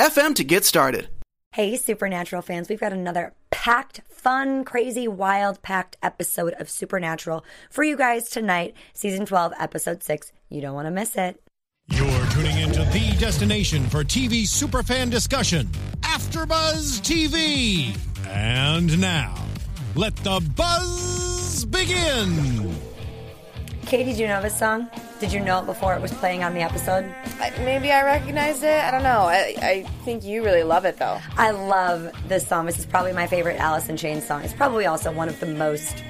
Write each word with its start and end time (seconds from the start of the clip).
FM 0.00 0.34
to 0.36 0.44
get 0.44 0.64
started. 0.64 1.08
Hey, 1.52 1.76
Supernatural 1.76 2.40
fans, 2.40 2.70
we've 2.70 2.80
got 2.80 2.94
another 2.94 3.34
packed, 3.50 4.00
fun, 4.08 4.64
crazy, 4.64 5.06
wild, 5.06 5.60
packed 5.60 5.98
episode 6.02 6.54
of 6.54 6.70
Supernatural 6.70 7.44
for 7.68 7.84
you 7.84 7.98
guys 7.98 8.30
tonight, 8.30 8.74
season 8.94 9.26
12, 9.26 9.52
episode 9.60 10.02
6. 10.02 10.32
You 10.48 10.62
don't 10.62 10.74
want 10.74 10.86
to 10.86 10.90
miss 10.90 11.16
it. 11.16 11.42
You're 11.90 12.26
tuning 12.30 12.56
into 12.60 12.82
the 12.84 13.14
destination 13.18 13.84
for 13.90 14.02
TV 14.02 14.44
superfan 14.44 15.10
discussion, 15.10 15.66
AfterBuzz 16.00 17.02
TV. 17.02 17.94
And 18.26 18.98
now, 18.98 19.34
let 19.96 20.16
the 20.16 20.40
buzz 20.56 21.66
begin. 21.66 22.74
Katie, 23.84 24.14
do 24.14 24.20
you 24.20 24.28
know 24.28 24.40
this 24.40 24.58
song? 24.58 24.88
Did 25.20 25.34
you 25.34 25.40
know 25.40 25.60
it 25.60 25.66
before 25.66 25.94
it 25.94 26.00
was 26.00 26.12
playing 26.14 26.42
on 26.44 26.54
the 26.54 26.62
episode? 26.62 27.04
I, 27.38 27.50
maybe 27.58 27.92
I 27.92 28.02
recognized 28.04 28.64
it. 28.64 28.82
I 28.82 28.90
don't 28.90 29.02
know. 29.02 29.26
I, 29.26 29.54
I 29.60 29.82
think 30.02 30.24
you 30.24 30.42
really 30.42 30.62
love 30.62 30.86
it 30.86 30.96
though. 30.96 31.20
I 31.36 31.50
love 31.50 32.10
this 32.26 32.48
song. 32.48 32.64
This 32.64 32.78
is 32.78 32.86
probably 32.86 33.12
my 33.12 33.26
favorite 33.26 33.58
Alice 33.58 33.90
in 33.90 33.98
Chains 33.98 34.26
song. 34.26 34.42
It's 34.44 34.54
probably 34.54 34.86
also 34.86 35.12
one 35.12 35.28
of 35.28 35.38
the 35.38 35.44
most 35.44 36.02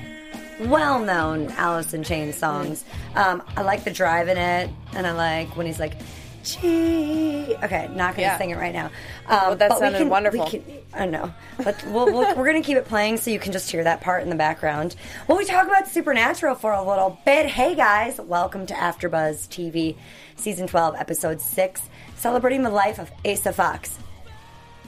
well-known 0.61 1.49
Alice 1.57 1.93
in 1.93 2.05
Chains 2.05 2.37
songs. 2.37 2.85
Um, 3.17 3.43
I 3.57 3.63
like 3.63 3.83
the 3.83 3.91
drive 3.91 4.29
in 4.29 4.39
it, 4.39 4.71
and 4.93 5.07
I 5.09 5.13
like 5.13 5.57
when 5.57 5.67
he's 5.67 5.81
like, 5.81 5.95
Gee. 6.43 7.55
Okay, 7.63 7.89
not 7.95 8.15
going 8.15 8.15
to 8.17 8.21
Yeah. 8.23 8.39
sing 8.39 8.51
it 8.51 8.57
right 8.57 8.73
now. 8.73 8.87
Um, 8.87 8.91
Well, 9.29 9.57
that 9.57 9.69
but 9.69 9.79
we 9.79 9.85
sounded 9.85 9.99
can- 9.99 10.07
we 10.07 10.11
wonderful. 10.11 10.47
can- 10.47 10.65
I 10.95 11.07
know, 11.07 11.33
but 11.63 11.85
we'll, 11.87 12.07
we'll, 12.07 12.35
we're 12.35 12.49
going 12.51 12.61
to 12.63 12.67
keep 12.67 12.77
it 12.79 12.87
playing 12.87 13.19
so 13.19 13.31
you 13.31 13.39
can 13.39 13.53
just 13.53 13.71
hear 13.71 13.85
that 13.85 14.01
part 14.01 14.23
in 14.23 14.31
the 14.31 14.37
background. 14.37 14.97
Well, 15.29 15.37
we 15.39 15.45
talk 15.45 15.67
about 15.67 15.87
Supernatural 15.87 16.55
for 16.57 16.73
a 16.73 16.83
little 16.83 17.19
bit. 17.25 17.47
Hey 17.47 17.75
guys, 17.75 18.19
welcome 18.21 18.67
to 18.67 18.75
AfterBuzz 18.75 19.49
TV, 19.49 19.97
season 20.37 20.67
twelve, 20.67 20.95
episode 20.97 21.41
six, 21.41 21.83
celebrating 22.17 22.63
the 22.63 22.71
life 22.71 22.99
of 22.99 23.11
Asa 23.25 23.53
Fox. 23.53 23.99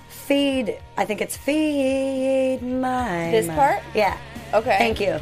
Feed, 0.08 0.78
I 0.96 1.04
think 1.04 1.20
it's 1.20 1.36
feed 1.36 2.60
my. 2.62 3.30
This 3.30 3.46
mind. 3.46 3.58
part? 3.58 3.82
Yeah. 3.94 4.16
Okay. 4.54 4.76
Thank 4.78 5.00
you. 5.00 5.20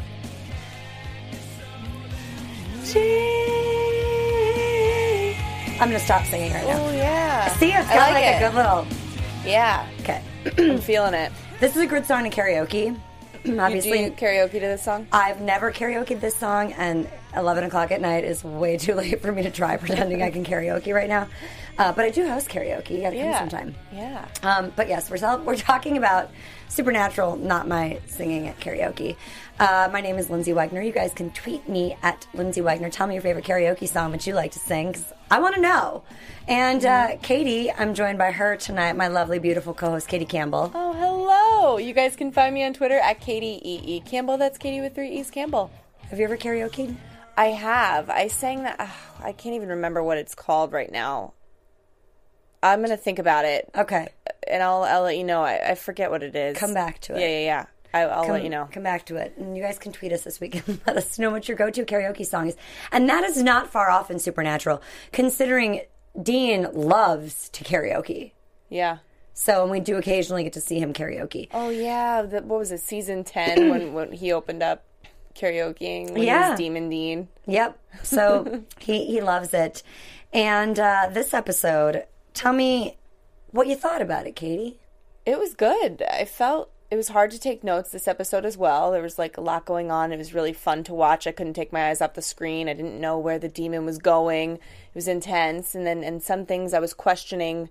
I'm 5.81 5.87
gonna 5.87 5.99
stop 5.99 6.25
singing 6.25 6.53
right 6.53 6.65
now. 6.67 6.85
Oh 6.85 6.91
yeah. 6.91 7.47
See, 7.55 7.71
it's 7.71 7.87
got 7.89 8.13
like, 8.13 8.23
it. 8.23 8.35
a 8.37 8.39
good 8.47 8.55
little. 8.55 8.85
Yeah, 9.43 9.87
Okay, 10.01 10.21
I'm 10.59 10.77
feeling 10.79 11.15
it. 11.15 11.31
this 11.59 11.75
is 11.75 11.81
a 11.81 11.87
good 11.87 12.05
song 12.05 12.23
to 12.23 12.29
karaoke. 12.29 12.95
You 13.43 13.59
Obviously, 13.59 14.09
do 14.09 14.11
karaoke 14.11 14.51
to 14.51 14.59
this 14.59 14.83
song? 14.83 15.07
I've 15.11 15.41
never 15.41 15.71
karaokeed 15.71 16.19
this 16.21 16.35
song, 16.35 16.73
and 16.73 17.09
11 17.35 17.63
o'clock 17.63 17.89
at 17.89 17.99
night 17.99 18.23
is 18.23 18.43
way 18.43 18.77
too 18.77 18.93
late 19.01 19.19
for 19.21 19.31
me 19.31 19.41
to 19.41 19.49
try 19.49 19.77
pretending 19.77 20.21
I 20.21 20.29
can 20.29 20.45
karaoke 20.45 20.93
right 20.93 21.09
now. 21.09 21.27
Uh, 21.79 21.91
but 21.91 22.05
I 22.05 22.11
do 22.11 22.27
host 22.27 22.49
karaoke. 22.49 22.91
You 22.91 23.01
gotta 23.01 23.15
Yeah. 23.15 23.39
come 23.39 23.49
sometime. 23.49 23.75
Yeah. 23.91 24.27
Um, 24.43 24.71
but 24.75 24.87
yes, 24.87 25.09
we're 25.09 25.37
we're 25.39 25.55
talking 25.55 25.97
about 25.97 26.29
Supernatural, 26.71 27.35
not 27.35 27.67
my 27.67 27.99
singing 28.07 28.47
at 28.47 28.57
karaoke. 28.61 29.17
Uh, 29.59 29.89
my 29.91 29.99
name 29.99 30.17
is 30.17 30.27
Lyndsey 30.29 30.53
Wegner. 30.55 30.83
You 30.85 30.93
guys 30.93 31.11
can 31.13 31.29
tweet 31.31 31.67
me 31.67 31.97
at 32.01 32.25
Lyndsey 32.33 32.63
Wegner. 32.63 32.89
Tell 32.89 33.07
me 33.07 33.15
your 33.15 33.21
favorite 33.21 33.43
karaoke 33.43 33.89
song 33.89 34.13
that 34.13 34.25
you 34.25 34.33
like 34.33 34.53
to 34.53 34.59
sing, 34.59 34.93
'cause 34.93 35.11
I 35.29 35.41
want 35.41 35.55
to 35.55 35.61
know. 35.61 36.03
And 36.47 36.85
uh, 36.85 37.17
Katie, 37.21 37.69
I'm 37.69 37.93
joined 37.93 38.17
by 38.17 38.31
her 38.31 38.55
tonight, 38.55 38.93
my 38.95 39.09
lovely, 39.09 39.37
beautiful 39.37 39.73
co-host 39.73 40.07
Katie 40.07 40.23
Campbell. 40.23 40.71
Oh, 40.73 40.93
hello. 40.93 41.77
You 41.77 41.93
guys 41.93 42.15
can 42.15 42.31
find 42.31 42.53
me 42.53 42.63
on 42.63 42.71
Twitter 42.73 42.97
at 42.99 43.19
Katie 43.19 43.59
E 43.65 43.97
E 43.97 43.99
Campbell. 43.99 44.37
That's 44.37 44.57
Katie 44.57 44.79
with 44.79 44.95
three 44.95 45.09
E's 45.19 45.29
Campbell. 45.29 45.69
Have 46.09 46.19
you 46.19 46.23
ever 46.25 46.37
karaokeed? 46.37 46.95
I 47.35 47.47
have. 47.47 48.09
I 48.09 48.29
sang 48.29 48.63
that. 48.63 48.77
ah, 48.79 48.97
I 49.21 49.33
can't 49.33 49.55
even 49.55 49.67
remember 49.67 50.01
what 50.01 50.17
it's 50.17 50.35
called 50.35 50.71
right 50.71 50.89
now. 50.91 51.33
I'm 52.63 52.81
gonna 52.81 52.95
think 52.95 53.17
about 53.19 53.43
it, 53.45 53.69
Okay, 53.75 54.07
and 54.51 54.61
I'll 54.61 54.83
I'll 54.83 55.03
let 55.03 55.17
you 55.17 55.23
know. 55.23 55.41
I, 55.43 55.71
I 55.71 55.75
forget 55.75 56.11
what 56.11 56.23
it 56.23 56.35
is. 56.35 56.57
come 56.57 56.73
back 56.73 56.99
to 57.01 57.15
it. 57.15 57.21
Yeah, 57.21 57.27
yeah, 57.27 57.39
yeah. 57.45 57.65
I, 57.93 58.01
I'll 58.03 58.23
come, 58.23 58.31
let 58.33 58.43
you 58.43 58.49
know. 58.49 58.69
Come 58.71 58.83
back 58.83 59.05
to 59.07 59.17
it. 59.17 59.33
And 59.37 59.57
you 59.57 59.61
guys 59.63 59.77
can 59.77 59.91
tweet 59.91 60.13
us 60.13 60.23
this 60.23 60.39
week 60.39 60.65
and 60.67 60.79
let 60.87 60.95
us 60.97 61.19
know 61.19 61.29
what 61.29 61.47
your 61.49 61.57
go 61.57 61.69
to 61.69 61.83
karaoke 61.85 62.25
song 62.25 62.47
is. 62.47 62.55
And 62.91 63.09
that 63.09 63.23
is 63.25 63.41
not 63.43 63.69
far 63.69 63.89
off 63.89 64.09
in 64.09 64.17
Supernatural, 64.19 64.81
considering 65.11 65.81
Dean 66.21 66.67
loves 66.73 67.49
to 67.49 67.63
karaoke. 67.65 68.31
Yeah. 68.69 68.99
So, 69.33 69.63
and 69.63 69.71
we 69.71 69.79
do 69.81 69.97
occasionally 69.97 70.43
get 70.43 70.53
to 70.53 70.61
see 70.61 70.79
him 70.79 70.93
karaoke. 70.93 71.49
Oh 71.53 71.69
yeah. 71.69 72.21
The, 72.21 72.41
what 72.43 72.59
was 72.59 72.71
it? 72.71 72.79
Season 72.79 73.23
ten 73.25 73.69
when 73.71 73.93
when 73.93 74.11
he 74.13 74.31
opened 74.31 74.63
up 74.63 74.83
karaokeing. 75.35 76.11
When 76.11 76.17
He 76.21 76.25
Yeah. 76.27 76.51
was 76.51 76.57
Demon 76.59 76.89
Dean. 76.89 77.27
Yep. 77.47 77.77
So 78.03 78.63
he, 78.79 79.05
he 79.05 79.21
loves 79.21 79.53
it. 79.53 79.83
And 80.33 80.79
uh, 80.79 81.09
this 81.11 81.33
episode, 81.33 82.05
tell 82.33 82.53
me 82.53 82.97
what 83.51 83.67
you 83.67 83.75
thought 83.75 84.01
about 84.01 84.27
it, 84.27 84.35
Katie. 84.35 84.79
It 85.25 85.37
was 85.39 85.53
good. 85.53 86.03
I 86.09 86.25
felt 86.25 86.71
it 86.89 86.97
was 86.97 87.07
hard 87.07 87.31
to 87.31 87.39
take 87.39 87.63
notes 87.63 87.89
this 87.89 88.07
episode 88.07 88.45
as 88.45 88.57
well. 88.57 88.91
There 88.91 89.01
was 89.01 89.17
like 89.17 89.37
a 89.37 89.41
lot 89.41 89.65
going 89.65 89.91
on. 89.91 90.11
It 90.11 90.17
was 90.17 90.33
really 90.33 90.51
fun 90.51 90.83
to 90.83 90.93
watch. 90.93 91.25
I 91.25 91.31
couldn't 91.31 91.53
take 91.53 91.71
my 91.71 91.89
eyes 91.89 92.01
off 92.01 92.15
the 92.15 92.21
screen. 92.21 92.67
I 92.67 92.73
didn't 92.73 92.99
know 92.99 93.17
where 93.17 93.39
the 93.39 93.47
demon 93.47 93.85
was 93.85 93.97
going. 93.97 94.55
It 94.55 94.95
was 94.95 95.07
intense 95.07 95.73
and 95.73 95.87
then 95.87 96.03
and 96.03 96.21
some 96.21 96.45
things 96.45 96.73
I 96.73 96.79
was 96.79 96.93
questioning, 96.93 97.69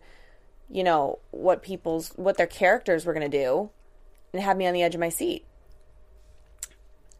you 0.70 0.82
know, 0.82 1.18
what 1.32 1.62
people's 1.62 2.12
what 2.16 2.38
their 2.38 2.46
characters 2.46 3.04
were 3.04 3.12
going 3.12 3.30
to 3.30 3.38
do. 3.38 3.70
And 4.32 4.42
had 4.42 4.56
me 4.56 4.66
on 4.66 4.74
the 4.74 4.82
edge 4.82 4.94
of 4.94 5.00
my 5.00 5.08
seat. 5.08 5.44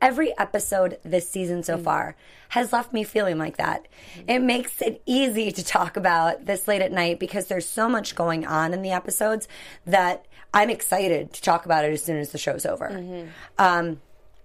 Every 0.01 0.37
episode 0.39 0.99
this 1.05 1.29
season 1.29 1.63
so 1.63 1.77
mm. 1.77 1.85
far 1.85 2.17
has 2.51 2.73
left 2.73 2.93
me 2.93 3.05
feeling 3.05 3.39
like 3.39 3.59
that. 3.59 3.87
Mm-hmm. 4.17 4.31
It 4.31 4.43
makes 4.43 4.81
it 4.83 5.03
easy 5.07 5.53
to 5.53 5.65
talk 5.65 5.97
about 5.97 6.47
this 6.47 6.67
late 6.67 6.83
at 6.83 6.93
night 6.93 7.21
because 7.21 7.47
there's 7.47 7.69
so 7.69 7.89
much 7.89 8.15
going 8.15 8.47
on 8.47 8.73
in 8.73 8.83
the 8.83 8.91
episodes 8.91 9.47
that 9.87 10.27
I'm 10.53 10.71
excited 10.71 11.33
to 11.33 11.43
talk 11.43 11.65
about 11.65 11.85
it 11.85 11.93
as 11.93 12.03
soon 12.03 12.17
as 12.17 12.31
the 12.31 12.39
show's 12.39 12.67
over. 12.67 12.89
Mm-hmm. 12.89 13.29
Um, 13.59 14.01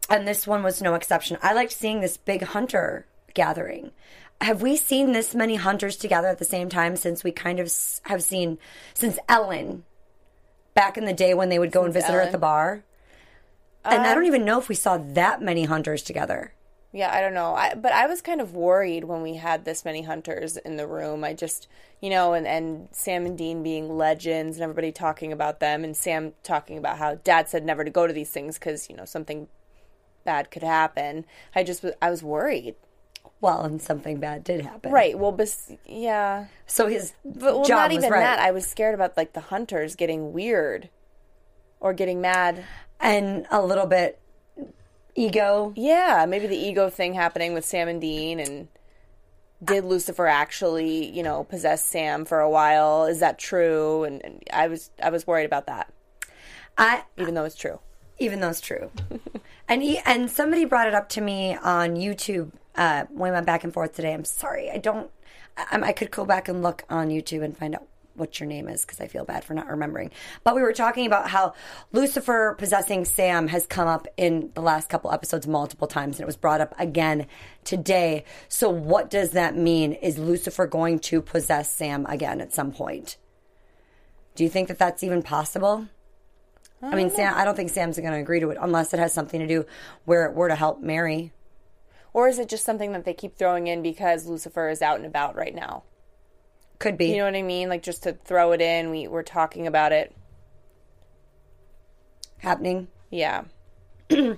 and 0.09 0.27
this 0.27 0.45
one 0.45 0.63
was 0.63 0.81
no 0.81 0.93
exception. 0.93 1.37
I 1.41 1.53
liked 1.53 1.71
seeing 1.71 2.01
this 2.01 2.17
big 2.17 2.43
hunter 2.43 3.05
gathering. 3.33 3.91
Have 4.41 4.61
we 4.61 4.75
seen 4.75 5.13
this 5.13 5.33
many 5.33 5.55
hunters 5.55 5.95
together 5.95 6.27
at 6.27 6.39
the 6.39 6.45
same 6.45 6.69
time 6.69 6.95
since 6.95 7.23
we 7.23 7.31
kind 7.31 7.59
of 7.59 7.71
have 8.03 8.21
seen 8.21 8.57
since 8.93 9.17
Ellen 9.29 9.83
back 10.73 10.97
in 10.97 11.05
the 11.05 11.13
day 11.13 11.33
when 11.33 11.49
they 11.49 11.57
would 11.57 11.71
go 11.71 11.83
and 11.85 11.93
visit 11.93 12.11
her 12.11 12.21
at 12.21 12.31
the 12.31 12.37
bar? 12.37 12.83
And 13.85 14.01
I 14.01 14.13
don't 14.13 14.23
um, 14.23 14.27
even 14.27 14.45
know 14.45 14.59
if 14.59 14.69
we 14.69 14.75
saw 14.75 14.97
that 14.97 15.41
many 15.41 15.65
hunters 15.65 16.01
together. 16.01 16.53
Yeah, 16.91 17.13
I 17.13 17.19
don't 17.19 17.33
know. 17.33 17.55
I, 17.55 17.75
but 17.75 17.91
I 17.91 18.07
was 18.07 18.21
kind 18.21 18.39
of 18.39 18.53
worried 18.53 19.03
when 19.03 19.21
we 19.21 19.35
had 19.35 19.65
this 19.65 19.83
many 19.83 20.03
hunters 20.03 20.55
in 20.55 20.77
the 20.77 20.87
room. 20.87 21.25
I 21.25 21.33
just, 21.33 21.67
you 22.01 22.09
know, 22.09 22.31
and, 22.33 22.47
and 22.47 22.87
Sam 22.93 23.25
and 23.25 23.37
Dean 23.37 23.63
being 23.63 23.97
legends 23.97 24.55
and 24.55 24.63
everybody 24.63 24.93
talking 24.93 25.33
about 25.33 25.59
them, 25.59 25.83
and 25.83 25.95
Sam 25.95 26.31
talking 26.41 26.77
about 26.77 26.97
how 26.97 27.15
dad 27.15 27.49
said 27.49 27.65
never 27.65 27.83
to 27.83 27.91
go 27.91 28.07
to 28.07 28.13
these 28.13 28.29
things 28.29 28.57
because, 28.57 28.89
you 28.89 28.95
know, 28.95 29.03
something 29.03 29.49
bad 30.23 30.51
could 30.51 30.63
happen. 30.63 31.25
I 31.53 31.63
just, 31.63 31.83
I 32.01 32.09
was 32.09 32.23
worried. 32.23 32.75
Well, 33.41 33.63
and 33.63 33.81
something 33.81 34.21
bad 34.21 34.45
did 34.45 34.61
happen. 34.61 34.93
Right. 34.93 35.19
Well, 35.19 35.33
bes- 35.33 35.73
yeah. 35.85 36.45
So 36.65 36.87
his 36.87 37.13
But 37.25 37.59
well, 37.59 37.67
not 37.67 37.91
even 37.91 38.09
right. 38.09 38.21
that. 38.21 38.39
I 38.39 38.51
was 38.51 38.65
scared 38.65 38.95
about 38.95 39.17
like 39.17 39.33
the 39.33 39.41
hunters 39.41 39.95
getting 39.95 40.31
weird 40.31 40.89
or 41.79 41.93
getting 41.93 42.21
mad. 42.21 42.63
and 42.99 43.45
a 43.51 43.61
little 43.61 43.85
bit 43.85 44.19
ego. 45.15 45.73
Yeah, 45.75 46.25
maybe 46.27 46.47
the 46.47 46.57
ego 46.57 46.89
thing 46.89 47.13
happening 47.13 47.53
with 47.53 47.65
Sam 47.65 47.87
and 47.87 48.01
Dean 48.01 48.39
and 48.39 48.67
did 49.63 49.85
Lucifer 49.85 50.27
actually, 50.27 51.09
you 51.11 51.23
know, 51.23 51.43
possess 51.45 51.83
Sam 51.83 52.25
for 52.25 52.39
a 52.39 52.49
while? 52.49 53.05
Is 53.05 53.19
that 53.19 53.39
true? 53.39 54.03
And, 54.03 54.23
and 54.23 54.43
I 54.51 54.67
was 54.67 54.91
I 55.01 55.09
was 55.09 55.25
worried 55.25 55.45
about 55.45 55.67
that, 55.67 55.91
I 56.77 57.03
even 57.17 57.33
though 57.33 57.45
it's 57.45 57.55
true. 57.55 57.79
even 58.19 58.39
though 58.39 58.49
it's 58.49 58.61
true. 58.61 58.91
and 59.67 59.81
he, 59.81 59.99
and 60.05 60.29
somebody 60.29 60.65
brought 60.65 60.87
it 60.87 60.93
up 60.93 61.09
to 61.09 61.21
me 61.21 61.55
on 61.55 61.95
YouTube 61.95 62.51
uh, 62.75 63.05
when 63.09 63.31
we 63.31 63.33
went 63.33 63.45
back 63.45 63.63
and 63.63 63.73
forth 63.73 63.93
today. 63.93 64.13
I'm 64.13 64.25
sorry, 64.25 64.69
I 64.69 64.77
don't. 64.77 65.09
I, 65.57 65.79
I 65.81 65.91
could 65.93 66.11
go 66.11 66.25
back 66.25 66.47
and 66.47 66.61
look 66.61 66.83
on 66.89 67.09
YouTube 67.09 67.43
and 67.43 67.57
find 67.57 67.75
out 67.75 67.87
what 68.15 68.39
your 68.39 68.47
name 68.47 68.67
is 68.67 68.81
because 68.81 68.99
I 68.99 69.07
feel 69.07 69.25
bad 69.25 69.43
for 69.43 69.53
not 69.53 69.67
remembering. 69.67 70.11
But 70.43 70.55
we 70.55 70.61
were 70.61 70.73
talking 70.73 71.05
about 71.05 71.29
how 71.29 71.53
Lucifer 71.91 72.55
possessing 72.57 73.05
Sam 73.05 73.47
has 73.47 73.65
come 73.65 73.87
up 73.87 74.07
in 74.17 74.51
the 74.53 74.61
last 74.61 74.89
couple 74.89 75.11
episodes 75.11 75.47
multiple 75.47 75.87
times, 75.87 76.17
and 76.17 76.23
it 76.23 76.25
was 76.25 76.37
brought 76.37 76.61
up 76.61 76.73
again 76.79 77.27
today. 77.63 78.23
So 78.47 78.69
what 78.69 79.09
does 79.09 79.31
that 79.31 79.55
mean? 79.55 79.93
Is 79.93 80.17
Lucifer 80.17 80.67
going 80.67 80.99
to 80.99 81.21
possess 81.21 81.69
Sam 81.69 82.05
again 82.07 82.41
at 82.41 82.53
some 82.53 82.71
point? 82.71 83.17
Do 84.35 84.43
you 84.43 84.49
think 84.49 84.67
that 84.67 84.77
that's 84.77 85.03
even 85.03 85.23
possible? 85.23 85.87
I, 86.81 86.95
mean, 86.95 87.07
uh, 87.07 87.11
Sam. 87.11 87.33
I 87.35 87.45
don't 87.45 87.55
think 87.55 87.69
Sam's 87.69 87.97
going 87.97 88.11
to 88.11 88.19
agree 88.19 88.39
to 88.41 88.49
it 88.49 88.57
unless 88.59 88.93
it 88.93 88.99
has 88.99 89.13
something 89.13 89.39
to 89.39 89.47
do 89.47 89.65
where 90.03 90.25
it 90.25 90.33
were 90.33 90.49
to 90.49 90.55
help 90.55 90.81
Mary. 90.81 91.31
Or 92.13 92.27
is 92.27 92.39
it 92.39 92.47
just 92.47 92.63
something 92.63 92.91
that 92.93 93.05
they 93.05 93.13
keep 93.13 93.35
throwing 93.35 93.67
in 93.67 93.81
because 93.81 94.25
Lucifer 94.25 94.69
is 94.69 94.81
out 94.81 94.97
and 94.97 95.05
about 95.05 95.35
right 95.35 95.53
now? 95.53 95.83
Could 96.79 96.97
be. 96.97 97.07
You 97.07 97.17
know 97.17 97.25
what 97.25 97.35
I 97.35 97.41
mean? 97.41 97.69
Like 97.69 97.83
just 97.83 98.03
to 98.03 98.13
throw 98.13 98.51
it 98.51 98.61
in. 98.61 98.89
We 98.89 99.07
we're 99.07 99.23
talking 99.23 99.67
about 99.67 99.91
it. 99.91 100.13
happening. 102.39 102.87
Yeah. 103.09 103.45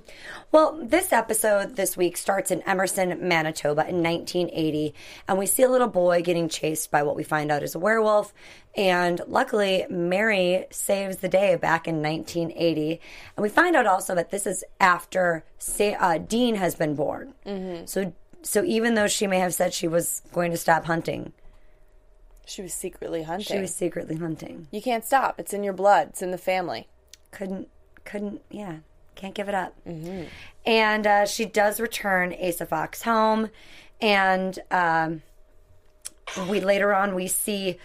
Well, 0.50 0.80
this 0.82 1.12
episode 1.12 1.76
this 1.76 1.98
week 1.98 2.16
starts 2.16 2.52
in 2.52 2.62
Emerson, 2.62 3.28
Manitoba 3.28 3.82
in 3.88 4.02
1980, 4.02 4.94
and 5.28 5.38
we 5.38 5.46
see 5.46 5.64
a 5.64 5.70
little 5.70 5.90
boy 5.90 6.22
getting 6.22 6.48
chased 6.48 6.90
by 6.90 7.04
what 7.04 7.18
we 7.18 7.24
find 7.24 7.52
out 7.52 7.64
is 7.64 7.76
a 7.76 7.80
werewolf. 7.80 8.34
And 8.76 9.20
luckily, 9.28 9.86
Mary 9.90 10.66
saves 10.72 11.18
the 11.18 11.28
day 11.28 11.58
back 11.58 11.86
in 11.86 12.02
1980. 12.02 13.02
And 13.36 13.44
we 13.44 13.50
find 13.50 13.76
out 13.76 13.86
also 13.86 14.16
that 14.16 14.32
this 14.32 14.48
is 14.48 14.64
after 14.80 15.44
uh, 16.00 16.18
Dean 16.20 16.56
has 16.56 16.76
been 16.76 16.96
born. 16.96 17.34
Mm-hmm. 17.46 17.86
So, 17.88 18.14
so 18.42 18.64
even 18.64 18.96
though 18.96 19.08
she 19.08 19.28
may 19.28 19.40
have 19.40 19.54
said 19.54 19.74
she 19.74 19.90
was 19.90 20.22
going 20.32 20.52
to 20.52 20.58
stop 20.58 20.86
hunting, 20.86 21.34
She 22.48 22.62
was 22.62 22.74
secretly 22.74 23.24
hunting. 23.24 23.46
she 23.56 23.60
was 23.62 23.76
secretly 23.76 24.16
hunting. 24.16 24.68
you 24.72 24.82
can't 24.82 25.06
stop. 25.06 25.40
It's 25.40 25.54
in 25.54 25.64
your 25.64 25.74
blood. 25.74 26.10
It's 26.10 26.22
in 26.22 26.32
the 26.32 26.38
family. 26.38 26.88
couldn't 27.32 27.68
couldn't 28.06 28.42
yeah 28.50 28.78
can't 29.16 29.34
give 29.36 29.50
it 29.50 29.56
up 29.56 29.74
and 30.66 31.06
uh, 31.08 31.26
she 31.26 31.44
does 31.44 31.80
return 31.82 32.34
asa 32.42 32.66
fox 32.66 33.02
home 33.02 33.50
and 34.00 34.60
um, 34.72 35.22
we 36.50 36.60
later 36.62 36.94
on 36.94 37.16
we 37.16 37.28
see 37.28 37.78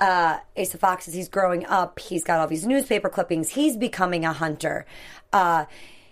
uh, 0.00 0.38
asa 0.58 0.78
fox 0.78 1.06
as 1.06 1.14
he's 1.14 1.28
growing 1.28 1.64
up 1.66 2.00
he's 2.00 2.24
got 2.24 2.40
all 2.40 2.46
these 2.48 2.66
newspaper 2.66 3.08
clippings 3.08 3.50
he's 3.50 3.76
becoming 3.76 4.24
a 4.24 4.32
hunter 4.32 4.84
uh, 5.32 5.64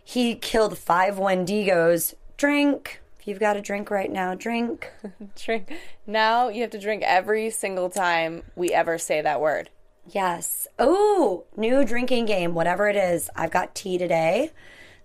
he 0.04 0.34
killed 0.36 0.78
five 0.78 1.16
wendigos 1.16 2.14
drink 2.36 3.00
if 3.26 3.30
you've 3.30 3.40
got 3.40 3.56
a 3.56 3.60
drink 3.60 3.90
right 3.90 4.10
now 4.10 4.36
drink 4.36 4.92
Drink. 5.34 5.72
Now 6.06 6.48
you 6.48 6.60
have 6.62 6.70
to 6.70 6.78
drink 6.78 7.02
every 7.04 7.50
single 7.50 7.90
time 7.90 8.44
we 8.54 8.72
ever 8.72 8.98
say 8.98 9.20
that 9.20 9.40
word. 9.40 9.68
Yes. 10.08 10.68
Oh, 10.78 11.42
new 11.56 11.84
drinking 11.84 12.26
game, 12.26 12.54
whatever 12.54 12.88
it 12.88 12.94
is. 12.94 13.28
I've 13.34 13.50
got 13.50 13.74
tea 13.74 13.98
today. 13.98 14.52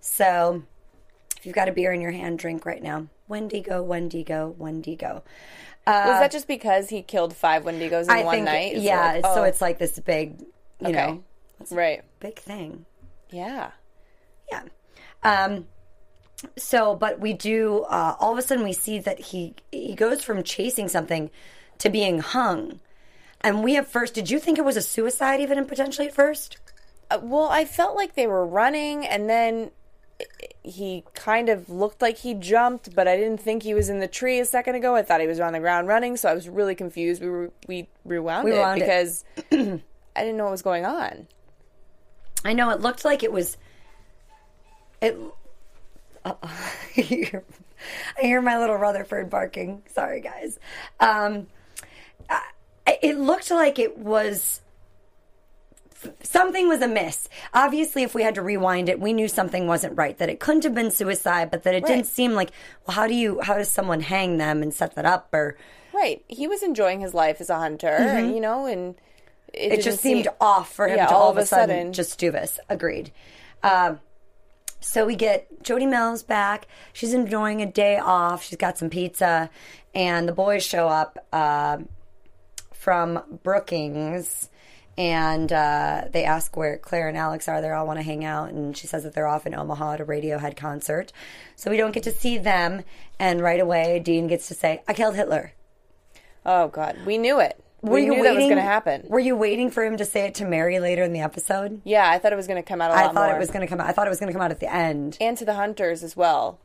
So 0.00 0.62
if 1.36 1.44
you've 1.44 1.54
got 1.56 1.68
a 1.68 1.72
beer 1.72 1.92
in 1.92 2.00
your 2.00 2.12
hand, 2.12 2.38
drink 2.38 2.64
right 2.64 2.80
now. 2.80 3.08
Wendigo, 3.26 3.82
Wendigo, 3.82 4.54
Wendigo. 4.56 5.24
Was 5.84 6.20
that 6.20 6.30
just 6.30 6.46
because 6.46 6.90
he 6.90 7.02
killed 7.02 7.34
five 7.34 7.64
Wendigos 7.64 8.04
in 8.04 8.10
Uh, 8.10 8.14
I 8.14 8.24
one 8.24 8.34
think, 8.36 8.44
night? 8.44 8.72
Is 8.74 8.84
it 8.84 8.86
yeah. 8.86 9.12
like, 9.14 9.24
So 9.24 9.40
oh, 9.40 9.42
it's 9.42 9.60
like 9.60 9.78
this 9.78 9.98
big, 9.98 10.38
you 10.80 10.88
okay. 10.88 10.92
know, 10.92 11.24
right. 11.72 12.02
big 12.20 12.38
thing. 12.38 12.86
Yeah. 13.30 13.72
Yeah. 14.52 14.62
Um, 15.24 15.66
so, 16.56 16.94
but 16.94 17.20
we 17.20 17.32
do. 17.32 17.82
Uh, 17.88 18.16
all 18.18 18.32
of 18.32 18.38
a 18.38 18.42
sudden, 18.42 18.64
we 18.64 18.72
see 18.72 18.98
that 19.00 19.18
he 19.20 19.54
he 19.70 19.94
goes 19.94 20.22
from 20.22 20.42
chasing 20.42 20.88
something 20.88 21.30
to 21.78 21.90
being 21.90 22.20
hung. 22.20 22.80
And 23.40 23.64
we 23.64 23.76
at 23.76 23.88
first, 23.88 24.14
did 24.14 24.30
you 24.30 24.38
think 24.38 24.58
it 24.58 24.64
was 24.64 24.76
a 24.76 24.82
suicide 24.82 25.40
even 25.40 25.58
and 25.58 25.66
potentially 25.66 26.06
at 26.08 26.14
first? 26.14 26.58
Uh, 27.10 27.18
well, 27.22 27.48
I 27.50 27.64
felt 27.64 27.96
like 27.96 28.14
they 28.14 28.26
were 28.26 28.46
running, 28.46 29.04
and 29.04 29.28
then 29.28 29.72
he 30.62 31.04
kind 31.14 31.48
of 31.48 31.68
looked 31.68 32.00
like 32.00 32.18
he 32.18 32.34
jumped, 32.34 32.94
but 32.94 33.08
I 33.08 33.16
didn't 33.16 33.40
think 33.40 33.62
he 33.64 33.74
was 33.74 33.88
in 33.88 33.98
the 33.98 34.06
tree 34.06 34.38
a 34.38 34.44
second 34.44 34.76
ago. 34.76 34.94
I 34.94 35.02
thought 35.02 35.20
he 35.20 35.26
was 35.26 35.40
on 35.40 35.52
the 35.52 35.58
ground 35.58 35.88
running, 35.88 36.16
so 36.16 36.28
I 36.28 36.34
was 36.34 36.48
really 36.48 36.74
confused. 36.76 37.20
We 37.20 37.28
were, 37.28 37.50
we 37.66 37.88
rewound 38.04 38.44
We 38.44 38.52
rewound 38.52 38.80
it. 38.80 38.84
because 38.84 39.24
I 39.52 40.20
didn't 40.20 40.36
know 40.36 40.44
what 40.44 40.52
was 40.52 40.62
going 40.62 40.86
on. 40.86 41.26
I 42.44 42.52
know 42.52 42.70
it 42.70 42.80
looked 42.80 43.04
like 43.04 43.22
it 43.22 43.32
was. 43.32 43.56
It. 45.00 45.18
Uh, 46.24 46.34
I 46.42 47.00
hear- 47.00 47.44
my 48.42 48.58
little 48.58 48.76
Rutherford 48.76 49.28
barking. 49.30 49.82
Sorry, 49.92 50.20
guys. 50.20 50.58
Um, 51.00 51.46
I- 52.30 52.98
it 53.02 53.18
looked 53.18 53.50
like 53.50 53.78
it 53.78 53.98
was. 53.98 54.60
Something 56.24 56.66
was 56.66 56.82
amiss. 56.82 57.28
Obviously, 57.54 58.02
if 58.02 58.12
we 58.12 58.24
had 58.24 58.34
to 58.34 58.42
rewind 58.42 58.88
it, 58.88 58.98
we 58.98 59.12
knew 59.12 59.28
something 59.28 59.68
wasn't 59.68 59.96
right. 59.96 60.18
That 60.18 60.28
it 60.28 60.40
couldn't 60.40 60.64
have 60.64 60.74
been 60.74 60.90
suicide, 60.90 61.48
but 61.50 61.62
that 61.62 61.74
it 61.74 61.84
Right. 61.84 61.92
didn't 61.92 62.06
seem 62.06 62.32
like. 62.32 62.50
Well, 62.86 62.96
how 62.96 63.06
do 63.06 63.14
you? 63.14 63.40
How 63.40 63.54
does 63.54 63.68
someone 63.68 64.00
hang 64.00 64.38
them 64.38 64.62
and 64.62 64.74
set 64.74 64.96
that 64.96 65.06
up? 65.06 65.28
Or 65.32 65.56
Right. 65.92 66.24
He 66.26 66.48
was 66.48 66.62
enjoying 66.64 67.00
his 67.00 67.14
life 67.14 67.40
as 67.40 67.50
a 67.50 67.56
hunter, 67.56 68.18
you 68.20 68.40
know, 68.40 68.66
and 68.66 68.96
it, 69.52 69.58
Mm-hmm. 69.68 69.72
it 69.74 69.82
just 69.82 70.00
seemed 70.00 70.24
seem- 70.24 70.32
off 70.40 70.72
for 70.72 70.88
him 70.88 70.96
Yeah, 70.96 71.06
to 71.06 71.14
all, 71.14 71.30
of 71.30 71.36
a 71.36 71.46
sudden, 71.46 71.68
sudden. 71.76 71.92
just 71.92 72.18
do 72.18 72.30
this. 72.32 72.58
Agreed. 72.68 73.12
Um, 73.62 74.00
so 74.82 75.06
we 75.06 75.16
get 75.16 75.62
Jody 75.62 75.86
Mills 75.86 76.22
back. 76.22 76.66
She's 76.92 77.14
enjoying 77.14 77.62
a 77.62 77.66
day 77.66 77.98
off. 77.98 78.42
She's 78.44 78.58
got 78.58 78.76
some 78.76 78.90
pizza, 78.90 79.48
and 79.94 80.28
the 80.28 80.32
boys 80.32 80.64
show 80.64 80.88
up 80.88 81.24
uh, 81.32 81.78
from 82.74 83.22
Brookings. 83.42 84.48
And 84.98 85.50
uh, 85.50 86.08
they 86.12 86.24
ask 86.24 86.54
where 86.54 86.76
Claire 86.76 87.08
and 87.08 87.16
Alex 87.16 87.48
are. 87.48 87.62
They 87.62 87.70
all 87.70 87.86
want 87.86 87.98
to 87.98 88.02
hang 88.02 88.26
out, 88.26 88.50
and 88.50 88.76
she 88.76 88.86
says 88.86 89.04
that 89.04 89.14
they're 89.14 89.26
off 89.26 89.46
in 89.46 89.54
Omaha 89.54 89.94
at 89.94 90.00
a 90.02 90.04
Radiohead 90.04 90.54
concert. 90.54 91.12
So 91.56 91.70
we 91.70 91.78
don't 91.78 91.92
get 91.92 92.02
to 92.02 92.12
see 92.12 92.36
them. 92.36 92.82
And 93.18 93.40
right 93.40 93.60
away, 93.60 94.00
Dean 94.00 94.26
gets 94.26 94.48
to 94.48 94.54
say, 94.54 94.82
"I 94.86 94.92
killed 94.92 95.14
Hitler." 95.14 95.52
Oh 96.44 96.68
God, 96.68 96.98
we 97.06 97.16
knew 97.16 97.40
it. 97.40 97.61
Were 97.82 97.94
we 97.94 98.04
you 98.04 98.10
knew 98.14 98.22
waiting? 98.22 98.24
that 98.24 98.34
was 98.36 98.44
going 98.44 98.56
to 98.56 98.62
happen. 98.62 99.04
Were 99.08 99.18
you 99.20 99.36
waiting 99.36 99.70
for 99.70 99.84
him 99.84 99.96
to 99.96 100.04
say 100.04 100.20
it 100.26 100.34
to 100.36 100.44
Mary 100.44 100.78
later 100.78 101.02
in 101.02 101.12
the 101.12 101.20
episode? 101.20 101.80
yeah, 101.84 102.08
I 102.08 102.18
thought 102.18 102.32
it 102.32 102.36
was 102.36 102.46
going 102.46 102.62
to 102.62 102.66
come 102.66 102.80
out 102.80 102.90
a 102.90 102.94
I 102.94 103.02
lot 103.06 103.14
thought 103.14 103.26
more. 103.28 103.36
it 103.36 103.38
was 103.40 103.50
going 103.50 103.60
to 103.62 103.66
come 103.66 103.80
out. 103.80 103.88
I 103.88 103.92
thought 103.92 104.06
it 104.06 104.10
was 104.10 104.20
going 104.20 104.28
to 104.28 104.32
come 104.32 104.42
out 104.42 104.50
at 104.52 104.60
the 104.60 104.72
end. 104.72 105.16
and 105.20 105.36
to 105.38 105.44
the 105.44 105.54
hunters 105.54 106.02
as 106.02 106.16
well. 106.16 106.58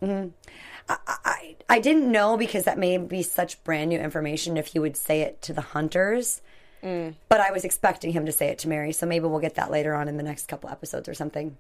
I, 0.90 1.56
I 1.68 1.80
didn't 1.80 2.10
know 2.12 2.38
because 2.38 2.64
that 2.64 2.78
may 2.78 2.98
be 2.98 3.22
such 3.24 3.62
brand 3.66 3.90
new 3.90 4.00
information 4.00 4.56
if 4.58 4.68
he 4.68 4.80
would 4.80 4.96
say 4.96 5.22
it 5.22 5.42
to 5.44 5.54
the 5.54 5.62
hunters. 5.62 6.42
But 6.82 7.42
I 7.42 7.52
was 7.52 7.66
expecting 7.66 8.14
him 8.14 8.26
to 8.28 8.32
say 8.32 8.48
it 8.48 8.60
to 8.60 8.70
Mary, 8.70 8.94
so 8.94 9.06
maybe 9.06 9.26
we'll 9.28 9.40
get 9.42 9.56
that 9.56 9.70
later 9.72 9.94
on 9.94 10.08
in 10.08 10.16
the 10.16 10.24
next 10.24 10.48
couple 10.48 10.70
episodes 10.70 11.10
or 11.10 11.14
something. 11.14 11.58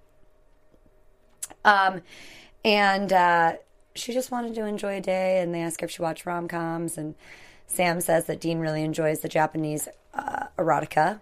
Um, 1.66 2.02
and 2.64 3.12
uh, 3.12 3.54
she 3.96 4.14
just 4.14 4.32
wanted 4.32 4.56
to 4.56 4.66
enjoy 4.66 4.98
a 4.98 5.02
day, 5.02 5.42
and 5.42 5.54
they 5.54 5.60
ask 5.62 5.82
her 5.82 5.86
if 5.86 5.92
she 5.92 6.02
watched 6.02 6.26
rom 6.26 6.48
coms, 6.48 6.98
and 6.98 7.16
Sam 7.68 8.02
says 8.02 8.26
that 8.26 8.40
Dean 8.40 8.60
really 8.60 8.84
enjoys 8.84 9.20
the 9.20 9.30
Japanese 9.30 9.88
uh, 10.14 10.48
erotica 10.58 11.20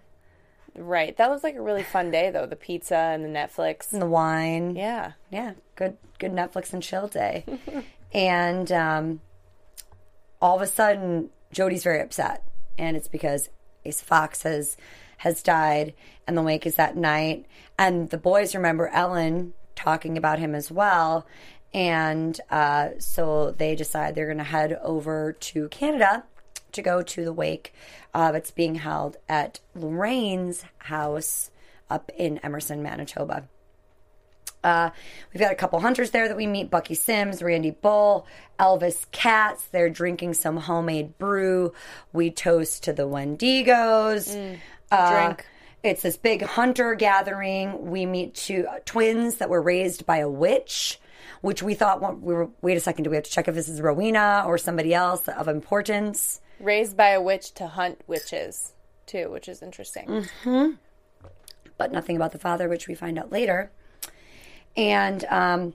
Right. 0.78 1.16
That 1.16 1.30
was 1.30 1.42
like 1.42 1.56
a 1.56 1.62
really 1.62 1.82
fun 1.82 2.10
day 2.10 2.30
though. 2.30 2.46
The 2.46 2.56
pizza 2.56 2.96
and 2.96 3.24
the 3.24 3.28
Netflix. 3.28 3.92
and 3.92 4.02
the 4.02 4.06
wine. 4.06 4.76
Yeah. 4.76 5.12
yeah, 5.30 5.54
good 5.74 5.96
good 6.18 6.32
Netflix 6.32 6.72
and 6.72 6.82
chill 6.82 7.08
day. 7.08 7.44
and 8.12 8.70
um, 8.70 9.20
all 10.40 10.56
of 10.56 10.62
a 10.62 10.66
sudden, 10.66 11.30
Jody's 11.52 11.82
very 11.82 12.00
upset, 12.00 12.42
and 12.78 12.96
it's 12.96 13.08
because 13.08 13.48
Asa 13.86 14.04
Fox 14.04 14.42
has 14.42 14.76
has 15.18 15.42
died, 15.42 15.94
and 16.26 16.36
the 16.36 16.42
wake 16.42 16.66
is 16.66 16.74
that 16.74 16.96
night. 16.96 17.46
And 17.78 18.10
the 18.10 18.18
boys 18.18 18.54
remember 18.54 18.88
Ellen 18.88 19.54
talking 19.74 20.18
about 20.18 20.38
him 20.38 20.54
as 20.54 20.70
well, 20.70 21.26
and 21.72 22.38
uh, 22.50 22.90
so 22.98 23.52
they 23.52 23.74
decide 23.74 24.14
they're 24.14 24.26
going 24.26 24.38
to 24.38 24.44
head 24.44 24.78
over 24.82 25.32
to 25.32 25.68
Canada 25.68 26.24
to 26.72 26.82
go 26.82 27.02
to 27.02 27.24
the 27.24 27.32
wake. 27.32 27.72
Uh, 28.14 28.32
it's 28.34 28.50
being 28.50 28.76
held 28.76 29.16
at 29.28 29.60
Lorraine's 29.74 30.64
house 30.78 31.50
up 31.88 32.10
in 32.16 32.38
Emerson, 32.38 32.82
Manitoba. 32.82 33.48
Uh, 34.64 34.90
we've 35.32 35.40
got 35.40 35.52
a 35.52 35.56
couple 35.56 35.78
hunters 35.78 36.10
there 36.10 36.26
that 36.26 36.36
we 36.36 36.46
meet 36.46 36.70
Bucky 36.70 36.94
Sims, 36.94 37.40
Randy 37.40 37.70
Bull, 37.70 38.26
Elvis 38.58 39.06
Katz. 39.12 39.64
They're 39.66 39.88
drinking 39.88 40.34
some 40.34 40.56
homemade 40.56 41.18
brew. 41.18 41.72
We 42.12 42.30
toast 42.32 42.82
to 42.84 42.92
the 42.92 43.04
Wendigos. 43.04 44.58
Uh, 44.90 45.26
Drink. 45.26 45.46
It's 45.84 46.02
this 46.02 46.16
big 46.16 46.42
hunter 46.42 46.96
gathering. 46.96 47.90
We 47.90 48.06
meet 48.06 48.34
two 48.34 48.66
uh, 48.68 48.80
twins 48.84 49.36
that 49.36 49.48
were 49.48 49.62
raised 49.62 50.04
by 50.04 50.16
a 50.16 50.28
witch, 50.28 50.98
which 51.42 51.62
we 51.62 51.74
thought, 51.74 52.00
well, 52.00 52.14
we 52.14 52.34
were, 52.34 52.48
wait 52.60 52.76
a 52.76 52.80
second, 52.80 53.04
do 53.04 53.10
we 53.10 53.16
have 53.16 53.24
to 53.24 53.30
check 53.30 53.46
if 53.46 53.54
this 53.54 53.68
is 53.68 53.80
Rowena 53.80 54.42
or 54.46 54.58
somebody 54.58 54.92
else 54.92 55.28
of 55.28 55.46
importance? 55.46 56.40
Raised 56.60 56.96
by 56.96 57.10
a 57.10 57.20
witch 57.20 57.52
to 57.54 57.66
hunt 57.66 58.02
witches 58.06 58.72
too, 59.06 59.30
which 59.30 59.48
is 59.48 59.62
interesting. 59.62 60.26
but 61.78 61.92
nothing 61.92 62.16
about 62.16 62.32
the 62.32 62.38
father, 62.38 62.68
which 62.68 62.88
we 62.88 62.94
find 62.94 63.18
out 63.18 63.30
later. 63.30 63.70
And 64.76 65.24
um, 65.26 65.74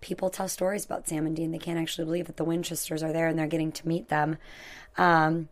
people 0.00 0.30
tell 0.30 0.48
stories 0.48 0.84
about 0.84 1.08
Sam 1.08 1.26
and 1.26 1.34
Dean. 1.34 1.50
They 1.50 1.58
can't 1.58 1.78
actually 1.78 2.04
believe 2.04 2.26
that 2.26 2.36
the 2.36 2.44
Winchesters 2.44 3.02
are 3.02 3.12
there 3.12 3.28
and 3.28 3.38
they're 3.38 3.46
getting 3.46 3.72
to 3.72 3.88
meet 3.88 4.08
them. 4.08 4.36
Um, 4.96 5.48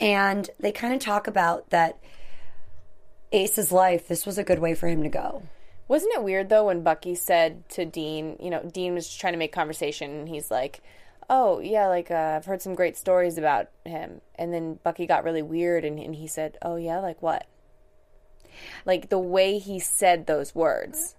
and 0.00 0.48
they 0.60 0.72
kind 0.72 0.94
of 0.94 1.00
talk 1.00 1.26
about 1.26 1.70
that 1.70 1.98
Asa's 3.32 3.72
life, 3.72 4.08
this 4.08 4.26
was 4.26 4.38
a 4.38 4.44
good 4.44 4.58
way 4.58 4.74
for 4.74 4.88
him 4.88 5.02
to 5.02 5.08
go. 5.08 5.42
Wasn't 5.88 6.12
it 6.14 6.22
weird 6.22 6.48
though 6.48 6.66
when 6.66 6.82
Bucky 6.82 7.14
said 7.14 7.68
to 7.70 7.84
Dean, 7.84 8.36
you 8.40 8.50
know, 8.50 8.62
Dean 8.62 8.94
was 8.94 9.12
trying 9.14 9.34
to 9.34 9.38
make 9.38 9.52
conversation 9.52 10.10
and 10.10 10.28
he's 10.28 10.50
like, 10.50 10.82
"Oh 11.28 11.58
yeah, 11.60 11.86
like 11.88 12.10
uh, 12.10 12.34
I've 12.36 12.44
heard 12.46 12.62
some 12.62 12.74
great 12.74 12.96
stories 12.96 13.36
about 13.38 13.68
him," 13.84 14.20
and 14.36 14.52
then 14.52 14.78
Bucky 14.82 15.06
got 15.06 15.24
really 15.24 15.42
weird 15.42 15.84
and, 15.84 15.98
and 15.98 16.14
he 16.14 16.26
said, 16.26 16.58
"Oh 16.62 16.76
yeah, 16.76 16.98
like 17.00 17.20
what?" 17.22 17.46
Like 18.84 19.08
the 19.08 19.18
way 19.18 19.58
he 19.58 19.78
said 19.78 20.26
those 20.26 20.54
words. 20.54 21.14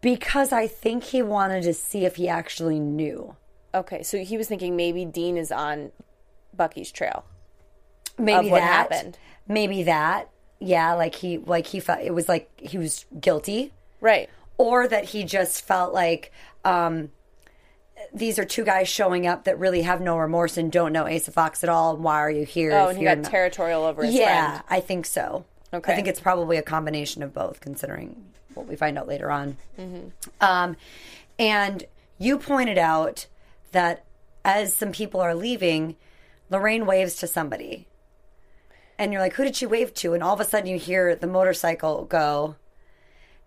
because 0.00 0.52
I 0.52 0.66
think 0.66 1.04
he 1.04 1.22
wanted 1.22 1.62
to 1.64 1.74
see 1.74 2.04
if 2.04 2.16
he 2.16 2.28
actually 2.28 2.78
knew. 2.78 3.36
Okay, 3.74 4.02
so 4.02 4.18
he 4.18 4.36
was 4.38 4.46
thinking 4.48 4.76
maybe 4.76 5.04
Dean 5.04 5.36
is 5.36 5.50
on 5.52 5.90
Bucky's 6.56 6.92
trail. 6.92 7.24
Maybe 8.18 8.48
that 8.50 8.62
happened. 8.62 9.18
Maybe 9.48 9.82
that. 9.82 10.30
Yeah, 10.60 10.94
like 10.94 11.16
he 11.16 11.38
like 11.38 11.66
he 11.66 11.80
felt 11.80 12.00
it 12.00 12.14
was 12.14 12.28
like 12.28 12.48
he 12.58 12.78
was 12.78 13.04
guilty. 13.20 13.72
Right. 14.00 14.30
or 14.58 14.86
that 14.88 15.06
he 15.06 15.24
just 15.24 15.64
felt 15.64 15.92
like 15.92 16.32
um, 16.64 17.10
these 18.14 18.38
are 18.38 18.44
two 18.44 18.64
guys 18.64 18.88
showing 18.88 19.26
up 19.26 19.44
that 19.44 19.58
really 19.58 19.82
have 19.82 20.00
no 20.00 20.16
remorse 20.16 20.56
and 20.56 20.70
don't 20.72 20.92
know 20.92 21.06
Asa 21.06 21.30
Fox 21.30 21.62
at 21.62 21.68
all. 21.70 21.96
Why 21.96 22.16
are 22.16 22.30
you 22.30 22.44
here? 22.44 22.72
Oh, 22.72 22.88
and 22.88 22.98
he 22.98 23.04
got 23.04 23.18
not- 23.18 23.30
territorial 23.30 23.84
over 23.84 24.04
his 24.04 24.14
Yeah, 24.14 24.50
friend. 24.50 24.64
I 24.68 24.80
think 24.80 25.06
so. 25.06 25.44
Okay. 25.72 25.92
I 25.92 25.96
think 25.96 26.06
it's 26.08 26.20
probably 26.20 26.56
a 26.56 26.62
combination 26.62 27.22
of 27.22 27.34
both, 27.34 27.60
considering 27.60 28.24
what 28.54 28.66
we 28.66 28.76
find 28.76 28.96
out 28.98 29.08
later 29.08 29.30
on. 29.30 29.56
Mm-hmm. 29.78 30.08
Um, 30.40 30.76
and 31.38 31.84
you 32.18 32.38
pointed 32.38 32.78
out 32.78 33.26
that 33.72 34.04
as 34.44 34.72
some 34.72 34.92
people 34.92 35.20
are 35.20 35.34
leaving, 35.34 35.96
Lorraine 36.50 36.86
waves 36.86 37.16
to 37.16 37.26
somebody. 37.26 37.86
And 38.98 39.12
you're 39.12 39.20
like, 39.20 39.34
who 39.34 39.44
did 39.44 39.56
she 39.56 39.66
wave 39.66 39.92
to? 39.94 40.14
And 40.14 40.22
all 40.22 40.32
of 40.32 40.40
a 40.40 40.44
sudden 40.44 40.68
you 40.68 40.78
hear 40.78 41.14
the 41.14 41.26
motorcycle 41.26 42.04
go. 42.04 42.56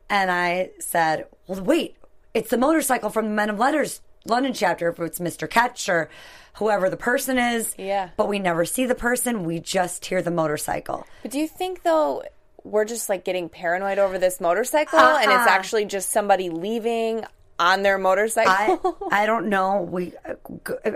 And 0.10 0.30
I 0.30 0.72
said, 0.80 1.25
well, 1.48 1.62
wait, 1.63 1.96
it's 2.34 2.50
the 2.51 2.58
motorcycle 2.58 3.10
from 3.10 3.25
the 3.25 3.34
Men 3.34 3.50
of 3.50 3.58
Letters 3.58 4.01
London 4.29 4.53
chapter, 4.53 4.89
if 4.89 5.00
it's 5.00 5.19
Mr. 5.19 5.50
Ketch 5.50 5.89
or 5.89 6.09
whoever 6.55 6.89
the 6.89 6.98
person 6.98 7.38
is. 7.38 7.74
Yeah. 7.77 8.09
But 8.17 8.27
we 8.27 8.39
never 8.39 8.65
see 8.65 8.86
the 8.86 8.95
person, 8.95 9.43
we 9.43 9.59
just 9.59 10.05
hear 10.05 10.21
the 10.21 10.31
motorcycle. 10.31 11.05
But 11.21 11.31
do 11.31 11.39
you 11.39 11.48
think 11.48 11.83
though 11.83 12.24
we're 12.63 12.86
just 12.86 13.07
like 13.09 13.24
getting 13.24 13.48
paranoid 13.50 13.98
over 14.00 14.17
this 14.19 14.41
motorcycle 14.41 15.00
and 15.00 15.31
it's 15.31 15.41
Uh-uh. 15.41 15.45
actually 15.50 15.86
just 15.86 16.09
somebody 16.09 16.50
leaving 16.50 17.24
on 17.57 17.83
their 17.83 17.95
I, 17.98 18.01
motorcycle? 18.01 18.98
I 19.12 19.25
don't 19.25 19.48
know. 19.48 19.81
We 19.81 20.13
uh, 20.25 20.36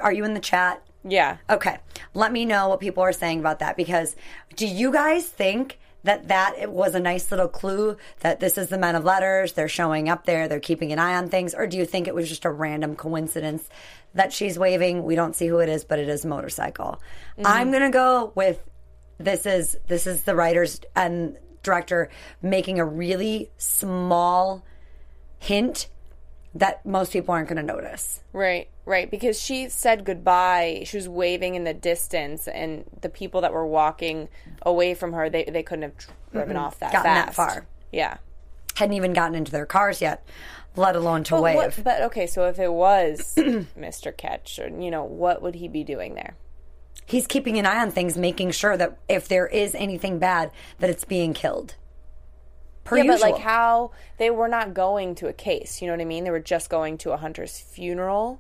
Are 0.02 0.12
you 0.14 0.26
in 0.26 0.34
the 0.34 0.40
chat? 0.40 0.82
yeah. 1.06 1.38
Okay. 1.50 1.78
Let 2.14 2.32
me 2.32 2.46
know 2.46 2.70
what 2.70 2.80
people 2.80 3.04
are 3.04 3.12
saying 3.14 3.40
about 3.40 3.60
that 3.60 3.76
because 3.78 4.16
do 4.56 4.68
you 4.68 4.92
guys 4.92 5.26
think 5.28 5.80
that 6.04 6.28
that 6.28 6.56
it 6.60 6.72
was 6.72 6.96
a 6.96 7.00
nice 7.00 7.32
little 7.32 7.48
clue 7.48 7.98
that 8.20 8.40
this 8.40 8.58
is 8.58 8.70
the 8.70 8.78
men 8.78 8.96
of 8.96 9.06
letters, 9.06 9.54
they're 9.54 9.68
showing 9.68 10.10
up 10.10 10.26
there, 10.26 10.48
they're 10.48 10.60
keeping 10.60 10.92
an 10.92 11.00
eye 11.00 11.16
on 11.16 11.30
things. 11.30 11.54
Or 11.54 11.68
do 11.68 11.78
you 11.78 11.86
think 11.86 12.08
it 12.08 12.16
was 12.16 12.30
just 12.30 12.46
a 12.46 12.52
random 12.52 12.96
coincidence 12.96 13.68
that 14.14 14.32
she's 14.32 14.60
waving, 14.60 15.04
we 15.04 15.16
don't 15.16 15.36
see 15.36 15.48
who 15.48 15.60
it 15.60 15.70
is, 15.70 15.84
but 15.84 16.00
it 16.00 16.08
is 16.08 16.26
a 16.26 16.28
motorcycle. 16.28 17.02
Mm-hmm. 17.38 17.48
I'm 17.48 17.72
going 17.72 17.84
to 17.84 17.90
go 17.90 18.32
with 18.36 18.60
this 19.18 19.46
is 19.46 19.78
this 19.88 20.08
is 20.08 20.24
the 20.24 20.36
writers 20.36 20.82
and 20.96 21.38
director 21.62 22.10
making 22.42 22.80
a 22.80 22.86
really 22.86 23.52
small 23.58 24.66
hint 25.40 25.88
that 26.56 26.86
most 26.86 27.12
people 27.12 27.34
aren't 27.34 27.48
going 27.48 27.66
to 27.66 27.74
notice. 27.74 28.22
Right, 28.34 28.70
right. 28.86 29.10
Because 29.10 29.40
she 29.42 29.70
said 29.70 30.06
goodbye. 30.06 30.84
She 30.86 30.98
was 30.98 31.08
waving 31.10 31.56
in 31.56 31.64
the 31.64 31.74
distance, 31.74 32.48
and 32.48 32.84
the 33.02 33.10
people 33.10 33.42
that 33.42 33.54
were 33.54 33.66
walking 33.66 34.30
away 34.64 34.94
from 34.94 35.14
her, 35.14 35.30
they, 35.30 35.44
they 35.46 35.64
couldn't 35.64 35.84
have 35.84 35.94
driven 36.32 36.58
off 36.58 36.80
that 36.80 36.92
Gotten 36.92 37.14
that 37.14 37.34
far. 37.36 37.66
Yeah. 37.92 38.18
hadn't 38.76 38.96
even 38.96 39.14
gotten 39.14 39.36
into 39.36 39.52
their 39.52 39.66
cars 39.66 40.02
yet, 40.02 40.26
let 40.76 40.96
alone 40.96 41.24
to 41.26 41.36
But, 41.36 41.42
wave. 41.44 41.56
what, 41.56 41.84
but 41.84 42.02
okay, 42.04 42.26
so 42.28 42.46
if 42.48 42.58
it 42.60 42.72
was 42.74 43.34
Mr. 43.38 44.16
Ketch, 44.16 44.58
or, 44.60 44.68
you 44.68 44.90
know, 44.90 45.04
what 45.04 45.42
would 45.42 45.56
he 45.56 45.68
be 45.68 45.84
doing 45.84 46.16
there? 46.16 46.36
He's 47.06 47.28
keeping 47.28 47.60
an 47.60 47.66
eye 47.66 47.82
on 47.82 47.92
things, 47.92 48.18
making 48.18 48.52
sure 48.52 48.78
that 48.78 48.98
if 49.10 49.28
there 49.28 49.46
is 49.46 49.76
anything 49.76 50.20
bad, 50.20 50.52
that 50.80 50.90
it's 50.90 51.04
being 51.04 51.34
killed. 51.34 51.76
Per 52.86 52.98
yeah, 52.98 53.04
usual. 53.04 53.20
but 53.20 53.32
like 53.34 53.42
how 53.44 53.92
they 54.18 54.30
were 54.30 54.48
not 54.48 54.74
going 54.74 55.14
to 55.16 55.28
a 55.28 55.34
case, 55.34 55.82
you 55.82 55.88
know 55.88 55.94
what 55.94 56.02
I 56.02 56.06
mean? 56.06 56.24
They 56.24 56.32
were 56.32 56.40
just 56.40 56.70
going 56.70 56.98
to 57.00 57.12
a 57.12 57.18
hunter's 57.18 57.58
funeral. 57.60 58.40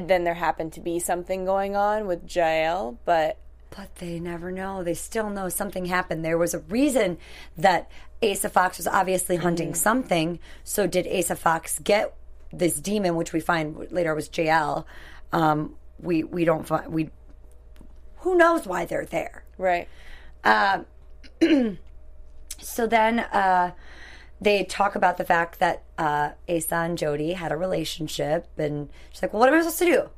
Then 0.00 0.24
there 0.24 0.34
happened 0.34 0.72
to 0.74 0.80
be 0.80 0.98
something 0.98 1.44
going 1.44 1.76
on 1.76 2.06
with 2.06 2.34
Jael, 2.34 2.98
but 3.04 3.38
But 3.70 3.96
they 3.96 4.20
never 4.20 4.50
know. 4.50 4.82
They 4.82 4.94
still 4.94 5.30
know 5.30 5.48
something 5.48 5.86
happened. 5.86 6.24
There 6.24 6.38
was 6.38 6.54
a 6.54 6.60
reason 6.60 7.18
that 7.56 7.90
Asa 8.22 8.48
Fox 8.48 8.78
was 8.78 8.86
obviously 8.86 9.36
hunting 9.36 9.74
something. 9.74 10.38
So 10.64 10.86
did 10.86 11.06
Asa 11.06 11.36
Fox 11.36 11.78
get 11.78 12.14
this 12.52 12.80
demon, 12.80 13.16
which 13.16 13.32
we 13.32 13.40
find 13.40 13.90
later 13.90 14.14
was 14.14 14.30
Jael? 14.36 14.86
Um, 15.32 15.76
we 16.00 16.24
we 16.24 16.44
don't 16.44 16.66
find 16.66 16.92
we. 16.92 17.10
Who 18.18 18.36
knows 18.36 18.66
why 18.66 18.84
they're 18.84 19.06
there? 19.06 19.44
right. 19.58 19.88
So 22.62 22.86
then 22.86 23.18
uh, 23.18 23.72
they 24.42 24.64
talk 24.64 24.94
about 24.94 25.18
the 25.18 25.24
fact 25.24 25.60
that 25.60 25.84
uh, 25.98 26.30
Asa 26.48 26.74
and 26.74 26.98
Jody 26.98 27.32
had 27.32 27.52
a 27.52 27.56
relationship, 27.56 28.48
and 28.58 28.88
she's 29.10 29.22
like, 29.22 29.32
"Well, 29.32 29.40
what 29.40 29.48
am 29.48 29.54
I 29.54 29.58
supposed 29.58 29.78
to 29.78 29.84
do? 29.84 30.10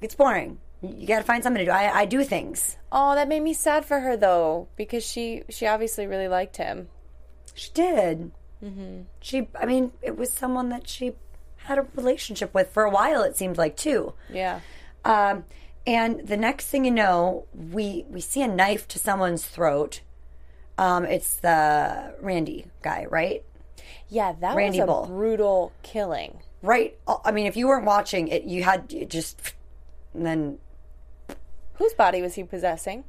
It's 0.00 0.14
boring. 0.14 0.58
You 0.82 1.06
got 1.06 1.18
to 1.18 1.24
find 1.24 1.42
something 1.42 1.60
to 1.60 1.66
do. 1.66 1.70
I, 1.70 2.00
I 2.00 2.04
do 2.06 2.24
things." 2.24 2.76
Oh, 2.90 3.14
that 3.14 3.28
made 3.28 3.40
me 3.40 3.52
sad 3.52 3.84
for 3.84 4.00
her 4.00 4.16
though, 4.16 4.68
because 4.76 5.04
she 5.04 5.42
she 5.48 5.66
obviously 5.66 6.06
really 6.06 6.28
liked 6.28 6.56
him. 6.56 6.88
She 7.54 7.70
did. 7.72 8.32
Mm-hmm. 8.62 9.02
She, 9.20 9.48
I 9.58 9.66
mean, 9.66 9.92
it 10.02 10.16
was 10.16 10.30
someone 10.30 10.70
that 10.70 10.88
she 10.88 11.14
had 11.56 11.78
a 11.78 11.86
relationship 11.94 12.54
with 12.54 12.70
for 12.70 12.84
a 12.84 12.90
while. 12.90 13.22
It 13.22 13.36
seemed 13.36 13.58
like 13.58 13.76
too. 13.76 14.14
Yeah. 14.30 14.60
Um, 15.04 15.44
and 15.86 16.26
the 16.26 16.36
next 16.36 16.66
thing 16.66 16.84
you 16.84 16.90
know, 16.90 17.46
we 17.54 18.06
we 18.08 18.20
see 18.20 18.42
a 18.42 18.48
knife 18.48 18.88
to 18.88 18.98
someone's 18.98 19.46
throat. 19.46 20.00
Um, 20.78 21.04
it's 21.04 21.36
the 21.36 22.14
Randy 22.20 22.66
guy, 22.82 23.06
right? 23.08 23.44
Yeah, 24.08 24.32
that 24.40 24.56
Randy 24.56 24.80
was 24.80 24.84
a 24.84 24.86
Bull. 24.86 25.06
brutal 25.06 25.72
killing. 25.82 26.40
Right. 26.62 26.96
I 27.24 27.32
mean, 27.32 27.46
if 27.46 27.56
you 27.56 27.68
weren't 27.68 27.84
watching 27.84 28.28
it, 28.28 28.44
you 28.44 28.62
had 28.62 28.92
it 28.92 29.10
just 29.10 29.54
and 30.14 30.24
then 30.26 30.58
Whose 31.74 31.92
body 31.92 32.22
was 32.22 32.34
he 32.34 32.42
possessing? 32.42 33.04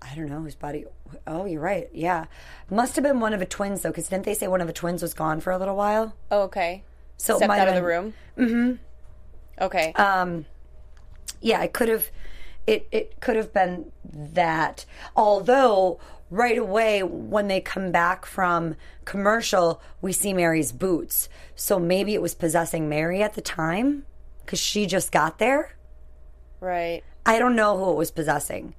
I 0.00 0.14
don't 0.14 0.28
know 0.28 0.40
whose 0.42 0.54
body. 0.54 0.84
Oh, 1.26 1.44
you're 1.44 1.60
right. 1.60 1.88
Yeah, 1.92 2.26
must 2.70 2.96
have 2.96 3.02
been 3.02 3.20
one 3.20 3.32
of 3.32 3.40
the 3.40 3.46
twins 3.46 3.82
though, 3.82 3.90
because 3.90 4.08
didn't 4.08 4.24
they 4.24 4.34
say 4.34 4.48
one 4.48 4.60
of 4.60 4.66
the 4.66 4.72
twins 4.72 5.02
was 5.02 5.14
gone 5.14 5.40
for 5.40 5.50
a 5.50 5.58
little 5.58 5.76
while? 5.76 6.14
Oh, 6.30 6.42
okay. 6.42 6.82
So 7.16 7.36
Stepped 7.36 7.52
out 7.52 7.68
of 7.68 7.74
the 7.74 7.82
room. 7.82 8.14
Mm-hmm. 8.36 8.72
Okay. 9.62 9.92
Um, 9.94 10.46
yeah, 11.40 11.62
it 11.62 11.72
could 11.72 11.88
have. 11.88 12.10
It 12.66 12.88
it 12.90 13.20
could 13.20 13.36
have 13.36 13.52
been 13.52 13.92
that. 14.04 14.84
Although 15.16 16.00
right 16.34 16.58
away 16.58 17.02
when 17.02 17.48
they 17.48 17.60
come 17.60 17.92
back 17.92 18.26
from 18.26 18.74
commercial, 19.04 19.80
we 20.00 20.12
see 20.12 20.32
Mary's 20.32 20.72
boots. 20.72 21.28
So 21.54 21.78
maybe 21.78 22.14
it 22.14 22.22
was 22.22 22.34
possessing 22.34 22.88
Mary 22.88 23.22
at 23.22 23.34
the 23.34 23.40
time 23.40 24.04
because 24.44 24.58
she 24.58 24.86
just 24.86 25.12
got 25.12 25.38
there. 25.38 25.76
right. 26.60 27.02
I 27.26 27.38
don't 27.38 27.56
know 27.56 27.78
who 27.78 27.90
it 27.92 27.96
was 27.96 28.10
possessing. 28.10 28.74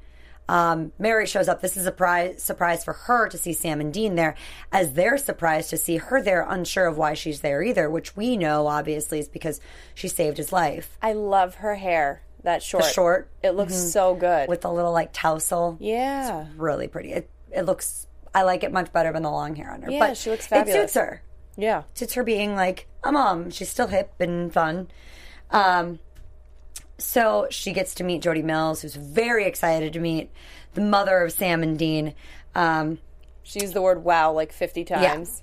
Um, 0.48 0.92
Mary 1.00 1.26
shows 1.26 1.48
up. 1.48 1.62
This 1.62 1.72
is 1.76 1.82
a 1.82 1.86
surprise, 1.86 2.44
surprise 2.44 2.84
for 2.84 2.94
her 2.94 3.28
to 3.30 3.38
see 3.40 3.54
Sam 3.54 3.82
and 3.82 3.92
Dean 3.92 4.14
there, 4.14 4.36
as 4.72 4.94
they're 4.94 5.18
surprised 5.18 5.72
to 5.72 5.78
see 5.78 5.98
her 5.98 6.22
there, 6.22 6.46
unsure 6.48 6.86
of 6.86 6.96
why 7.00 7.16
she's 7.16 7.42
there 7.42 7.64
either, 7.64 7.90
which 7.90 8.16
we 8.16 8.38
know 8.38 8.68
obviously 8.68 9.18
is 9.18 9.28
because 9.28 9.60
she 9.96 10.08
saved 10.08 10.38
his 10.38 10.54
life. 10.54 10.96
I 11.02 11.14
love 11.14 11.56
her 11.56 11.74
hair. 11.74 12.22
That 12.44 12.62
short. 12.62 12.84
The 12.84 12.90
short. 12.92 13.30
It 13.42 13.52
looks 13.56 13.74
so 13.76 14.14
good. 14.14 14.48
with 14.48 14.62
the 14.62 14.72
little 14.72 14.92
like 14.92 15.12
tousle. 15.12 15.78
yeah. 15.80 16.46
Really 16.58 16.88
pretty. 16.88 17.14
It 17.14 17.28
it 17.56 17.64
looks 17.64 18.08
I 18.34 18.44
like 18.44 18.64
it 18.64 18.72
much 18.72 18.92
better 18.92 19.14
than 19.14 19.24
the 19.24 19.32
long 19.32 19.56
hair 19.56 19.72
on 19.72 19.82
her. 19.82 19.90
Yeah, 19.92 20.00
but 20.00 20.18
she 20.18 20.30
looks 20.30 20.46
fabulous. 20.46 20.76
It 20.76 20.82
suits 20.82 20.94
her. 20.96 21.22
Yeah. 21.56 21.80
It 21.92 21.98
suits 21.98 22.14
her 22.16 22.24
being 22.24 22.56
like 22.56 22.88
a 23.04 23.12
mom. 23.12 23.50
She's 23.50 23.70
still 23.70 23.88
hip 23.88 24.12
and 24.20 24.52
fun. 24.54 24.90
Um 25.52 26.00
so 26.98 27.48
she 27.50 27.74
gets 27.74 27.96
to 27.96 28.04
meet 28.04 28.22
Jody 28.22 28.42
Mills, 28.42 28.82
who's 28.82 28.96
very 28.96 29.46
excited 29.46 29.94
to 29.94 30.00
meet 30.00 30.32
the 30.74 30.82
mother 30.82 31.22
of 31.24 31.32
Sam 31.32 31.64
and 31.64 31.78
Dean. 31.80 32.14
Um 32.54 33.00
She 33.44 33.60
used 33.62 33.74
the 33.74 33.82
word 33.82 34.04
wow 34.04 34.32
like 34.34 34.52
50 34.52 34.84
times. 34.86 35.42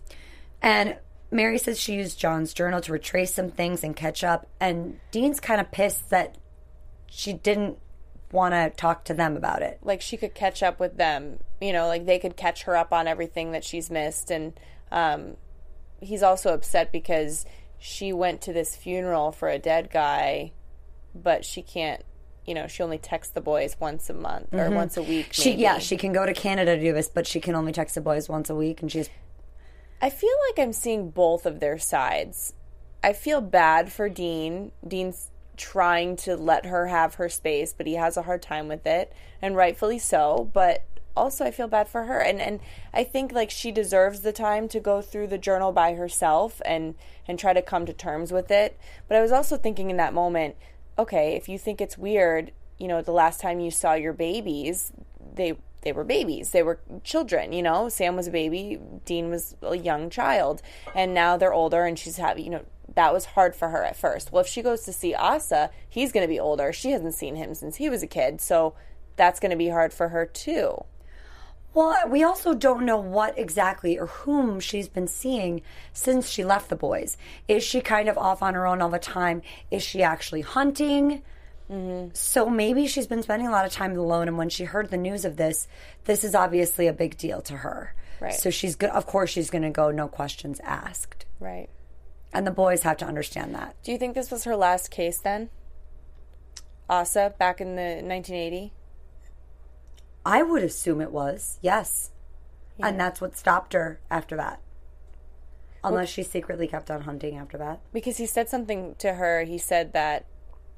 and 0.61 0.97
Mary 1.31 1.57
says 1.57 1.81
she 1.81 1.95
used 1.95 2.19
John's 2.19 2.53
journal 2.53 2.83
to 2.83 2.93
retrace 2.93 3.33
some 3.33 3.51
things 3.51 3.83
and 3.83 3.97
catch 3.97 4.23
up. 4.23 4.47
And 4.61 5.01
Dean's 5.13 5.41
kind 5.41 5.63
of 5.63 5.71
pissed 5.71 6.11
that 6.11 6.37
she 7.07 7.33
didn't 7.33 7.79
want 8.33 8.55
to 8.55 8.71
talk 8.71 9.05
to 9.05 9.15
them 9.15 9.37
about 9.37 9.63
it. 9.63 9.79
Like 9.83 10.01
she 10.01 10.17
could 10.17 10.35
catch 10.35 10.63
up 10.63 10.81
with 10.81 10.97
them. 10.97 11.39
You 11.61 11.73
know, 11.73 11.87
like 11.87 12.07
they 12.07 12.19
could 12.19 12.37
catch 12.37 12.65
her 12.65 12.77
up 12.77 12.93
on 12.93 13.07
everything 13.07 13.53
that 13.53 13.65
she's 13.65 13.91
missed. 13.91 14.31
And 14.31 14.59
um, 14.91 15.37
he's 16.01 16.23
also 16.23 16.53
upset 16.53 16.91
because 16.91 17.45
she 17.79 18.13
went 18.13 18.41
to 18.43 18.53
this 18.53 18.75
funeral 18.75 19.33
for 19.33 19.49
a 19.49 19.59
dead 19.59 19.91
guy, 19.91 20.53
but 21.15 21.45
she 21.45 21.63
can't. 21.63 22.03
You 22.47 22.55
know, 22.55 22.67
she 22.67 22.83
only 22.83 22.99
texts 22.99 23.35
the 23.35 23.41
boys 23.41 23.77
once 23.79 24.11
a 24.11 24.15
month 24.15 24.53
or 24.53 24.69
once 24.71 24.97
a 24.97 25.03
week. 25.03 25.29
She 25.31 25.53
yeah, 25.53 25.79
she 25.79 25.97
can 25.97 26.13
go 26.13 26.27
to 26.27 26.35
Canada 26.35 26.75
to 26.75 26.83
do 26.83 26.93
this, 26.93 27.09
but 27.09 27.25
she 27.25 27.39
can 27.39 27.55
only 27.55 27.71
text 27.71 27.95
the 27.95 28.01
boys 28.01 28.29
once 28.29 28.51
a 28.51 28.55
week, 28.57 28.83
and 28.83 28.91
she's 28.91 29.09
I 30.03 30.11
feel 30.11 30.35
like 30.49 30.59
I'm 30.59 30.73
seeing 30.73 31.11
both 31.11 31.47
of 31.47 31.61
their 31.61 31.79
sides. 31.79 32.55
I 33.05 33.13
feel 33.13 33.41
bad 33.41 33.93
for 33.93 34.09
Dean. 34.09 34.73
Dean's 34.87 35.31
trying 35.57 36.17
to 36.17 36.37
let 36.37 36.67
her 36.67 36.87
have 36.89 37.15
her 37.15 37.29
space, 37.29 37.75
but 37.77 37.87
he 37.87 37.95
has 37.95 38.17
a 38.17 38.23
hard 38.23 38.43
time 38.43 38.69
with 38.69 38.87
it, 38.87 39.13
and 39.41 39.57
rightfully 39.57 39.99
so. 39.99 40.51
But 40.53 40.85
also 41.17 41.45
I 41.45 41.51
feel 41.51 41.69
bad 41.69 41.89
for 41.89 42.05
her 42.05 42.21
and 42.21 42.41
and 42.41 42.61
I 42.95 43.05
think 43.05 43.33
like 43.33 43.51
she 43.51 43.71
deserves 43.71 44.21
the 44.21 44.33
time 44.33 44.67
to 44.69 44.81
go 44.81 45.03
through 45.03 45.27
the 45.27 45.39
journal 45.39 45.73
by 45.73 45.93
herself 45.95 46.63
and 46.65 46.95
and 47.29 47.39
try 47.39 47.53
to 47.53 47.63
come 47.63 47.87
to 47.87 47.93
terms 47.93 48.33
with 48.33 48.51
it. 48.51 48.79
But 49.09 49.17
I 49.17 49.21
was 49.21 49.33
also 49.33 49.57
thinking 49.57 49.91
in 49.91 49.97
that 49.99 50.15
moment, 50.15 50.57
okay, 50.99 51.35
if 51.35 51.49
you 51.49 51.59
think 51.59 51.81
it's 51.81 51.99
weird, 51.99 52.53
you 52.79 52.89
know, 52.89 53.03
the 53.03 53.13
last 53.13 53.41
time 53.41 53.61
you 53.61 53.71
saw 53.71 53.95
your 53.95 54.13
babies, 54.13 54.93
they 55.35 55.57
they 55.83 55.93
were 55.93 56.05
babies. 56.05 56.51
They 56.51 56.63
were 56.63 56.79
children, 57.05 57.53
you 57.53 57.63
know. 57.63 57.89
Sam 57.89 58.17
was 58.17 58.29
a 58.29 58.31
baby, 58.31 58.79
Dean 59.05 59.31
was 59.31 59.57
a 59.63 59.77
young 59.77 60.11
child, 60.11 60.63
and 60.95 61.13
now 61.13 61.37
they're 61.37 61.53
older 61.53 61.85
and 61.85 61.99
she's 61.99 62.17
having, 62.17 62.45
you 62.45 62.51
know, 62.51 62.65
that 62.95 63.13
was 63.13 63.25
hard 63.25 63.55
for 63.55 63.69
her 63.69 63.85
at 63.85 63.97
first. 63.97 64.33
Well, 64.33 64.43
if 64.43 64.49
she 64.49 64.63
goes 64.63 64.83
to 64.83 64.93
see 64.93 65.15
Asa, 65.15 65.71
he's 65.89 66.13
going 66.13 66.25
to 66.25 66.33
be 66.33 66.41
older. 66.41 66.73
She 66.73 66.91
hasn't 66.91 67.15
seen 67.15 67.37
him 67.37 67.55
since 67.55 67.77
he 67.77 67.89
was 67.89 68.03
a 68.03 68.07
kid, 68.07 68.41
so 68.41 68.75
that's 69.17 69.41
going 69.41 69.51
to 69.51 69.57
be 69.57 69.69
hard 69.69 69.93
for 69.93 70.09
her 70.09 70.27
too. 70.27 70.85
Well, 71.75 71.97
we 72.09 72.23
also 72.23 72.55
don't 72.55 72.85
know 72.85 72.99
what 72.99 73.39
exactly 73.39 73.99
or 73.99 74.07
whom 74.07 74.61
she's 74.61 74.89
been 74.89 75.07
seeing 75.07 75.63
since 75.95 76.29
she 76.29 76.45
left 76.45 76.69
the 76.69 76.77
boys. 76.77 77.17
Is 77.49 77.65
she 77.65 77.81
kind 77.81 78.11
of 78.11 78.19
off 78.19 78.43
on 78.43 78.55
her 78.55 78.67
own 78.67 78.83
all 78.83 78.91
the 78.91 78.99
time? 78.99 79.41
Is 79.71 79.83
she 79.83 80.03
actually 80.03 80.43
hunting? 80.43 81.23
Mm-hmm. 81.71 82.09
So 82.13 82.51
maybe 82.51 82.87
she's 82.87 83.07
been 83.07 83.23
spending 83.23 83.49
a 83.49 83.51
lot 83.51 83.65
of 83.65 83.73
time 83.73 83.97
alone. 83.97 84.29
And 84.29 84.37
when 84.37 84.51
she 84.51 84.65
heard 84.65 84.91
the 84.91 84.99
news 84.99 85.25
of 85.25 85.37
this, 85.37 85.67
this 86.05 86.25
is 86.25 86.35
obviously 86.35 86.89
a 86.89 86.93
big 86.93 87.17
deal 87.17 87.41
to 87.43 87.57
her. 87.59 87.95
Right. 88.21 88.35
So 88.35 88.51
she's 88.51 88.77
good. 88.77 88.91
Of 88.91 89.07
course, 89.07 89.31
she's 89.31 89.49
going 89.49 89.63
to 89.63 89.71
go 89.71 89.91
no 89.91 90.09
questions 90.09 90.61
asked. 90.63 91.25
Right. 91.41 91.71
And 92.33 92.47
the 92.47 92.51
boys 92.51 92.83
have 92.83 92.97
to 92.99 93.05
understand 93.05 93.55
that. 93.55 93.77
Do 93.83 93.93
you 93.93 93.99
think 93.99 94.15
this 94.15 94.31
was 94.31 94.45
her 94.45 94.57
last 94.57 94.91
case 94.91 95.19
then? 95.19 95.51
Asa 96.89 97.35
back 97.39 97.61
in 97.61 97.77
the 97.77 98.03
1980? 98.03 98.73
I 100.25 100.43
would 100.43 100.63
assume 100.63 101.01
it 101.01 101.13
was, 101.13 101.59
yes. 101.61 102.11
And 102.79 102.99
that's 102.99 103.21
what 103.21 103.37
stopped 103.37 103.75
her 103.75 104.01
after 104.11 104.37
that. 104.37 104.61
Unless 105.85 106.11
she 106.11 106.23
secretly 106.23 106.67
kept 106.67 106.91
on 106.91 107.03
hunting 107.03 107.37
after 107.37 107.59
that. 107.59 107.81
Because 107.93 108.17
he 108.17 108.27
said 108.27 108.49
something 108.49 108.95
to 108.99 109.15
her. 109.15 109.45
He 109.45 109.59
said 109.59 109.93
that, 109.93 110.27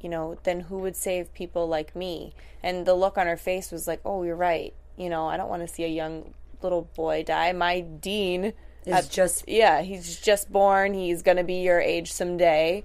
you 0.00 0.08
know, 0.08 0.38
then 0.44 0.60
who 0.60 0.78
would 0.78 0.96
save 0.96 1.32
people 1.34 1.68
like 1.68 1.94
me? 1.94 2.34
And 2.62 2.86
the 2.86 2.94
look 2.94 3.18
on 3.18 3.26
her 3.26 3.36
face 3.36 3.70
was 3.70 3.86
like, 3.86 4.00
oh, 4.04 4.22
you're 4.22 4.34
right. 4.34 4.74
You 4.96 5.10
know, 5.10 5.28
I 5.28 5.36
don't 5.36 5.50
want 5.50 5.66
to 5.66 5.72
see 5.72 5.84
a 5.84 5.88
young 5.88 6.34
little 6.62 6.88
boy 6.96 7.22
die. 7.22 7.52
My 7.52 7.80
Dean 7.80 8.54
Is 8.86 9.08
just 9.08 9.48
yeah, 9.48 9.80
he's 9.82 10.20
just 10.20 10.52
born. 10.52 10.94
He's 10.94 11.22
going 11.22 11.36
to 11.38 11.44
be 11.44 11.62
your 11.62 11.80
age 11.80 12.12
someday. 12.12 12.84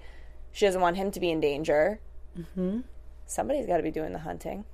She 0.52 0.66
doesn't 0.66 0.82
want 0.82 0.98
him 0.98 1.12
to 1.12 1.20
be 1.20 1.30
in 1.30 1.40
danger. 1.40 2.00
Mm-hmm. 2.38 2.80
Somebody's 3.26 3.68
got 3.68 3.78
to 3.78 3.84
be 3.84 3.92
doing 3.92 4.14
the 4.14 4.20
hunting. 4.20 4.66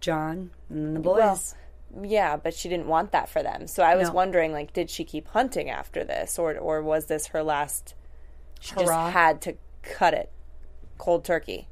John 0.00 0.50
and 0.68 0.96
the 0.96 1.00
boys. 1.00 1.54
Well, 1.90 2.04
yeah, 2.04 2.36
but 2.36 2.54
she 2.54 2.68
didn't 2.68 2.86
want 2.86 3.12
that 3.12 3.28
for 3.28 3.42
them. 3.42 3.66
So 3.66 3.82
I 3.82 3.94
was 3.96 4.08
No. 4.08 4.14
wondering, 4.14 4.52
like, 4.52 4.72
did 4.72 4.88
she 4.90 5.04
keep 5.04 5.28
hunting 5.28 5.68
after 5.70 6.04
this, 6.04 6.38
or 6.38 6.56
or 6.56 6.82
was 6.82 7.06
this 7.06 7.28
her 7.28 7.42
last? 7.42 7.94
She 8.60 8.74
Hurrah. 8.74 8.84
just 8.86 9.12
had 9.12 9.40
to 9.42 9.56
cut 9.82 10.14
it 10.14 10.30
cold 10.98 11.24
turkey. 11.24 11.68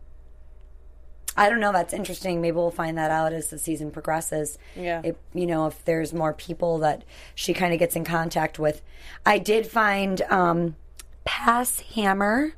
I 1.37 1.49
don't 1.49 1.61
know. 1.61 1.73
That's 1.73 1.95
interesting. 1.95 2.41
Maybe 2.41 2.57
we'll 2.57 2.71
find 2.71 2.99
that 2.99 3.11
out 3.11 3.33
as 3.33 3.49
the 3.49 3.59
season 3.59 3.91
progresses. 3.91 4.59
Yeah. 4.77 5.01
If, 5.05 5.17
you 5.33 5.47
know, 5.47 5.67
if 5.67 5.85
there's 5.85 6.13
more 6.13 6.33
people 6.33 6.79
that 6.79 7.05
she 7.35 7.55
kind 7.55 7.73
of 7.73 7.79
gets 7.79 7.97
in 7.97 8.05
contact 8.05 8.59
with. 8.59 8.83
I 9.25 9.39
did 9.39 9.67
find 9.67 10.23
um, 10.23 10.77
Pass 11.25 11.81
Hammer. 11.95 12.55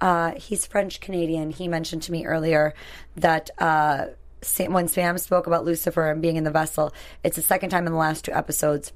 Uh, 0.00 0.32
he's 0.32 0.66
French 0.66 1.00
Canadian. 1.00 1.50
He 1.50 1.68
mentioned 1.68 2.02
to 2.04 2.12
me 2.12 2.24
earlier 2.24 2.74
that 3.16 3.50
uh, 3.58 4.06
Sam, 4.42 4.72
when 4.72 4.88
Sam 4.88 5.18
spoke 5.18 5.46
about 5.46 5.64
Lucifer 5.64 6.10
and 6.10 6.22
being 6.22 6.36
in 6.36 6.44
the 6.44 6.50
vessel, 6.50 6.92
it's 7.24 7.36
the 7.36 7.42
second 7.42 7.70
time 7.70 7.86
in 7.86 7.92
the 7.92 7.98
last 7.98 8.24
two 8.24 8.32
episodes 8.32 8.92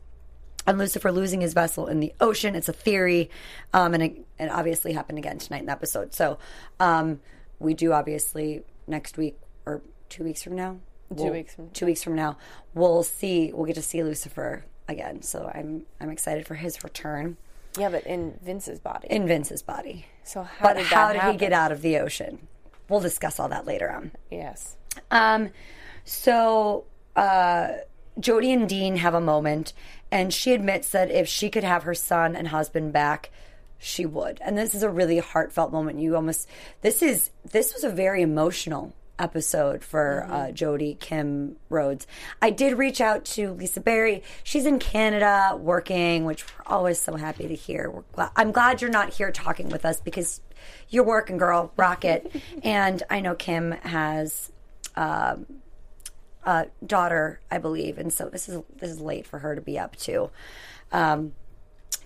and 0.66 0.78
Lucifer 0.78 1.12
losing 1.12 1.40
his 1.40 1.52
vessel 1.52 1.86
in 1.86 2.00
the 2.00 2.12
ocean. 2.20 2.54
It's 2.54 2.68
a 2.68 2.72
theory, 2.72 3.30
um, 3.72 3.94
and 3.94 4.02
it, 4.02 4.26
it 4.38 4.50
obviously 4.50 4.92
happened 4.92 5.18
again 5.18 5.38
tonight 5.38 5.60
in 5.60 5.66
the 5.66 5.72
episode. 5.72 6.14
So 6.14 6.38
um, 6.80 7.20
we 7.58 7.74
do 7.74 7.92
obviously 7.92 8.62
next 8.86 9.16
week 9.16 9.38
or 9.66 9.82
two 10.08 10.24
weeks 10.24 10.42
from 10.42 10.54
now. 10.56 10.76
we'll- 11.10 11.30
weeks 11.30 11.54
from- 11.54 11.70
two 11.70 11.86
weeks 11.86 12.02
from 12.02 12.14
now, 12.14 12.36
we'll 12.74 13.02
see. 13.02 13.52
We'll 13.52 13.66
get 13.66 13.74
to 13.76 13.82
see 13.82 14.02
Lucifer 14.02 14.64
again. 14.88 15.22
So 15.22 15.50
I'm 15.54 15.86
I'm 16.00 16.10
excited 16.10 16.46
for 16.46 16.54
his 16.56 16.82
return 16.82 17.36
Yeah, 17.78 17.88
but 17.90 18.04
in 18.06 18.38
Vince's 18.42 18.80
body. 18.80 19.08
in 19.10 19.26
Vince's 19.26 19.62
body. 19.62 20.06
so 20.24 20.42
how 20.42 20.62
But 20.66 20.76
did 20.78 20.86
how 20.86 21.12
did 21.12 21.20
happen? 21.20 21.32
he 21.32 21.38
get 21.38 21.52
out 21.52 21.72
of 21.72 21.82
the 21.82 21.98
ocean? 21.98 22.48
We'll 22.88 23.00
discuss 23.00 23.38
all 23.40 23.48
that 23.48 23.64
later 23.66 23.90
on. 23.90 24.12
Yes. 24.30 24.76
Um, 25.10 25.50
so 26.04 26.84
uh, 27.16 27.68
Jody 28.18 28.52
and 28.52 28.68
Dean 28.68 28.96
have 28.96 29.14
a 29.14 29.20
moment, 29.20 29.72
and 30.10 30.32
she 30.32 30.52
admits 30.52 30.90
that 30.90 31.10
if 31.10 31.28
she 31.28 31.48
could 31.50 31.64
have 31.64 31.84
her 31.84 31.94
son 31.94 32.36
and 32.36 32.48
husband 32.48 32.92
back, 32.92 33.30
she 33.84 34.06
would. 34.06 34.38
And 34.40 34.56
this 34.56 34.74
is 34.74 34.82
a 34.82 34.90
really 34.90 35.18
heartfelt 35.18 35.70
moment. 35.70 36.00
You 36.00 36.16
almost 36.16 36.48
this 36.80 37.02
is 37.02 37.30
this 37.50 37.74
was 37.74 37.84
a 37.84 37.90
very 37.90 38.22
emotional 38.22 38.94
episode 39.18 39.84
for 39.84 40.26
uh, 40.28 40.50
Jody 40.50 40.96
Kim 40.98 41.56
Rhodes. 41.68 42.06
I 42.42 42.50
did 42.50 42.78
reach 42.78 43.00
out 43.00 43.24
to 43.26 43.52
Lisa 43.52 43.80
Berry. 43.80 44.22
She's 44.42 44.66
in 44.66 44.78
Canada 44.78 45.56
working, 45.56 46.24
which 46.24 46.44
we're 46.46 46.72
always 46.72 46.98
so 46.98 47.14
happy 47.16 47.46
to 47.46 47.54
hear. 47.54 47.90
We're 47.90 48.02
glad, 48.12 48.30
I'm 48.34 48.50
glad 48.50 48.80
you're 48.80 48.90
not 48.90 49.12
here 49.12 49.30
talking 49.30 49.68
with 49.68 49.84
us 49.84 50.00
because 50.00 50.40
you're 50.88 51.04
working, 51.04 51.36
girl. 51.36 51.72
Rock 51.76 52.04
it. 52.04 52.34
and 52.64 53.02
I 53.10 53.20
know 53.20 53.34
Kim 53.34 53.72
has 53.72 54.50
um, 54.96 55.46
a 56.42 56.66
daughter, 56.84 57.40
I 57.50 57.58
believe, 57.58 57.98
and 57.98 58.12
so 58.12 58.28
this 58.28 58.48
is 58.48 58.62
this 58.78 58.90
is 58.90 59.00
late 59.00 59.26
for 59.26 59.40
her 59.40 59.54
to 59.54 59.60
be 59.60 59.78
up 59.78 59.94
to. 59.96 60.30
Um, 60.90 61.32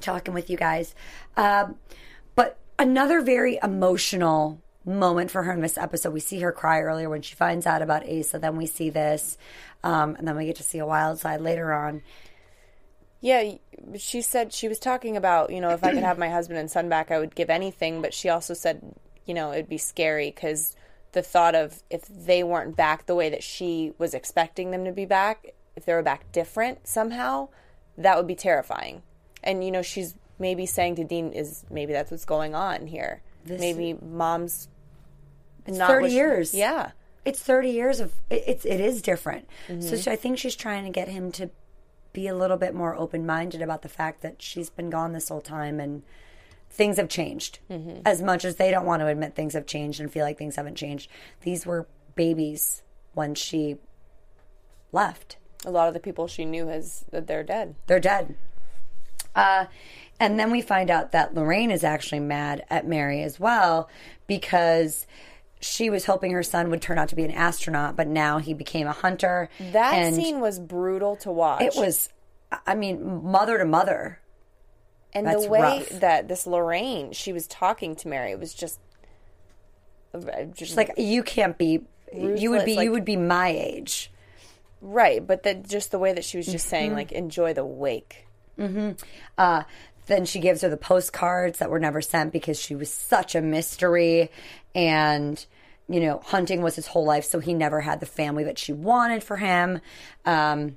talking 0.01 0.35
with 0.35 0.51
you 0.51 0.57
guys. 0.57 0.95
Um, 1.37 1.77
but 2.35 2.59
another 2.79 3.21
very 3.21 3.59
emotional 3.63 4.61
moment 4.85 5.31
for 5.31 5.43
her 5.43 5.53
in 5.53 5.61
this 5.61 5.79
episode. 5.79 6.13
We 6.13 6.21
see 6.21 6.41
her 6.41 6.53
cry 6.53 6.81
earlier 6.81 7.09
when 7.09 7.23
she 7.23 7.35
finds 7.35 7.67
out 7.67 7.83
about 7.83 8.09
Asa. 8.09 8.39
Then 8.39 8.57
we 8.57 8.67
see 8.67 8.91
this, 8.91 9.37
um, 9.85 10.17
and 10.17 10.27
then 10.27 10.37
we 10.37 10.47
get 10.47 10.57
to 10.57 10.63
see 10.63 10.79
a 10.79 10.87
wild 10.87 11.19
side 11.19 11.41
later 11.41 11.73
on. 11.73 12.03
Yeah, 13.21 13.55
she 13.99 14.23
said 14.23 14.53
she 14.53 14.69
was 14.69 14.79
talking 14.79 15.17
about, 15.17 15.51
you 15.51 15.61
know, 15.61 15.71
if 15.71 15.83
I 15.83 15.93
could 15.93 16.05
have 16.05 16.19
my 16.19 16.29
husband 16.29 16.59
and 16.59 16.71
son 16.71 16.89
back, 16.89 17.11
I 17.11 17.19
would 17.19 17.35
give 17.35 17.51
anything. 17.51 18.01
But 18.01 18.15
she 18.15 18.29
also 18.29 18.55
said, 18.55 18.95
you 19.27 19.35
know, 19.35 19.53
it'd 19.53 19.69
be 19.69 19.79
scary 19.79 20.31
because 20.31 20.77
the 21.13 21.23
thought 21.23 21.55
of 21.55 21.83
if 21.91 22.07
they 22.07 22.43
weren't 22.45 22.77
back 22.77 23.07
the 23.07 23.15
way 23.15 23.29
that 23.29 23.43
she 23.43 23.93
was 23.99 24.15
expecting 24.15 24.71
them 24.71 24.85
to 24.85 24.93
be 24.93 25.05
back, 25.05 25.53
if 25.75 25.85
they 25.85 25.93
were 25.93 26.03
back 26.03 26.31
different 26.33 26.87
somehow, 26.87 27.49
that 27.97 28.17
would 28.17 28.27
be 28.27 28.37
terrifying. 28.37 29.03
And, 29.43 29.65
you 29.65 29.71
know, 29.71 29.83
she's 29.83 30.15
maybe 30.39 30.67
saying 30.67 30.97
to 30.97 31.05
Dean, 31.05 31.33
is 31.33 31.65
maybe 31.71 31.93
that's 31.93 32.11
what's 32.11 32.25
going 32.25 32.55
on 32.55 32.87
here. 32.87 33.23
maybe 33.47 33.97
mom's 34.03 34.69
It's 35.67 35.79
not 35.79 35.89
thirty 35.89 36.11
years. 36.13 36.55
yeah. 36.55 36.93
it's 37.25 37.41
thirty 37.43 37.71
years 37.71 38.01
of 38.01 38.13
it, 38.31 38.45
it's 38.47 38.65
it 38.65 38.81
is 38.81 39.03
different. 39.03 39.49
Mm-hmm. 39.69 39.81
So 39.83 39.97
she, 39.97 40.11
I 40.11 40.17
think 40.17 40.39
she's 40.39 40.57
trying 40.57 40.85
to 40.85 40.91
get 40.91 41.09
him 41.09 41.33
to 41.33 41.51
be 42.13 42.27
a 42.27 42.35
little 42.35 42.57
bit 42.57 42.75
more 42.75 42.97
open 42.97 43.27
minded 43.27 43.63
about 43.63 43.83
the 43.83 43.89
fact 43.89 44.23
that 44.23 44.41
she's 44.41 44.71
been 44.71 44.91
gone 44.91 45.13
this 45.13 45.29
whole 45.29 45.41
time 45.41 45.79
and 45.79 46.03
things 46.71 46.97
have 46.97 47.09
changed. 47.09 47.59
Mm-hmm. 47.71 48.01
As 48.05 48.23
much 48.23 48.45
as 48.45 48.57
they 48.57 48.71
don't 48.71 48.87
want 48.87 49.01
to 49.01 49.07
admit 49.07 49.35
things 49.35 49.55
have 49.55 49.67
changed 49.67 50.01
and 50.01 50.11
feel 50.11 50.25
like 50.25 50.39
things 50.39 50.57
haven't 50.57 50.77
changed, 50.77 51.11
these 51.43 51.67
were 51.67 51.87
babies 52.15 52.83
when 53.15 53.35
she 53.35 53.77
left. 54.93 55.37
A 55.65 55.71
lot 55.71 55.89
of 55.89 55.95
the 55.95 56.01
people 56.01 56.29
she 56.29 56.45
knew 56.45 56.69
has 56.69 57.05
that 57.11 57.27
they're 57.27 57.43
dead. 57.43 57.75
They're 57.87 58.01
dead. 58.01 58.37
Uh, 59.39 59.67
and 60.21 60.39
then 60.39 60.51
we 60.51 60.61
find 60.61 60.91
out 60.91 61.13
that 61.13 61.35
Lorraine 61.35 61.71
is 61.71 61.85
actually 61.85 62.21
mad 62.21 62.65
at 62.71 62.87
Mary 62.87 63.23
as 63.23 63.39
well 63.39 63.89
because 64.27 65.07
she 65.61 65.91
was 65.91 66.05
hoping 66.07 66.33
her 66.33 66.43
son 66.43 66.71
would 66.71 66.83
turn 66.83 66.99
out 66.99 67.09
to 67.09 67.17
be 67.17 67.25
an 67.25 67.31
astronaut, 67.31 67.97
but 67.97 68.07
now 68.09 68.39
he 68.39 68.53
became 68.55 68.87
a 68.87 68.93
hunter. 68.93 69.49
That 69.73 69.95
and 69.95 70.15
scene 70.17 70.41
was 70.41 70.59
brutal 70.59 71.17
to 71.17 71.31
watch. 71.33 71.63
it 71.63 71.75
was, 71.77 72.09
I 72.67 72.75
mean, 72.75 73.23
mother 73.25 73.59
to 73.59 73.65
mother. 73.65 74.21
and 75.13 75.27
that's 75.27 75.45
the 75.45 75.51
way 75.51 75.61
rough. 75.61 75.89
that 76.01 76.29
this 76.29 76.47
Lorraine, 76.47 77.13
she 77.13 77.33
was 77.33 77.47
talking 77.47 77.97
to 77.97 78.09
Mary, 78.09 78.31
it 78.33 78.39
was 78.41 78.55
just, 78.55 78.79
just 80.15 80.61
It's 80.61 80.77
like 80.77 80.93
you 80.97 81.23
can't 81.23 81.57
be. 81.59 81.83
You 82.15 82.51
would 82.51 82.65
be. 82.65 82.75
like- 82.77 82.85
you 82.85 82.93
would 82.93 83.05
be 83.05 83.17
my 83.17 83.49
age. 83.51 84.11
right. 84.81 85.25
But 85.25 85.43
that 85.43 85.69
just 85.69 85.91
the 85.91 85.99
way 85.99 86.13
that 86.13 86.25
she 86.25 86.37
was 86.39 86.47
just 86.47 86.67
Mm-hmm. 86.67 86.71
saying, 86.71 86.93
like, 86.95 87.13
enjoy 87.13 87.53
the 87.53 87.65
wake. 87.65 88.25
Uh, 89.37 89.63
then 90.07 90.25
she 90.25 90.41
gives 90.41 90.63
her 90.63 90.69
the 90.69 90.77
postcards 90.77 91.59
that 91.59 91.71
were 91.71 91.79
never 91.79 92.01
sent 92.01 92.33
because 92.33 92.59
she 92.59 92.75
was 92.75 92.91
such 92.91 93.35
a 93.35 93.41
mystery. 93.41 94.31
And, 94.75 95.45
you 95.89 96.01
know, 96.01 96.21
hunting 96.25 96.63
was 96.63 96.77
his 96.77 96.87
whole 96.87 97.05
life, 97.05 97.25
so 97.25 97.41
he 97.41 97.55
never 97.55 97.81
had 97.81 98.01
the 98.01 98.07
family 98.07 98.45
that 98.45 98.59
she 98.59 98.73
wanted 98.73 99.23
for 99.23 99.37
him. 99.37 99.81
Um, 100.25 100.77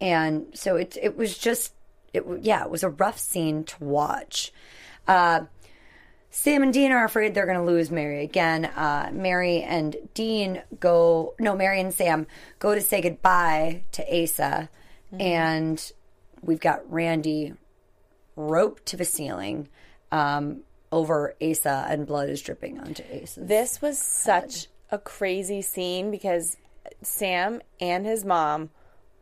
and 0.00 0.46
so 0.54 0.76
it, 0.76 0.96
it 1.00 1.16
was 1.16 1.36
just, 1.36 1.74
it, 2.12 2.24
yeah, 2.40 2.64
it 2.64 2.70
was 2.70 2.82
a 2.82 2.90
rough 2.90 3.18
scene 3.18 3.64
to 3.64 3.84
watch. 3.84 4.52
Uh, 5.06 5.42
Sam 6.30 6.62
and 6.62 6.72
Dean 6.72 6.92
are 6.92 7.04
afraid 7.04 7.34
they're 7.34 7.44
going 7.44 7.58
to 7.58 7.64
lose 7.64 7.90
Mary 7.90 8.24
again. 8.24 8.64
Uh, 8.64 9.10
Mary 9.12 9.62
and 9.62 9.96
Dean 10.14 10.62
go, 10.80 11.34
no, 11.38 11.54
Mary 11.54 11.78
and 11.78 11.92
Sam 11.92 12.26
go 12.58 12.74
to 12.74 12.80
say 12.80 13.02
goodbye 13.02 13.82
to 13.92 14.22
Asa. 14.22 14.70
And 15.20 15.92
we've 16.42 16.60
got 16.60 16.80
Randy 16.92 17.54
roped 18.36 18.86
to 18.86 18.96
the 18.96 19.04
ceiling 19.04 19.68
um, 20.10 20.60
over 20.90 21.34
Asa, 21.42 21.86
and 21.88 22.06
blood 22.06 22.28
is 22.28 22.42
dripping 22.42 22.78
onto 22.80 23.02
Asa. 23.22 23.40
This 23.40 23.80
was 23.80 23.98
such 23.98 24.66
a 24.90 24.98
crazy 24.98 25.62
scene 25.62 26.10
because 26.10 26.56
Sam 27.02 27.62
and 27.80 28.04
his 28.04 28.24
mom 28.24 28.70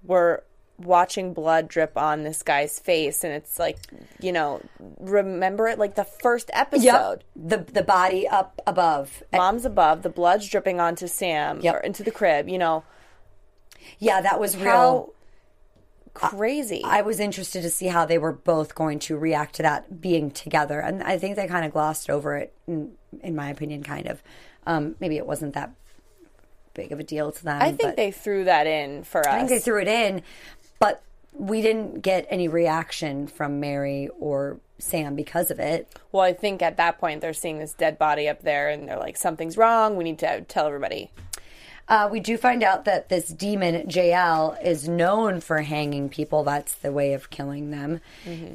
were 0.03 0.45
watching 0.79 1.35
blood 1.35 1.69
drip 1.69 1.95
on 1.99 2.23
this 2.23 2.43
guy's 2.43 2.79
face 2.79 3.23
and 3.23 3.35
it's 3.35 3.59
like 3.59 3.77
you 4.19 4.33
know 4.33 4.63
remember 4.99 5.69
it 5.69 5.79
like 5.79 5.95
the 5.95 6.05
first 6.05 6.51
episode 6.55 7.23
The, 7.37 7.59
the 7.59 7.83
body 7.83 8.27
up 8.27 8.63
above. 8.67 9.23
mom's 9.31 9.67
above 9.67 10.01
the 10.01 10.09
blood's 10.09 10.49
dripping 10.49 10.81
onto 10.81 11.07
sam 11.07 11.61
Yep. 11.61 11.75
or 11.75 11.79
into 11.81 12.03
the 12.03 12.11
crib 12.11 12.49
you 12.49 12.57
know 12.57 12.83
Yeah, 13.99 14.23
that 14.23 14.41
was 14.41 14.57
real. 14.57 15.13
Crazy 16.15 16.83
I 16.85 17.03
was 17.03 17.21
interested 17.21 17.63
to 17.63 17.71
see 17.71 17.87
how 17.87 18.05
they 18.05 18.19
were 18.19 18.33
both 18.33 18.75
going 18.75 18.99
to 19.01 19.17
react 19.17 19.55
to 19.57 19.63
that 19.63 20.01
being 20.01 20.31
together, 20.31 20.81
and 20.81 21.03
I 21.03 21.19
think 21.19 21.37
they 21.37 21.47
kind 21.47 21.65
of 21.65 21.73
glossed 21.73 22.11
over 22.11 22.37
it, 22.37 22.53
in, 22.67 22.93
in 23.23 23.35
my 23.37 23.49
opinion. 23.51 23.83
Kind 23.83 24.07
of, 24.07 24.23
um, 24.67 24.97
maybe 25.01 25.17
it 25.17 25.27
wasn't 25.27 25.55
that 25.55 25.71
big 26.75 26.93
of 26.93 27.01
a 27.01 27.03
deal 27.05 27.33
to 27.33 27.45
them. 27.45 27.61
i 27.61 27.73
think 27.73 27.97
they 27.97 28.11
threw 28.13 28.45
that 28.45 28.67
in 28.67 29.03
for 29.03 29.21
us 29.21 29.27
I 29.27 29.39
think 29.39 29.49
they 29.51 29.59
threw 29.59 29.81
it 29.81 29.89
in, 29.89 30.23
but 30.79 31.03
we 31.33 31.63
didn't 31.63 32.01
get 32.03 32.27
any 32.31 32.49
reaction 32.49 33.27
from 33.27 33.61
Mary 33.61 34.09
or 34.19 34.59
Sam 34.79 35.15
because 35.15 35.51
of 35.51 35.59
it. 35.59 35.89
well 36.13 36.23
i 36.23 36.33
think 36.33 36.63
at 36.63 36.77
that 36.77 36.99
point 36.99 37.21
they're 37.21 37.33
seeing 37.35 37.59
this 37.59 37.73
dead 37.75 37.99
body 37.99 38.29
up 38.29 38.43
there 38.43 38.69
and 38.71 38.89
they're 38.89 38.99
like 38.99 39.17
something's 39.17 39.57
wrong 39.57 39.97
we 39.97 40.05
need 40.05 40.19
to 40.21 40.41
tell 40.43 40.67
everybody 40.67 41.11
Uh, 41.91 42.09
we 42.11 42.21
do 42.21 42.37
find 42.39 42.63
out 42.63 42.85
that 42.87 43.09
this 43.09 43.29
demon 43.29 43.91
Jael 43.91 44.57
is 44.63 44.89
known 44.89 45.41
for 45.41 45.61
hanging 45.61 46.09
people. 46.09 46.45
That's 46.45 46.73
the 46.75 46.93
way 46.93 47.13
of 47.15 47.29
killing 47.31 47.71
them. 47.73 48.01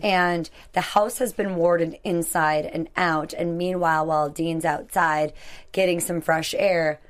And 0.02 0.50
the 0.72 0.82
house 0.82 1.18
has 1.20 1.34
been 1.34 1.56
warded 1.58 2.00
inside 2.06 2.66
and 2.66 2.88
out. 2.96 3.34
And 3.34 3.58
meanwhile, 3.58 4.06
while 4.06 4.30
Dean's 4.30 4.64
outside 4.66 5.34
getting 5.74 6.00
some 6.00 6.22
fresh 6.22 6.56
air, 6.58 7.02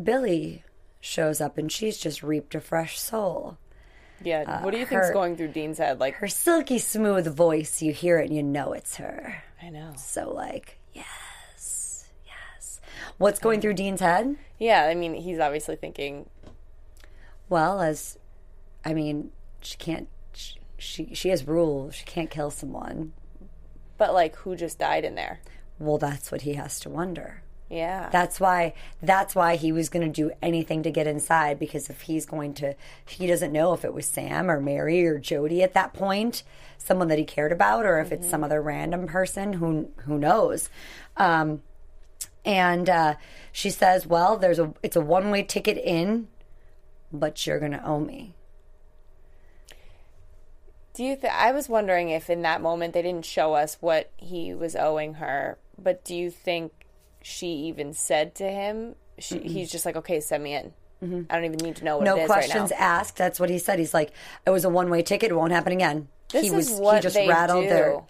Billie 0.00 0.62
shows 1.00 1.40
up 1.40 1.58
and 1.58 1.70
she's 1.70 1.98
just 1.98 2.22
reaped 2.22 2.54
a 2.54 2.60
fresh 2.60 2.98
soul. 3.00 3.58
yeah 4.22 4.62
what 4.62 4.70
do 4.72 4.78
you 4.78 4.86
think's 4.86 5.08
her- 5.08 5.12
going 5.12 5.36
through 5.36 5.48
dean's 5.48 5.78
head 5.78 5.98
like 5.98 6.14
Her 6.14 6.28
silky 6.28 6.78
smooth 6.78 7.26
voice, 7.34 7.82
you 7.82 7.92
hear 7.92 8.18
it 8.20 8.28
and 8.28 8.36
you 8.36 8.42
know 8.44 8.72
it's 8.72 8.96
her. 8.98 9.42
i 9.60 9.68
know 9.68 9.92
So, 9.96 10.30
like, 10.32 10.78
yes. 10.94 11.06
What's 13.22 13.38
going 13.38 13.60
through 13.60 13.74
Dean's 13.74 14.00
head? 14.00 14.36
yeah 14.58 14.84
i 14.86 14.94
mean 14.94 15.14
he's 15.14 15.38
obviously 15.40 15.76
thinking 15.76 16.28
Well, 17.48 17.80
as 17.80 18.18
I 18.84 18.94
mean, 18.94 19.30
she 19.60 19.76
can't. 19.76 20.08
She 20.32 20.56
she, 20.76 21.14
she 21.14 21.28
has 21.28 21.46
rules. 21.46 21.94
She 21.94 22.04
can't 22.04 22.30
kill 22.30 22.50
someone. 22.50 23.12
but 23.96 24.12
like 24.12 24.34
who 24.36 24.56
just 24.56 24.78
died 24.78 25.04
in 25.04 25.14
there 25.14 25.40
Well, 25.78 25.98
that's 25.98 26.32
what 26.32 26.42
he 26.42 26.54
has 26.54 26.80
to 26.80 26.90
wonder. 26.90 27.42
yeah 27.70 28.08
That's 28.10 28.40
why. 28.40 28.74
That's 29.02 29.34
why 29.36 29.54
he 29.56 29.70
was 29.72 29.88
going 29.88 30.04
to 30.10 30.22
do 30.22 30.32
anything 30.42 30.82
to 30.82 30.90
get 30.90 31.06
inside. 31.06 31.58
Because 31.60 31.88
if 31.90 32.02
he's 32.02 32.26
going 32.26 32.54
to, 32.54 32.74
he 33.06 33.26
doesn't 33.28 33.52
know 33.52 33.72
if 33.72 33.84
it 33.84 33.94
was 33.94 34.06
Sam 34.06 34.50
or 34.50 34.60
Mary 34.60 35.06
or 35.06 35.18
Jody 35.18 35.62
at 35.62 35.74
that 35.74 35.92
point, 35.92 36.42
someone 36.78 37.08
that 37.08 37.18
he 37.18 37.24
cared 37.24 37.52
about, 37.52 37.84
or 37.86 38.00
if 38.00 38.10
it's 38.10 38.28
some 38.28 38.42
other 38.44 38.60
random 38.60 39.06
person 39.06 39.54
who 39.54 39.90
who 40.06 40.18
knows. 40.18 40.68
Um, 41.16 41.62
and 42.44 42.88
uh, 42.88 43.14
she 43.52 43.70
says, 43.70 44.06
"Well, 44.06 44.36
there's 44.36 44.58
a 44.58 44.72
it's 44.82 44.96
a 44.96 45.00
one 45.00 45.30
way 45.30 45.42
ticket 45.42 45.78
in, 45.78 46.28
but 47.12 47.46
you're 47.46 47.60
going 47.60 47.72
to 47.72 47.84
owe 47.84 48.00
me." 48.00 48.34
Do 50.94 51.04
you? 51.04 51.16
Th- 51.16 51.32
I 51.32 51.52
was 51.52 51.68
wondering 51.68 52.10
if 52.10 52.28
in 52.28 52.42
that 52.42 52.60
moment 52.60 52.94
they 52.94 53.02
didn't 53.02 53.24
show 53.24 53.54
us 53.54 53.78
what 53.80 54.10
he 54.16 54.52
was 54.52 54.76
owing 54.76 55.14
her, 55.14 55.58
but 55.80 56.04
do 56.04 56.14
you 56.14 56.30
think 56.30 56.72
she 57.22 57.46
even 57.46 57.94
said 57.94 58.34
to 58.36 58.48
him? 58.48 58.96
She, 59.18 59.38
he's 59.38 59.70
just 59.70 59.86
like, 59.86 59.96
okay, 59.96 60.20
send 60.20 60.42
me 60.42 60.54
in. 60.54 60.72
I 61.02 61.34
don't 61.34 61.44
even 61.44 61.58
need 61.58 61.76
to 61.76 61.84
know 61.84 61.96
what 61.96 62.04
no 62.04 62.16
it 62.16 62.22
is 62.22 62.26
questions 62.28 62.70
right 62.70 62.78
now. 62.78 62.86
asked. 62.86 63.16
That's 63.16 63.40
what 63.40 63.50
he 63.50 63.58
said. 63.58 63.80
He's 63.80 63.92
like, 63.92 64.12
it 64.46 64.50
was 64.50 64.64
a 64.64 64.68
one 64.68 64.88
way 64.88 65.02
ticket. 65.02 65.32
It 65.32 65.34
won't 65.34 65.50
happen 65.50 65.72
again. 65.72 66.06
This 66.30 66.42
he 66.42 66.48
is 66.48 66.70
was. 66.70 66.80
what 66.80 66.94
he 66.96 67.00
just 67.02 67.16
rattled 67.16 67.64
do. 67.64 67.68
their. 67.68 68.02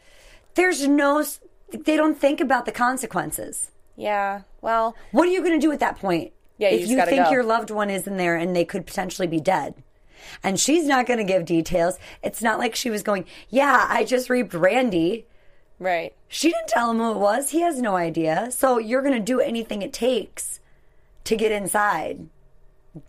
There's 0.56 0.86
no. 0.86 1.24
They 1.70 1.96
don't 1.96 2.18
think 2.18 2.40
about 2.42 2.66
the 2.66 2.72
consequences. 2.72 3.70
Yeah. 3.96 4.42
Well, 4.60 4.96
What 5.10 5.28
are 5.28 5.30
you 5.32 5.40
going 5.40 5.58
to 5.58 5.64
do 5.64 5.72
at 5.72 5.80
that 5.80 5.98
point? 5.98 6.32
Yeah, 6.58 6.70
you 6.70 6.78
if 6.84 6.88
you 6.88 7.04
think 7.04 7.24
go. 7.26 7.30
your 7.30 7.42
loved 7.44 7.70
one 7.70 7.90
is 7.90 8.06
in 8.06 8.16
there 8.16 8.36
and 8.36 8.54
they 8.54 8.64
could 8.64 8.86
potentially 8.86 9.26
be 9.28 9.40
dead. 9.40 9.74
And 10.42 10.58
she's 10.60 10.86
not 10.86 11.06
going 11.06 11.18
to 11.18 11.24
give 11.24 11.44
details. 11.44 11.98
It's 12.22 12.40
not 12.42 12.58
like 12.58 12.74
she 12.76 12.90
was 12.90 13.02
going, 13.02 13.24
Yeah, 13.48 13.86
I 13.88 14.04
just 14.04 14.30
reaped 14.30 14.54
Randy. 14.54 15.26
right. 15.78 16.14
She 16.28 16.48
didn't 16.50 16.68
tell 16.68 16.90
him 16.90 16.98
who 16.98 17.10
it 17.12 17.18
was. 17.18 17.50
He 17.50 17.60
has 17.60 17.80
no 17.80 17.96
idea. 17.96 18.48
So 18.52 18.78
you're 18.78 19.02
going 19.02 19.12
to 19.14 19.20
do 19.20 19.40
anything 19.40 19.82
it 19.82 19.92
takes 19.92 20.60
to 21.24 21.36
get 21.36 21.52
inside. 21.52 22.28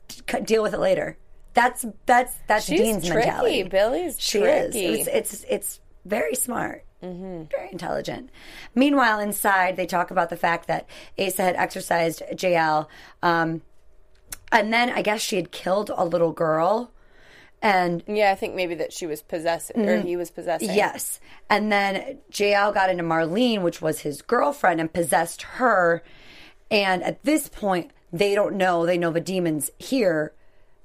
C- 0.10 0.42
Deal 0.42 0.64
with 0.64 0.74
it 0.74 0.80
later. 0.80 1.18
That's 1.54 1.86
that's 2.08 2.34
that's 2.48 2.66
She's 2.66 2.80
Dean's 2.80 3.06
tricky. 3.06 3.20
mentality. 3.28 3.64
Billie's 3.64 4.20
she 4.20 4.40
tricky. 4.40 4.86
is. 4.86 5.08
It's 5.08 5.34
it's 5.34 5.46
it's 5.50 5.80
very 6.06 6.36
smart. 6.36 6.86
Mm-hmm. 7.02 7.44
Very 7.52 7.70
intelligent. 7.72 8.30
Meanwhile, 8.74 9.20
inside 9.20 9.76
they 9.76 9.86
talk 9.86 10.10
about 10.10 10.30
the 10.30 10.38
fact 10.38 10.68
that 10.68 10.88
Asa 11.20 11.44
had 11.44 11.56
exorcised 11.56 12.22
Jael, 12.40 12.90
um, 13.22 13.62
and 14.52 14.72
then 14.72 14.90
I 14.90 15.02
guess 15.02 15.22
she 15.22 15.36
had 15.36 15.52
killed 15.52 15.92
a 15.94 16.06
little 16.06 16.32
girl, 16.32 16.92
and 17.64 18.04
Yeah, 18.08 18.30
I 18.30 18.36
think 18.36 18.56
maybe 18.56 18.76
that 18.76 18.92
she 18.92 19.08
was 19.08 19.22
possessing, 19.22 19.88
or 19.88 20.02
he 20.02 20.18
was 20.18 20.30
possessing. 20.30 20.74
Yes. 20.74 21.22
And 21.50 21.72
then 21.72 22.20
Jael 22.32 22.74
got 22.74 22.90
into 22.90 23.04
Marlene, 23.04 23.62
which 23.62 23.82
was 23.82 24.02
his 24.02 24.22
girlfriend, 24.22 24.82
and 24.82 24.92
possessed 24.92 25.44
her. 25.44 26.04
And 26.70 27.02
at 27.04 27.24
this 27.24 27.48
point, 27.48 27.92
they 28.12 28.36
don't 28.36 28.56
know. 28.56 28.86
They 28.86 28.98
know 28.98 29.12
the 29.12 29.22
demon's 29.22 29.72
here, 29.80 30.34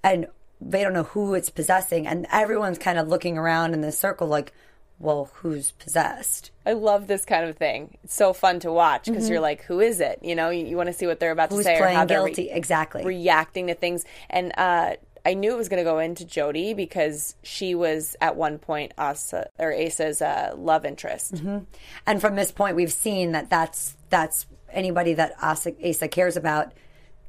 and 0.04 0.28
they 0.60 0.84
don't 0.84 0.92
know 0.92 1.02
who 1.02 1.34
it's 1.34 1.50
possessing. 1.50 2.06
And 2.06 2.28
everyone's 2.30 2.78
kind 2.78 2.98
of 2.98 3.08
looking 3.08 3.36
around 3.36 3.74
in 3.74 3.80
the 3.80 3.90
circle, 3.92 4.28
like, 4.28 4.52
well, 5.00 5.30
who's 5.34 5.70
possessed? 5.72 6.50
I 6.66 6.72
love 6.72 7.06
this 7.06 7.24
kind 7.24 7.48
of 7.48 7.56
thing. 7.56 7.96
It's 8.02 8.14
so 8.14 8.32
fun 8.32 8.60
to 8.60 8.72
watch 8.72 9.04
because 9.04 9.30
you're 9.30 9.40
like, 9.40 9.62
who 9.62 9.80
is 9.80 10.00
it? 10.00 10.18
You 10.22 10.34
know, 10.34 10.50
you, 10.50 10.66
you 10.66 10.76
want 10.76 10.88
to 10.88 10.92
see 10.92 11.06
what 11.06 11.20
they're 11.20 11.30
about 11.30 11.50
Mm-hmm. 11.50 11.56
Who's 11.56 11.66
to 11.66 11.70
say 11.70 11.78
or 11.78 11.86
how 11.86 11.92
playing 11.92 12.06
they're 12.08 12.24
re- 12.24 12.32
guilty? 12.32 12.50
exactly. 12.50 13.04
reacting 13.04 13.68
to 13.68 13.74
things. 13.74 14.04
And 14.28 14.52
uh, 14.58 14.96
I 15.24 15.34
knew 15.34 15.52
it 15.52 15.56
was 15.56 15.68
going 15.68 15.82
to 15.82 15.88
go 15.88 15.98
into 15.98 16.24
Jody 16.24 16.74
because 16.74 17.36
she 17.42 17.74
was 17.74 18.16
at 18.20 18.34
one 18.36 18.58
point 18.58 18.92
Asa 18.98 19.48
or 19.58 19.72
Asa's 19.72 20.20
uh, 20.20 20.54
love 20.56 20.84
interest. 20.84 21.34
Mm-hmm. 21.36 21.58
and 22.06 22.20
from 22.20 22.34
this 22.34 22.50
point, 22.50 22.76
we've 22.76 22.92
seen 22.92 23.32
that 23.32 23.50
that's 23.50 23.96
that's 24.10 24.46
anybody 24.72 25.14
that 25.14 25.34
Asa, 25.40 25.74
Asa 25.86 26.08
cares 26.08 26.36
about 26.36 26.72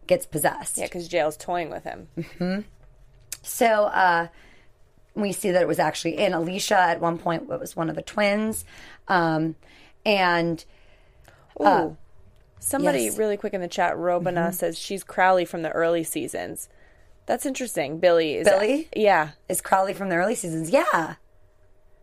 gets 0.07 0.25
possessed. 0.25 0.77
Yeah, 0.77 0.85
because 0.85 1.07
Jael's 1.07 1.37
toying 1.37 1.69
with 1.69 1.83
him. 1.83 2.65
So 3.43 3.85
uh, 3.85 4.27
we 5.15 5.31
see 5.31 5.51
that 5.51 5.61
it 5.61 5.67
was 5.67 5.79
actually 5.79 6.17
in 6.17 6.33
Alicia 6.33 6.77
at 6.79 7.01
one 7.01 7.17
point. 7.17 7.49
It 7.49 7.59
was 7.59 7.75
one 7.75 7.89
of 7.89 7.95
the 7.95 8.01
twins, 8.01 8.65
um, 9.07 9.55
and 10.05 10.63
Ooh. 11.61 11.97
Somebody 12.59 13.03
yes. 13.03 13.17
really 13.17 13.37
quick 13.37 13.53
in 13.53 13.61
the 13.61 13.67
chat, 13.67 13.97
Robina 13.97 14.51
says 14.51 14.77
she's 14.77 15.03
Crowley 15.03 15.45
from 15.45 15.61
the 15.61 15.71
early 15.71 16.03
seasons. 16.03 16.67
That's 17.25 17.45
interesting. 17.45 17.99
Billie 17.99 18.35
is 18.35 18.47
Billie? 18.47 18.89
yeah, 18.95 19.31
is 19.47 19.61
Crowley 19.61 19.93
from 19.93 20.09
the 20.09 20.15
early 20.15 20.35
seasons. 20.35 20.69
Yeah, 20.69 21.15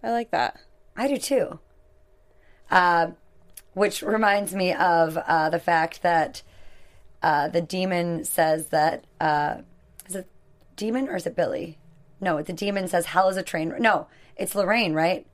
I 0.03 0.11
like 0.11 0.31
that. 0.31 0.59
I 0.97 1.09
do 1.09 1.19
too. 1.19 1.59
Uh, 2.71 3.09
which 3.75 4.03
reminds 4.03 4.55
me 4.55 4.73
of 4.73 5.19
uh, 5.19 5.51
the 5.51 5.59
fact 5.59 6.03
that 6.03 6.43
uh, 7.23 7.49
the 7.49 7.61
demon 7.61 8.25
says 8.25 8.69
that 8.69 9.05
uh, 9.21 9.59
is 10.09 10.17
it 10.17 10.27
demon 10.75 11.09
or 11.09 11.17
is 11.17 11.27
it 11.27 11.37
Billy? 11.37 11.79
No, 12.21 12.43
the 12.43 12.53
demon 12.53 12.89
says 12.89 13.07
hell 13.07 13.29
is 13.29 13.37
a 13.37 13.43
train. 13.43 13.75
No, 13.79 14.07
it's 14.37 14.55
Lorraine, 14.55 14.95
right? 14.95 15.27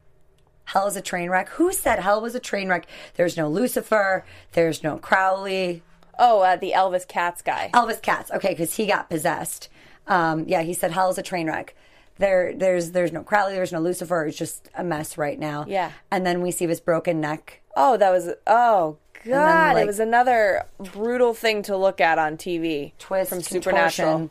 Hell 0.64 0.86
is 0.86 0.96
a 0.96 1.00
train 1.02 1.28
wreck. 1.30 1.48
Who 1.50 1.72
said 1.72 1.98
hell 2.00 2.20
was 2.20 2.34
a 2.34 2.40
train 2.40 2.68
wreck? 2.68 2.86
There's 3.14 3.36
no 3.36 3.48
Lucifer. 3.48 4.24
There's 4.52 4.82
no 4.82 4.98
Crowley. 4.98 5.82
Oh, 6.18 6.40
uh, 6.40 6.56
the 6.56 6.72
Elvis 6.74 7.06
Katz 7.06 7.42
guy. 7.42 7.70
Elvis 7.74 8.00
Katz. 8.00 8.30
Okay, 8.30 8.50
because 8.50 8.74
he 8.76 8.86
got 8.86 9.10
possessed. 9.10 9.68
Um, 10.06 10.44
yeah, 10.46 10.62
he 10.62 10.72
said 10.74 10.92
hell 10.92 11.10
is 11.10 11.18
a 11.18 11.22
train 11.22 11.46
wreck. 11.48 11.74
There, 12.18 12.52
there's, 12.54 12.92
there's 12.92 13.12
no 13.12 13.22
Crowley. 13.22 13.54
There's 13.54 13.72
no 13.72 13.80
Lucifer. 13.80 14.26
It's 14.26 14.36
just 14.36 14.68
a 14.76 14.84
mess 14.84 15.18
right 15.18 15.38
now. 15.38 15.64
Yeah. 15.66 15.90
And 16.10 16.24
then 16.26 16.42
we 16.42 16.50
see 16.50 16.66
this 16.66 16.80
broken 16.80 17.20
neck. 17.20 17.60
Oh, 17.76 17.96
that 17.96 18.10
was 18.10 18.28
oh 18.46 18.98
god! 19.24 19.74
like- 19.74 19.84
it 19.84 19.86
was 19.86 19.98
another 19.98 20.66
brutal 20.78 21.32
thing 21.34 21.62
to 21.62 21.76
look 21.76 22.00
at 22.00 22.18
on 22.18 22.36
TV. 22.36 22.92
twist 22.98 23.30
from 23.30 23.40
Supernatural. 23.40 24.30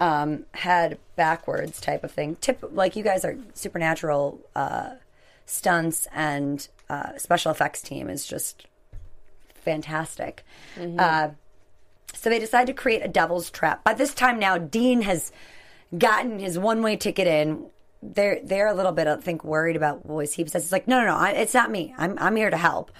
Um, 0.00 0.46
head 0.54 0.98
backwards 1.14 1.80
type 1.80 2.02
of 2.02 2.10
thing. 2.10 2.36
Tip 2.40 2.64
like 2.72 2.96
you 2.96 3.04
guys 3.04 3.24
are 3.24 3.36
supernatural 3.54 4.40
uh, 4.56 4.94
stunts 5.46 6.08
and 6.12 6.66
uh, 6.88 7.16
special 7.18 7.52
effects 7.52 7.82
team 7.82 8.08
is 8.08 8.26
just 8.26 8.66
fantastic. 9.54 10.44
Uh, 10.98 11.28
so 12.14 12.30
they 12.30 12.38
decide 12.38 12.66
to 12.66 12.72
create 12.72 13.04
a 13.04 13.08
devil's 13.08 13.50
trap. 13.50 13.84
By 13.84 13.94
this 13.94 14.14
time 14.14 14.38
now, 14.38 14.58
Dean 14.58 15.02
has 15.02 15.30
gotten 15.96 16.38
his 16.38 16.58
one 16.58 16.82
way 16.82 16.96
ticket 16.96 17.26
in. 17.26 17.66
They're 18.02 18.40
they're 18.42 18.68
a 18.68 18.74
little 18.74 18.92
bit, 18.92 19.06
I 19.06 19.16
think, 19.16 19.44
worried 19.44 19.76
about 19.76 20.06
was 20.06 20.32
he 20.32 20.46
says. 20.46 20.64
It's 20.64 20.72
like, 20.72 20.88
no, 20.88 21.00
no, 21.00 21.08
no, 21.08 21.16
I, 21.16 21.30
it's 21.32 21.52
not 21.52 21.70
me. 21.70 21.94
I'm 21.98 22.18
I'm 22.18 22.34
here 22.34 22.48
to 22.50 22.56
help. 22.56 22.90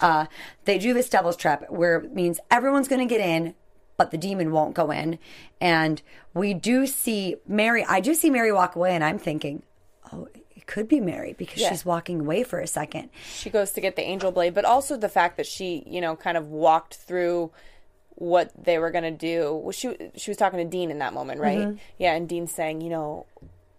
Uh, 0.00 0.26
they 0.66 0.78
do 0.78 0.92
this 0.92 1.08
devil's 1.08 1.36
trap 1.36 1.64
where 1.70 1.96
it 1.96 2.14
means 2.14 2.40
everyone's 2.50 2.88
going 2.88 3.06
to 3.06 3.12
get 3.12 3.20
in, 3.22 3.54
but 4.00 4.10
the 4.12 4.16
demon 4.16 4.50
won't 4.50 4.74
go 4.74 4.90
in. 4.90 5.18
And 5.60 6.00
we 6.32 6.54
do 6.54 6.86
see 6.86 7.36
Mary. 7.46 7.84
I 7.86 8.00
do 8.00 8.14
see 8.14 8.30
Mary 8.30 8.50
walk 8.50 8.74
away, 8.74 8.94
and 8.94 9.04
I'm 9.04 9.18
thinking, 9.18 9.62
oh, 10.10 10.26
it 10.56 10.66
could 10.66 10.88
be 10.88 11.00
Mary 11.00 11.34
because 11.34 11.60
Yeah. 11.60 11.68
she's 11.68 11.84
walking 11.84 12.20
away 12.20 12.42
for 12.44 12.60
a 12.60 12.66
second. 12.66 13.10
she 13.34 13.50
goes 13.50 13.72
to 13.72 13.80
get 13.82 13.96
the 13.96 14.02
angel 14.02 14.32
blade, 14.32 14.54
but 14.54 14.64
also 14.64 14.96
the 14.96 15.10
fact 15.10 15.36
that 15.36 15.46
she, 15.46 15.82
you 15.86 16.00
know, 16.00 16.16
kind 16.16 16.38
of 16.38 16.48
walked 16.48 16.94
through 16.94 17.50
what 18.14 18.50
they 18.56 18.78
were 18.78 18.90
going 18.90 19.04
to 19.04 19.10
do. 19.10 19.52
Well, 19.54 19.72
she 19.72 19.94
she 20.16 20.30
was 20.30 20.38
talking 20.38 20.58
to 20.60 20.64
Dean 20.64 20.90
in 20.90 20.98
that 21.00 21.12
moment, 21.12 21.38
right? 21.40 21.58
Mm-hmm. 21.58 21.76
Yeah, 21.98 22.14
and 22.14 22.26
Dean's 22.26 22.52
saying, 22.52 22.80
you 22.80 22.88
know, 22.88 23.26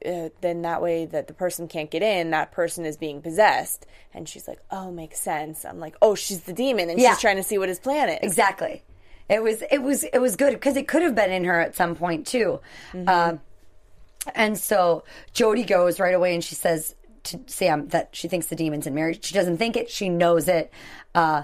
uh, 0.06 0.30
then 0.42 0.62
that 0.62 0.84
way 0.84 1.06
that 1.08 1.26
the 1.28 1.34
person 1.34 1.68
can't 1.68 1.90
get 1.90 2.04
in, 2.04 2.30
that 2.30 2.52
person 2.52 2.86
is 2.86 2.96
being 2.96 3.24
possessed. 3.24 3.88
And 4.14 4.30
she's 4.30 4.48
like, 4.48 4.60
"Oh, 4.70 4.92
makes 4.92 5.20
sense." 5.20 5.66
I'm 5.66 5.80
like, 5.80 5.96
"Oh, 6.00 6.14
she's 6.14 6.42
the 6.42 6.54
demon 6.54 6.92
and 6.92 7.00
Yeah. 7.00 7.10
she's 7.14 7.22
trying 7.22 7.38
to 7.38 7.44
see 7.44 7.58
what 7.58 7.70
his 7.70 7.80
plan 7.80 8.10
is." 8.10 8.20
Exactly. 8.22 8.84
It 9.30 9.44
was 9.44 9.64
it 9.72 9.80
was 9.80 10.04
it 10.04 10.20
was 10.20 10.36
good 10.36 10.54
because 10.54 10.76
it 10.76 10.88
could 10.88 11.02
have 11.02 11.16
been 11.16 11.32
in 11.32 11.44
her 11.46 11.60
at 11.60 11.76
some 11.76 11.96
point 11.96 12.28
too. 12.28 12.60
Uh, 13.08 13.38
and 14.36 14.58
so 14.58 15.04
Jody 15.34 15.64
goes 15.64 16.00
right 16.00 16.14
away 16.14 16.34
and 16.34 16.44
she 16.44 16.56
says 16.56 16.96
to 17.24 17.40
Sam 17.48 17.88
that 17.90 18.10
she 18.12 18.28
thinks 18.28 18.48
the 18.48 18.56
demon's 18.56 18.88
in 18.88 18.96
Mary. 18.96 19.18
She 19.22 19.34
doesn't 19.34 19.58
think 19.58 19.76
it; 19.76 19.90
she 19.90 20.10
knows 20.10 20.48
it. 20.48 20.72
Uh, 21.16 21.44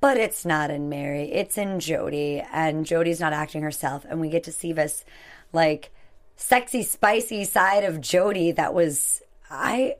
but 0.00 0.16
it's 0.16 0.44
not 0.44 0.70
in 0.70 0.88
Mary. 0.88 1.32
It's 1.32 1.58
in 1.58 1.80
Jody, 1.80 2.42
and 2.52 2.86
Jody's 2.86 3.20
not 3.20 3.32
acting 3.32 3.62
herself. 3.62 4.06
And 4.08 4.20
we 4.20 4.28
get 4.28 4.44
to 4.44 4.52
see 4.52 4.72
this 4.72 5.04
like 5.52 5.90
sexy, 6.36 6.82
spicy 6.82 7.44
side 7.44 7.84
of 7.84 8.00
Jody 8.00 8.52
that 8.52 8.74
was 8.74 9.22
I 9.50 9.96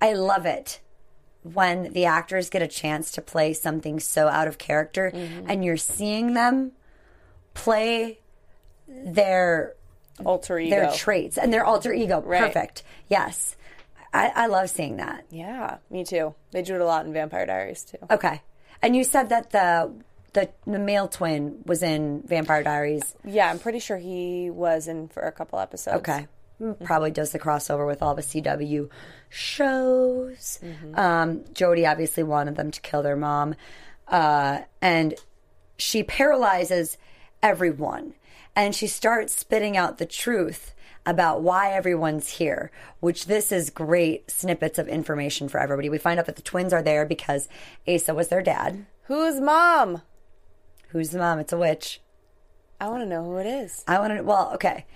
I 0.00 0.14
love 0.14 0.46
it 0.46 0.80
when 1.54 1.92
the 1.92 2.04
actors 2.06 2.50
get 2.50 2.62
a 2.62 2.66
chance 2.68 3.12
to 3.12 3.22
play 3.22 3.52
something 3.52 4.00
so 4.00 4.28
out 4.28 4.48
of 4.48 4.58
character 4.58 5.10
mm-hmm. 5.14 5.48
and 5.50 5.64
you're 5.64 5.76
seeing 5.76 6.34
them 6.34 6.72
play 7.54 8.18
their 8.88 9.74
Alter 10.24 10.58
ego. 10.58 10.76
their 10.76 10.90
traits 10.92 11.36
and 11.38 11.52
their 11.52 11.64
alter 11.64 11.92
ego 11.92 12.20
Right. 12.22 12.40
perfect 12.42 12.82
yes 13.08 13.56
I, 14.14 14.32
I 14.34 14.46
love 14.46 14.70
seeing 14.70 14.96
that 14.96 15.24
yeah, 15.30 15.76
me 15.90 16.04
too. 16.04 16.34
They 16.52 16.62
do 16.62 16.74
it 16.74 16.80
a 16.80 16.86
lot 16.86 17.04
in 17.04 17.12
Vampire 17.12 17.44
Diaries 17.46 17.84
too. 17.84 17.98
okay 18.10 18.40
and 18.82 18.96
you 18.96 19.04
said 19.04 19.28
that 19.30 19.50
the 19.50 19.92
the, 20.32 20.50
the 20.66 20.78
male 20.78 21.08
twin 21.08 21.62
was 21.64 21.82
in 21.82 22.22
vampire 22.26 22.62
diaries 22.62 23.14
Yeah, 23.24 23.50
I'm 23.50 23.58
pretty 23.58 23.78
sure 23.78 23.96
he 23.96 24.50
was 24.50 24.86
in 24.86 25.08
for 25.08 25.22
a 25.22 25.32
couple 25.32 25.58
episodes. 25.58 25.96
Okay. 26.00 26.26
Probably 26.84 27.10
does 27.10 27.32
the 27.32 27.38
crossover 27.38 27.86
with 27.86 28.02
all 28.02 28.14
the 28.14 28.22
CW 28.22 28.88
shows. 29.28 30.58
Um, 30.94 31.44
Jody 31.52 31.84
obviously 31.86 32.22
wanted 32.22 32.56
them 32.56 32.70
to 32.70 32.80
kill 32.80 33.02
their 33.02 33.16
mom. 33.16 33.54
Uh, 34.08 34.60
and 34.80 35.14
she 35.76 36.02
paralyzes 36.02 36.96
everyone. 37.42 38.14
And 38.54 38.74
she 38.74 38.86
starts 38.86 39.36
spitting 39.36 39.76
out 39.76 39.98
the 39.98 40.06
truth 40.06 40.74
about 41.04 41.42
why 41.42 41.72
everyone's 41.72 42.30
here, 42.30 42.70
which 43.00 43.26
this 43.26 43.52
is 43.52 43.70
great 43.70 44.30
snippets 44.30 44.78
of 44.78 44.88
information 44.88 45.48
for 45.48 45.60
everybody. 45.60 45.88
We 45.88 45.98
find 45.98 46.18
out 46.18 46.26
that 46.26 46.36
the 46.36 46.42
twins 46.42 46.72
are 46.72 46.82
there 46.82 47.04
because 47.06 47.48
Asa 47.86 48.14
was 48.14 48.28
their 48.28 48.42
dad. 48.42 48.86
Who's 49.04 49.40
mom? 49.40 50.02
Who's 50.88 51.10
the 51.10 51.18
mom? 51.18 51.38
It's 51.38 51.52
a 51.52 51.58
witch. 51.58 52.00
I 52.80 52.88
want 52.88 53.02
to 53.02 53.08
know 53.08 53.24
who 53.24 53.36
it 53.36 53.46
is. 53.46 53.84
I 53.86 53.98
want 53.98 54.16
to. 54.16 54.22
Well, 54.22 54.50
okay. 54.54 54.86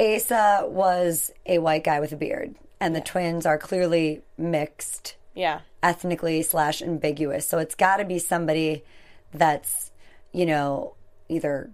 Asa 0.00 0.66
was 0.68 1.32
a 1.46 1.58
white 1.58 1.84
guy 1.84 2.00
with 2.00 2.12
a 2.12 2.16
beard, 2.16 2.54
and 2.80 2.94
the 2.94 3.00
twins 3.00 3.46
are 3.46 3.58
clearly 3.58 4.22
mixed 4.36 5.16
Yeah. 5.34 5.60
ethnically 5.82 6.42
slash 6.42 6.82
ambiguous. 6.82 7.46
So 7.46 7.58
it's 7.58 7.74
got 7.74 7.98
to 7.98 8.04
be 8.04 8.18
somebody 8.18 8.84
that's, 9.32 9.90
you 10.32 10.46
know, 10.46 10.94
either 11.28 11.70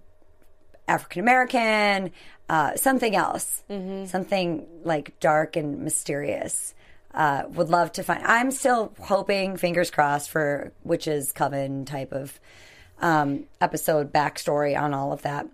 African 0.87 1.21
American, 1.21 2.11
uh, 2.49 2.75
something 2.75 3.15
else, 3.15 3.63
something 4.05 4.67
like 4.83 5.19
dark 5.19 5.55
and 5.55 5.79
mysterious. 5.79 6.73
Uh, 7.13 7.43
would 7.49 7.69
love 7.69 7.91
to 7.91 8.01
find. 8.03 8.23
I'm 8.25 8.49
still 8.49 8.91
hoping, 8.99 9.55
fingers 9.57 9.91
crossed, 9.91 10.31
for 10.31 10.71
witches 10.83 11.31
coven 11.31 11.85
type 11.85 12.11
of 12.11 12.39
um, 12.99 13.43
episode 13.61 14.11
backstory 14.11 14.75
on 14.79 14.95
all 14.95 15.13
of 15.13 15.21
that. 15.21 15.45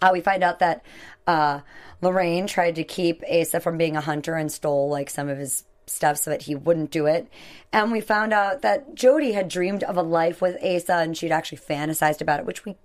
Uh, 0.00 0.10
we 0.12 0.20
find 0.20 0.44
out 0.44 0.60
that 0.60 0.84
uh, 1.26 1.60
Lorraine 2.00 2.46
tried 2.46 2.74
to 2.76 2.84
keep 2.84 3.22
Asa 3.30 3.60
from 3.60 3.78
being 3.78 3.96
a 3.96 4.00
hunter 4.00 4.34
and 4.34 4.50
stole 4.50 4.88
like 4.88 5.10
some 5.10 5.28
of 5.28 5.38
his 5.38 5.64
stuff 5.86 6.18
so 6.18 6.30
that 6.30 6.42
he 6.42 6.54
wouldn't 6.54 6.90
do 6.90 7.06
it. 7.06 7.28
And 7.72 7.92
we 7.92 8.00
found 8.00 8.32
out 8.32 8.62
that 8.62 8.94
Jody 8.94 9.32
had 9.32 9.48
dreamed 9.48 9.82
of 9.84 9.96
a 9.96 10.02
life 10.02 10.40
with 10.40 10.62
Asa 10.62 10.94
and 10.96 11.16
she'd 11.16 11.32
actually 11.32 11.58
fantasized 11.58 12.20
about 12.20 12.40
it, 12.40 12.46
which 12.46 12.64
we 12.64 12.76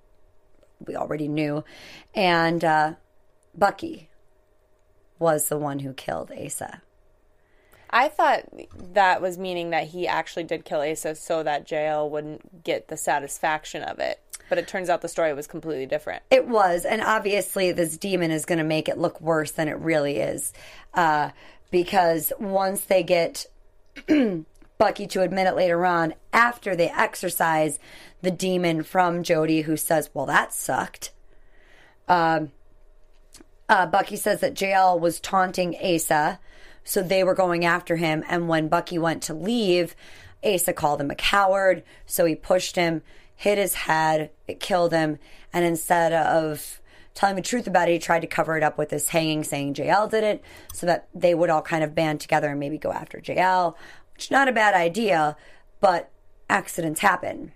we 0.85 0.95
already 0.95 1.27
knew. 1.27 1.63
And 2.15 2.63
uh, 2.63 2.93
Bucky 3.53 4.09
was 5.17 5.49
the 5.49 5.57
one 5.57 5.79
who 5.79 5.93
killed 5.93 6.31
Asa. 6.31 6.81
I 7.89 8.07
thought 8.07 8.45
that 8.93 9.21
was 9.21 9.37
meaning 9.37 9.71
that 9.71 9.87
he 9.87 10.07
actually 10.07 10.43
did 10.43 10.63
kill 10.63 10.81
Asa 10.81 11.15
so 11.15 11.43
that 11.43 11.69
Jael 11.69 12.09
wouldn't 12.09 12.63
get 12.63 12.87
the 12.87 12.95
satisfaction 12.95 13.81
of 13.81 13.99
it. 13.99 14.21
But 14.49 14.57
it 14.57 14.67
turns 14.67 14.89
out 14.89 15.01
the 15.01 15.07
story 15.07 15.33
was 15.33 15.47
completely 15.47 15.85
different. 15.85 16.23
It 16.29 16.47
was, 16.47 16.85
and 16.85 17.01
obviously 17.01 17.71
this 17.71 17.97
demon 17.97 18.31
is 18.31 18.45
going 18.45 18.57
to 18.57 18.63
make 18.63 18.89
it 18.89 18.97
look 18.97 19.21
worse 19.21 19.51
than 19.51 19.67
it 19.67 19.77
really 19.77 20.17
is, 20.17 20.51
uh, 20.93 21.29
because 21.71 22.33
once 22.39 22.81
they 22.81 23.03
get 23.03 23.45
Bucky 24.77 25.07
to 25.07 25.21
admit 25.21 25.47
it 25.47 25.55
later 25.55 25.85
on, 25.85 26.13
after 26.33 26.75
they 26.75 26.89
exorcise 26.89 27.79
the 28.21 28.31
demon 28.31 28.83
from 28.83 29.23
Jody, 29.23 29.61
who 29.61 29.77
says, 29.77 30.09
"Well, 30.13 30.25
that 30.25 30.53
sucked." 30.53 31.11
Um, 32.07 32.51
uh, 33.69 33.85
Bucky 33.85 34.15
says 34.15 34.39
that 34.39 34.59
Jael 34.59 34.99
was 34.99 35.19
taunting 35.19 35.75
Asa, 35.81 36.39
so 36.83 37.03
they 37.03 37.23
were 37.23 37.35
going 37.35 37.65
after 37.65 37.97
him. 37.97 38.23
And 38.27 38.47
when 38.47 38.67
Bucky 38.67 38.97
went 38.97 39.21
to 39.23 39.33
leave, 39.33 39.95
Asa 40.43 40.73
called 40.73 40.99
him 40.99 41.11
a 41.11 41.15
coward, 41.15 41.83
so 42.05 42.25
he 42.25 42.35
pushed 42.35 42.75
him, 42.75 43.03
hit 43.39 43.57
his 43.57 43.73
head, 43.73 44.29
it 44.49 44.59
killed 44.59 44.91
him. 44.91 45.17
And 45.53 45.63
instead 45.63 46.11
of 46.11 46.81
telling 47.13 47.37
the 47.37 47.41
truth 47.41 47.67
about 47.67 47.87
it, 47.87 47.93
he 47.93 47.99
tried 47.99 48.19
to 48.19 48.27
cover 48.27 48.57
it 48.57 48.63
up 48.63 48.77
with 48.77 48.89
this 48.89 49.07
hanging, 49.07 49.45
saying 49.45 49.75
Jael 49.75 50.09
did 50.09 50.25
it, 50.25 50.43
so 50.73 50.85
that 50.85 51.07
they 51.15 51.33
would 51.33 51.49
all 51.49 51.61
kind 51.61 51.81
of 51.81 51.95
band 51.95 52.19
together 52.19 52.49
and 52.49 52.59
maybe 52.59 52.77
go 52.77 52.91
after 52.91 53.21
Jael, 53.23 53.77
which 54.13 54.29
not 54.29 54.49
a 54.49 54.51
bad 54.51 54.73
idea, 54.73 55.37
but 55.79 56.09
accidents 56.49 56.99
happen. 56.99 57.53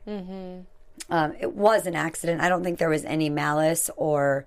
Um, 1.09 1.33
it 1.37 1.53
was 1.53 1.85
an 1.85 1.95
accident. 1.95 2.39
I 2.39 2.47
don't 2.47 2.63
think 2.63 2.79
there 2.79 2.87
was 2.87 3.03
any 3.03 3.29
malice 3.29 3.89
or 3.97 4.45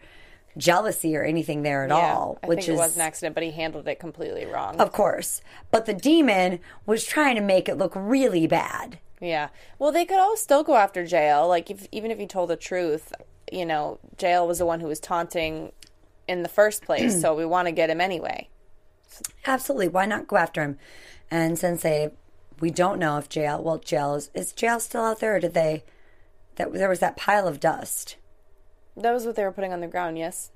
jealousy 0.57 1.17
or 1.17 1.23
anything 1.23 1.63
there 1.63 1.85
at 1.85 1.93
all. 1.93 2.39
I 2.43 2.47
which 2.47 2.61
think 2.61 2.69
is 2.71 2.75
it 2.75 2.83
was 2.83 2.97
an 2.97 3.03
accident, 3.03 3.35
but 3.35 3.45
he 3.45 3.51
handled 3.51 3.87
it 3.89 3.99
completely 3.99 4.47
wrong. 4.47 4.77
of 4.81 4.93
course. 4.93 5.43
But 5.71 5.87
the 5.87 5.95
demon 5.95 6.61
was 6.87 7.05
trying 7.05 7.37
to 7.37 7.41
make 7.41 7.69
it 7.69 7.77
look 7.77 7.93
really 7.95 8.47
bad. 8.47 8.99
Yeah. 9.21 9.49
Well, 9.79 9.93
they 9.93 10.05
could 10.05 10.19
all 10.19 10.37
still 10.37 10.63
go 10.63 10.77
after 10.77 11.03
Jael. 11.03 11.49
Like, 11.49 11.71
if, 11.71 11.87
even 11.93 12.11
if 12.11 12.19
he 12.19 12.27
told 12.27 12.51
the 12.51 12.57
truth, 12.57 13.13
you 13.51 13.65
know, 13.65 13.99
Jael 14.21 14.47
was 14.47 14.59
the 14.59 14.67
one 14.67 14.81
who 14.81 14.89
was 14.89 15.01
taunting 15.01 15.73
in 16.29 16.43
the 16.43 16.49
first 16.49 16.85
place, 16.85 17.21
so 17.21 17.35
we 17.35 17.45
want 17.47 17.67
to 17.67 17.73
get 17.73 17.91
him 17.91 18.01
anyway. 18.01 18.49
Absolutely. 19.47 19.89
Why 19.89 20.07
not 20.07 20.27
go 20.27 20.37
after 20.37 20.63
him? 20.63 20.79
And 21.31 21.59
since 21.59 21.83
they, 21.83 22.11
we 22.61 22.71
don't 22.71 22.99
know 22.99 23.19
if 23.19 23.35
Jael. 23.35 23.63
Well, 23.63 23.81
Jael 23.87 24.15
is 24.17 24.31
is 24.35 24.55
Jael 24.61 24.81
still 24.81 25.05
out 25.05 25.21
there, 25.21 25.37
or 25.37 25.41
did 25.41 25.55
they? 25.55 25.85
That 26.57 26.73
there 26.73 26.89
was 26.89 27.01
that 27.01 27.17
pile 27.17 27.47
of 27.47 27.61
dust. 27.61 28.17
That 28.97 29.13
was 29.13 29.27
what 29.27 29.37
they 29.37 29.45
were 29.45 29.53
putting 29.53 29.73
on 29.73 29.81
the 29.81 29.87
ground, 29.87 30.19
yes? 30.19 30.51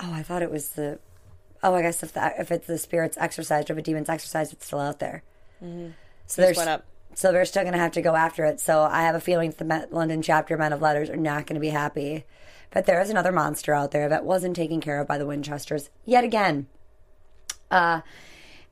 Oh, 0.00 0.12
I 0.12 0.22
thought 0.22 0.42
it 0.42 0.50
was 0.50 0.70
the. 0.70 0.98
Oh, 1.62 1.74
I 1.74 1.82
guess 1.82 2.02
if 2.02 2.12
the 2.12 2.32
if 2.40 2.50
it's 2.50 2.66
the 2.66 2.78
spirit's 2.78 3.16
exorcised 3.18 3.70
or 3.70 3.74
if 3.74 3.78
a 3.78 3.82
demon's 3.82 4.08
exorcised, 4.08 4.52
it's 4.52 4.66
still 4.66 4.80
out 4.80 4.98
there. 4.98 5.22
So 6.26 6.42
there's 6.42 6.56
so 7.14 7.30
they're 7.30 7.44
still 7.44 7.62
going 7.62 7.74
to 7.74 7.78
have 7.78 7.92
to 7.92 8.02
go 8.02 8.16
after 8.16 8.44
it. 8.44 8.58
So 8.58 8.82
I 8.82 9.02
have 9.02 9.14
a 9.14 9.20
feeling 9.20 9.54
the 9.56 9.64
Met, 9.64 9.92
London 9.92 10.22
chapter 10.22 10.56
Men 10.56 10.72
of 10.72 10.80
Letters 10.80 11.10
are 11.10 11.16
not 11.16 11.46
going 11.46 11.54
to 11.54 11.60
be 11.60 11.68
happy. 11.68 12.24
But 12.70 12.86
there 12.86 13.00
is 13.02 13.10
another 13.10 13.32
monster 13.32 13.74
out 13.74 13.90
there 13.90 14.08
that 14.08 14.24
wasn't 14.24 14.56
taken 14.56 14.80
care 14.80 14.98
of 15.00 15.06
by 15.06 15.18
the 15.18 15.26
Winchesters 15.26 15.90
yet 16.06 16.24
again. 16.24 16.68
Uh, 17.70 18.00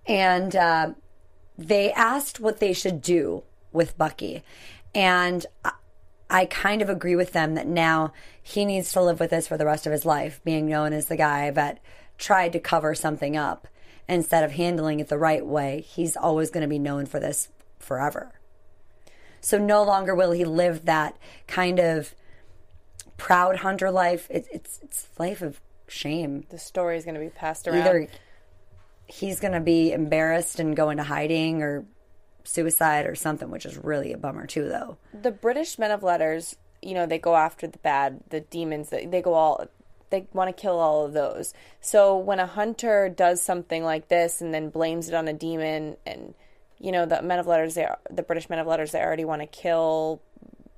and 0.06 0.56
uh, 0.56 0.92
they 1.58 1.92
asked 1.92 2.40
what 2.40 2.60
they 2.60 2.72
should 2.72 3.02
do 3.02 3.42
with 3.72 3.98
Bucky, 3.98 4.42
and 4.94 5.44
I, 5.64 5.72
I 6.30 6.46
kind 6.46 6.80
of 6.80 6.88
agree 6.88 7.16
with 7.16 7.32
them 7.32 7.56
that 7.56 7.66
now 7.66 8.12
he 8.40 8.64
needs 8.64 8.92
to 8.92 9.02
live 9.02 9.20
with 9.20 9.30
this 9.30 9.48
for 9.48 9.58
the 9.58 9.66
rest 9.66 9.84
of 9.84 9.92
his 9.92 10.06
life, 10.06 10.40
being 10.44 10.66
known 10.66 10.92
as 10.92 11.06
the 11.06 11.16
guy 11.16 11.50
that 11.50 11.80
tried 12.18 12.52
to 12.52 12.60
cover 12.60 12.94
something 12.94 13.36
up 13.36 13.66
instead 14.08 14.44
of 14.44 14.52
handling 14.52 15.00
it 15.00 15.08
the 15.08 15.18
right 15.18 15.44
way. 15.44 15.80
He's 15.80 16.16
always 16.16 16.50
going 16.50 16.62
to 16.62 16.68
be 16.68 16.78
known 16.78 17.06
for 17.06 17.18
this 17.18 17.48
forever. 17.78 18.32
So 19.40 19.58
no 19.58 19.82
longer 19.82 20.14
will 20.14 20.32
he 20.32 20.44
live 20.44 20.84
that 20.84 21.16
kind 21.46 21.78
of 21.78 22.14
proud 23.16 23.56
hunter 23.56 23.90
life. 23.90 24.26
It, 24.30 24.46
it's 24.52 24.78
it's 24.82 25.08
life 25.18 25.42
of 25.42 25.60
shame. 25.88 26.44
The 26.50 26.58
story 26.58 26.96
is 26.96 27.04
going 27.04 27.14
to 27.14 27.20
be 27.20 27.30
passed 27.30 27.66
around. 27.66 27.78
Either 27.80 28.08
he's 29.06 29.40
going 29.40 29.54
to 29.54 29.60
be 29.60 29.92
embarrassed 29.92 30.60
and 30.60 30.76
go 30.76 30.90
into 30.90 31.02
hiding, 31.02 31.62
or 31.62 31.84
suicide, 32.44 33.06
or 33.06 33.14
something, 33.14 33.50
which 33.50 33.66
is 33.66 33.76
really 33.76 34.12
a 34.12 34.18
bummer 34.18 34.46
too, 34.46 34.68
though. 34.68 34.96
the 35.12 35.30
British 35.30 35.78
men 35.78 35.90
of 35.90 36.02
letters, 36.02 36.56
you 36.82 36.94
know, 36.94 37.06
they 37.06 37.18
go 37.18 37.36
after 37.36 37.66
the 37.66 37.78
bad, 37.78 38.20
the 38.30 38.40
demons. 38.40 38.90
They, 38.90 39.06
they 39.06 39.22
go 39.22 39.34
all, 39.34 39.66
they 40.10 40.26
want 40.32 40.54
to 40.54 40.60
kill 40.60 40.78
all 40.78 41.04
of 41.04 41.12
those. 41.12 41.52
So 41.80 42.16
when 42.16 42.40
a 42.40 42.46
hunter 42.46 43.08
does 43.08 43.42
something 43.42 43.84
like 43.84 44.08
this 44.08 44.40
and 44.40 44.52
then 44.52 44.70
blames 44.70 45.08
it 45.08 45.14
on 45.14 45.28
a 45.28 45.32
demon, 45.32 45.96
and 46.06 46.34
you 46.78 46.92
know, 46.92 47.06
the 47.06 47.22
men 47.22 47.38
of 47.38 47.46
letters, 47.46 47.74
they 47.74 47.86
the 48.10 48.22
British 48.22 48.48
men 48.48 48.58
of 48.58 48.66
letters, 48.66 48.92
they 48.92 49.00
already 49.00 49.24
want 49.24 49.42
to 49.42 49.46
kill, 49.46 50.22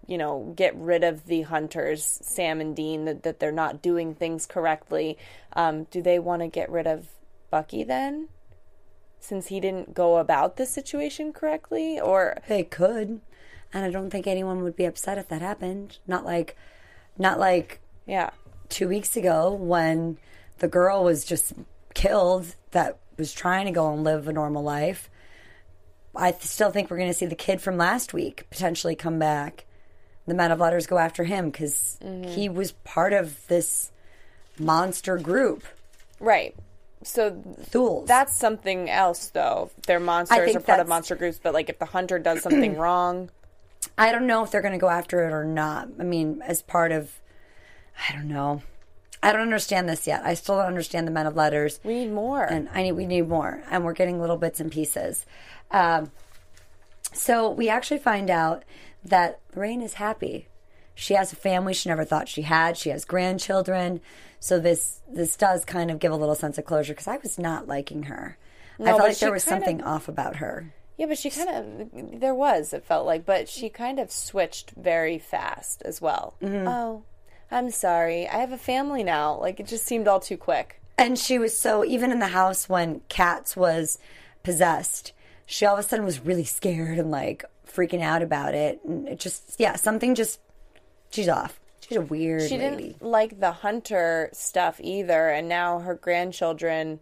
you 0.06 0.18
know, 0.18 0.52
get 0.56 0.74
rid 0.76 1.04
of 1.04 1.26
the 1.26 1.42
hunters, 1.42 2.18
Sam 2.22 2.60
and 2.60 2.74
Dean, 2.74 3.04
that, 3.04 3.22
that 3.22 3.38
they're 3.38 3.52
not 3.52 3.80
doing 3.80 4.14
things 4.14 4.46
correctly. 4.46 5.16
Um, 5.52 5.84
do 5.84 6.02
they 6.02 6.18
want 6.18 6.42
to 6.42 6.48
get 6.48 6.70
rid 6.70 6.86
of 6.86 7.06
Bucky 7.50 7.84
then? 7.84 8.28
Since 9.22 9.46
he 9.46 9.60
didn't 9.60 9.94
go 9.94 10.18
about 10.18 10.56
the 10.56 10.66
situation 10.66 11.32
correctly, 11.32 12.00
or 12.00 12.38
They 12.48 12.64
could, 12.64 13.20
and 13.72 13.84
I 13.84 13.90
don't 13.90 14.10
think 14.10 14.26
anyone 14.26 14.64
would 14.64 14.74
be 14.74 14.84
upset 14.84 15.16
if 15.16 15.28
that 15.28 15.40
happened. 15.40 15.98
Not 16.08 16.24
like, 16.24 16.56
not 17.16 17.38
like 17.38 17.80
yeah, 18.04 18.30
two 18.68 18.88
weeks 18.88 19.16
ago 19.16 19.52
when 19.52 20.18
the 20.58 20.66
girl 20.66 21.04
was 21.04 21.24
just 21.24 21.52
killed 21.94 22.56
that 22.72 22.98
was 23.16 23.32
trying 23.32 23.66
to 23.66 23.72
go 23.72 23.92
and 23.92 24.02
live 24.02 24.26
a 24.26 24.32
normal 24.32 24.62
life. 24.62 25.08
I 26.16 26.32
still 26.32 26.70
think 26.70 26.90
we're 26.90 26.98
going 26.98 27.10
to 27.10 27.14
see 27.14 27.26
the 27.26 27.34
kid 27.34 27.60
from 27.60 27.76
last 27.76 28.12
week 28.12 28.46
potentially 28.50 28.96
come 28.96 29.18
back. 29.18 29.66
The 30.26 30.34
men 30.34 30.50
of 30.50 30.60
letters 30.60 30.86
go 30.86 30.98
after 30.98 31.24
him 31.24 31.50
because 31.50 31.98
mm-hmm. 32.02 32.30
he 32.30 32.48
was 32.48 32.72
part 32.72 33.12
of 33.12 33.46
this 33.46 33.92
monster 34.58 35.16
group. 35.18 35.64
right. 36.20 36.54
So 37.04 37.30
Thule. 37.64 38.04
That's 38.06 38.34
something 38.34 38.88
else, 38.90 39.28
though. 39.30 39.70
They're 39.86 40.00
monsters 40.00 40.56
or 40.56 40.60
part 40.60 40.80
of 40.80 40.88
monster 40.88 41.16
groups, 41.16 41.40
but 41.42 41.54
like 41.54 41.68
if 41.68 41.78
the 41.78 41.86
hunter 41.86 42.18
does 42.18 42.42
something 42.42 42.76
wrong, 42.78 43.30
I 43.98 44.12
don't 44.12 44.26
know 44.26 44.44
if 44.44 44.50
they're 44.50 44.62
going 44.62 44.72
to 44.72 44.78
go 44.78 44.88
after 44.88 45.26
it 45.26 45.32
or 45.32 45.44
not. 45.44 45.88
I 45.98 46.04
mean, 46.04 46.42
as 46.44 46.62
part 46.62 46.92
of, 46.92 47.20
I 48.08 48.12
don't 48.12 48.28
know. 48.28 48.62
I 49.22 49.32
don't 49.32 49.42
understand 49.42 49.88
this 49.88 50.06
yet. 50.06 50.22
I 50.24 50.34
still 50.34 50.56
don't 50.56 50.66
understand 50.66 51.06
the 51.06 51.12
men 51.12 51.26
of 51.26 51.36
letters. 51.36 51.78
we 51.84 51.94
need 52.04 52.12
more. 52.12 52.42
and 52.44 52.68
I 52.72 52.82
need 52.82 52.92
we 52.92 53.06
need 53.06 53.28
more, 53.28 53.62
and 53.70 53.84
we're 53.84 53.92
getting 53.92 54.20
little 54.20 54.36
bits 54.36 54.58
and 54.58 54.70
pieces. 54.70 55.26
Um, 55.70 56.10
so 57.12 57.50
we 57.50 57.68
actually 57.68 57.98
find 57.98 58.30
out 58.30 58.64
that 59.04 59.38
Lorraine 59.54 59.82
is 59.82 59.94
happy. 59.94 60.48
She 60.94 61.14
has 61.14 61.32
a 61.32 61.36
family 61.36 61.72
she 61.74 61.88
never 61.88 62.04
thought 62.04 62.28
she 62.28 62.42
had. 62.42 62.76
She 62.76 62.90
has 62.90 63.04
grandchildren. 63.04 64.00
So 64.40 64.58
this 64.58 65.00
this 65.08 65.36
does 65.36 65.64
kind 65.64 65.90
of 65.90 65.98
give 65.98 66.12
a 66.12 66.16
little 66.16 66.34
sense 66.34 66.58
of 66.58 66.64
closure 66.64 66.92
because 66.92 67.08
I 67.08 67.16
was 67.18 67.38
not 67.38 67.68
liking 67.68 68.04
her. 68.04 68.36
I 68.80 68.84
felt 68.84 69.00
like 69.00 69.18
there 69.18 69.32
was 69.32 69.44
kind 69.44 69.62
of- 69.62 69.66
something 69.66 69.82
off 69.84 70.08
about 70.08 70.36
her. 70.36 70.72
yeah, 70.98 71.06
but 71.06 71.18
she 71.18 71.30
kind 71.30 71.48
of 71.50 72.20
there 72.20 72.34
was 72.34 72.72
it 72.72 72.84
felt 72.84 73.06
like, 73.06 73.24
but 73.24 73.48
she 73.48 73.68
kind 73.68 73.98
of 74.00 74.10
switched 74.10 74.72
very 74.72 75.18
fast 75.18 75.82
as 75.84 76.00
well. 76.00 76.34
Mm-hmm. 76.42 76.66
Oh, 76.68 77.04
I'm 77.50 77.70
sorry. 77.70 78.26
I 78.28 78.38
have 78.38 78.52
a 78.52 78.58
family 78.58 79.02
now. 79.04 79.38
Like 79.40 79.60
it 79.60 79.66
just 79.66 79.86
seemed 79.86 80.08
all 80.08 80.20
too 80.20 80.36
quick. 80.36 80.80
And 80.98 81.18
she 81.18 81.38
was 81.38 81.56
so 81.56 81.84
even 81.84 82.10
in 82.12 82.18
the 82.18 82.28
house 82.28 82.68
when 82.68 83.00
Katz 83.08 83.56
was 83.56 83.98
possessed, 84.42 85.12
she 85.46 85.64
all 85.64 85.74
of 85.74 85.80
a 85.84 85.88
sudden 85.88 86.04
was 86.04 86.20
really 86.20 86.44
scared 86.44 86.98
and 86.98 87.10
like 87.10 87.44
freaking 87.66 88.02
out 88.02 88.22
about 88.22 88.54
it. 88.54 88.80
And 88.84 89.08
it 89.08 89.18
just 89.20 89.54
yeah, 89.58 89.76
something 89.76 90.14
just 90.14 90.40
she's 91.12 91.28
off. 91.28 91.58
She's 91.86 91.96
a 91.98 92.00
weird 92.02 92.42
She 92.48 92.56
lady. 92.58 92.76
didn't 92.88 93.02
like 93.02 93.38
the 93.40 93.52
hunter 93.52 94.30
stuff 94.32 94.80
either, 94.82 95.28
and 95.28 95.48
now 95.48 95.78
her 95.80 95.94
grandchildren. 95.94 97.00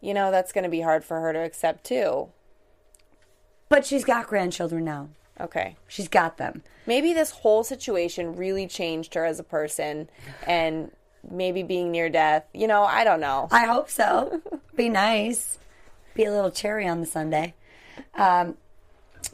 You 0.00 0.12
know 0.14 0.30
that's 0.30 0.52
going 0.52 0.64
to 0.64 0.70
be 0.70 0.82
hard 0.82 1.04
for 1.04 1.20
her 1.20 1.32
to 1.32 1.38
accept 1.38 1.84
too. 1.84 2.28
But 3.68 3.86
she's 3.86 4.04
got 4.04 4.26
grandchildren 4.26 4.84
now. 4.84 5.08
Okay. 5.40 5.76
She's 5.88 6.08
got 6.08 6.36
them. 6.36 6.62
maybe 6.86 7.12
this 7.12 7.30
whole 7.30 7.64
situation 7.64 8.36
really 8.36 8.66
changed 8.68 9.14
her 9.14 9.24
as 9.24 9.40
a 9.40 9.42
person 9.44 10.08
and 10.46 10.90
maybe 11.28 11.62
being 11.62 11.90
near 11.90 12.10
death 12.10 12.44
you 12.52 12.66
know 12.68 12.82
i 12.84 13.02
don't 13.02 13.18
know 13.20 13.48
I 13.50 13.64
hope 13.64 13.88
so. 13.90 14.42
Be 14.76 14.88
nice. 14.90 15.58
Be 16.14 16.24
a 16.24 16.30
little 16.30 16.50
cherry 16.50 16.86
on 16.86 17.00
the 17.00 17.06
sundae. 17.06 17.54
Um, 18.14 18.56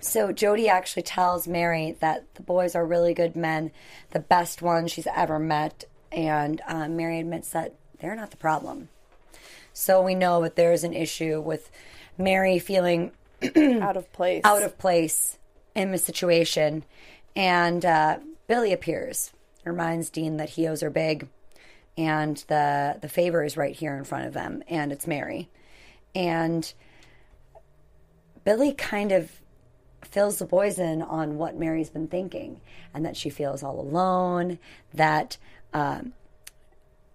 so 0.01 0.33
Jody 0.33 0.69
actually 0.69 1.03
tells 1.03 1.49
Mary 1.49 1.97
that 2.01 2.35
the 2.35 2.43
boys 2.43 2.75
are 2.75 2.87
really 2.87 3.15
good 3.15 3.37
men, 3.37 3.71
the 4.11 4.21
best 4.21 4.63
ones 4.63 4.91
she's 4.91 5.07
ever 5.15 5.39
met, 5.39 5.85
and 6.13 6.61
uh, 6.67 6.89
Mary 6.89 7.19
admits 7.21 7.51
that 7.51 7.75
they're 8.01 8.17
not 8.17 8.31
the 8.31 8.37
problem. 8.37 8.89
So 9.73 10.03
we 10.03 10.15
know 10.15 10.43
that 10.43 10.57
there's 10.57 10.85
an 10.85 10.93
issue 10.93 11.41
with 11.41 11.71
Mary 12.19 12.59
feeling 12.59 13.13
out 13.81 13.97
of 13.97 14.13
place 14.13 14.43
out 14.45 14.63
of 14.63 14.79
place 14.79 15.39
in 15.75 15.93
the 15.93 15.99
situation. 15.99 16.85
And 17.37 17.85
uh, 17.85 18.19
Billie 18.49 18.73
appears, 18.73 19.33
reminds 19.65 20.11
Dean 20.11 20.37
that 20.39 20.51
he 20.51 20.67
owes 20.67 20.81
her 20.81 20.91
big, 20.91 21.29
and 21.97 22.37
the 22.49 22.99
the 23.01 23.09
favor 23.09 23.45
is 23.45 23.57
right 23.57 23.75
here 23.75 23.97
in 23.97 24.05
front 24.05 24.27
of 24.27 24.35
them, 24.35 24.63
and 24.69 24.93
it's 24.93 25.07
Mary. 25.07 25.49
And 26.15 26.73
Billie 28.45 28.73
kind 28.73 29.13
of 29.13 29.40
fills 30.03 30.39
the 30.39 30.47
boys 30.47 30.79
in 30.79 31.03
on 31.03 31.37
what 31.37 31.57
Mary's 31.57 31.91
been 31.91 32.09
thinking, 32.09 32.61
and 32.95 33.05
that 33.05 33.17
she 33.17 33.31
feels 33.31 33.63
all 33.63 33.81
alone, 33.81 34.59
that 34.95 35.37
um, 35.73 36.13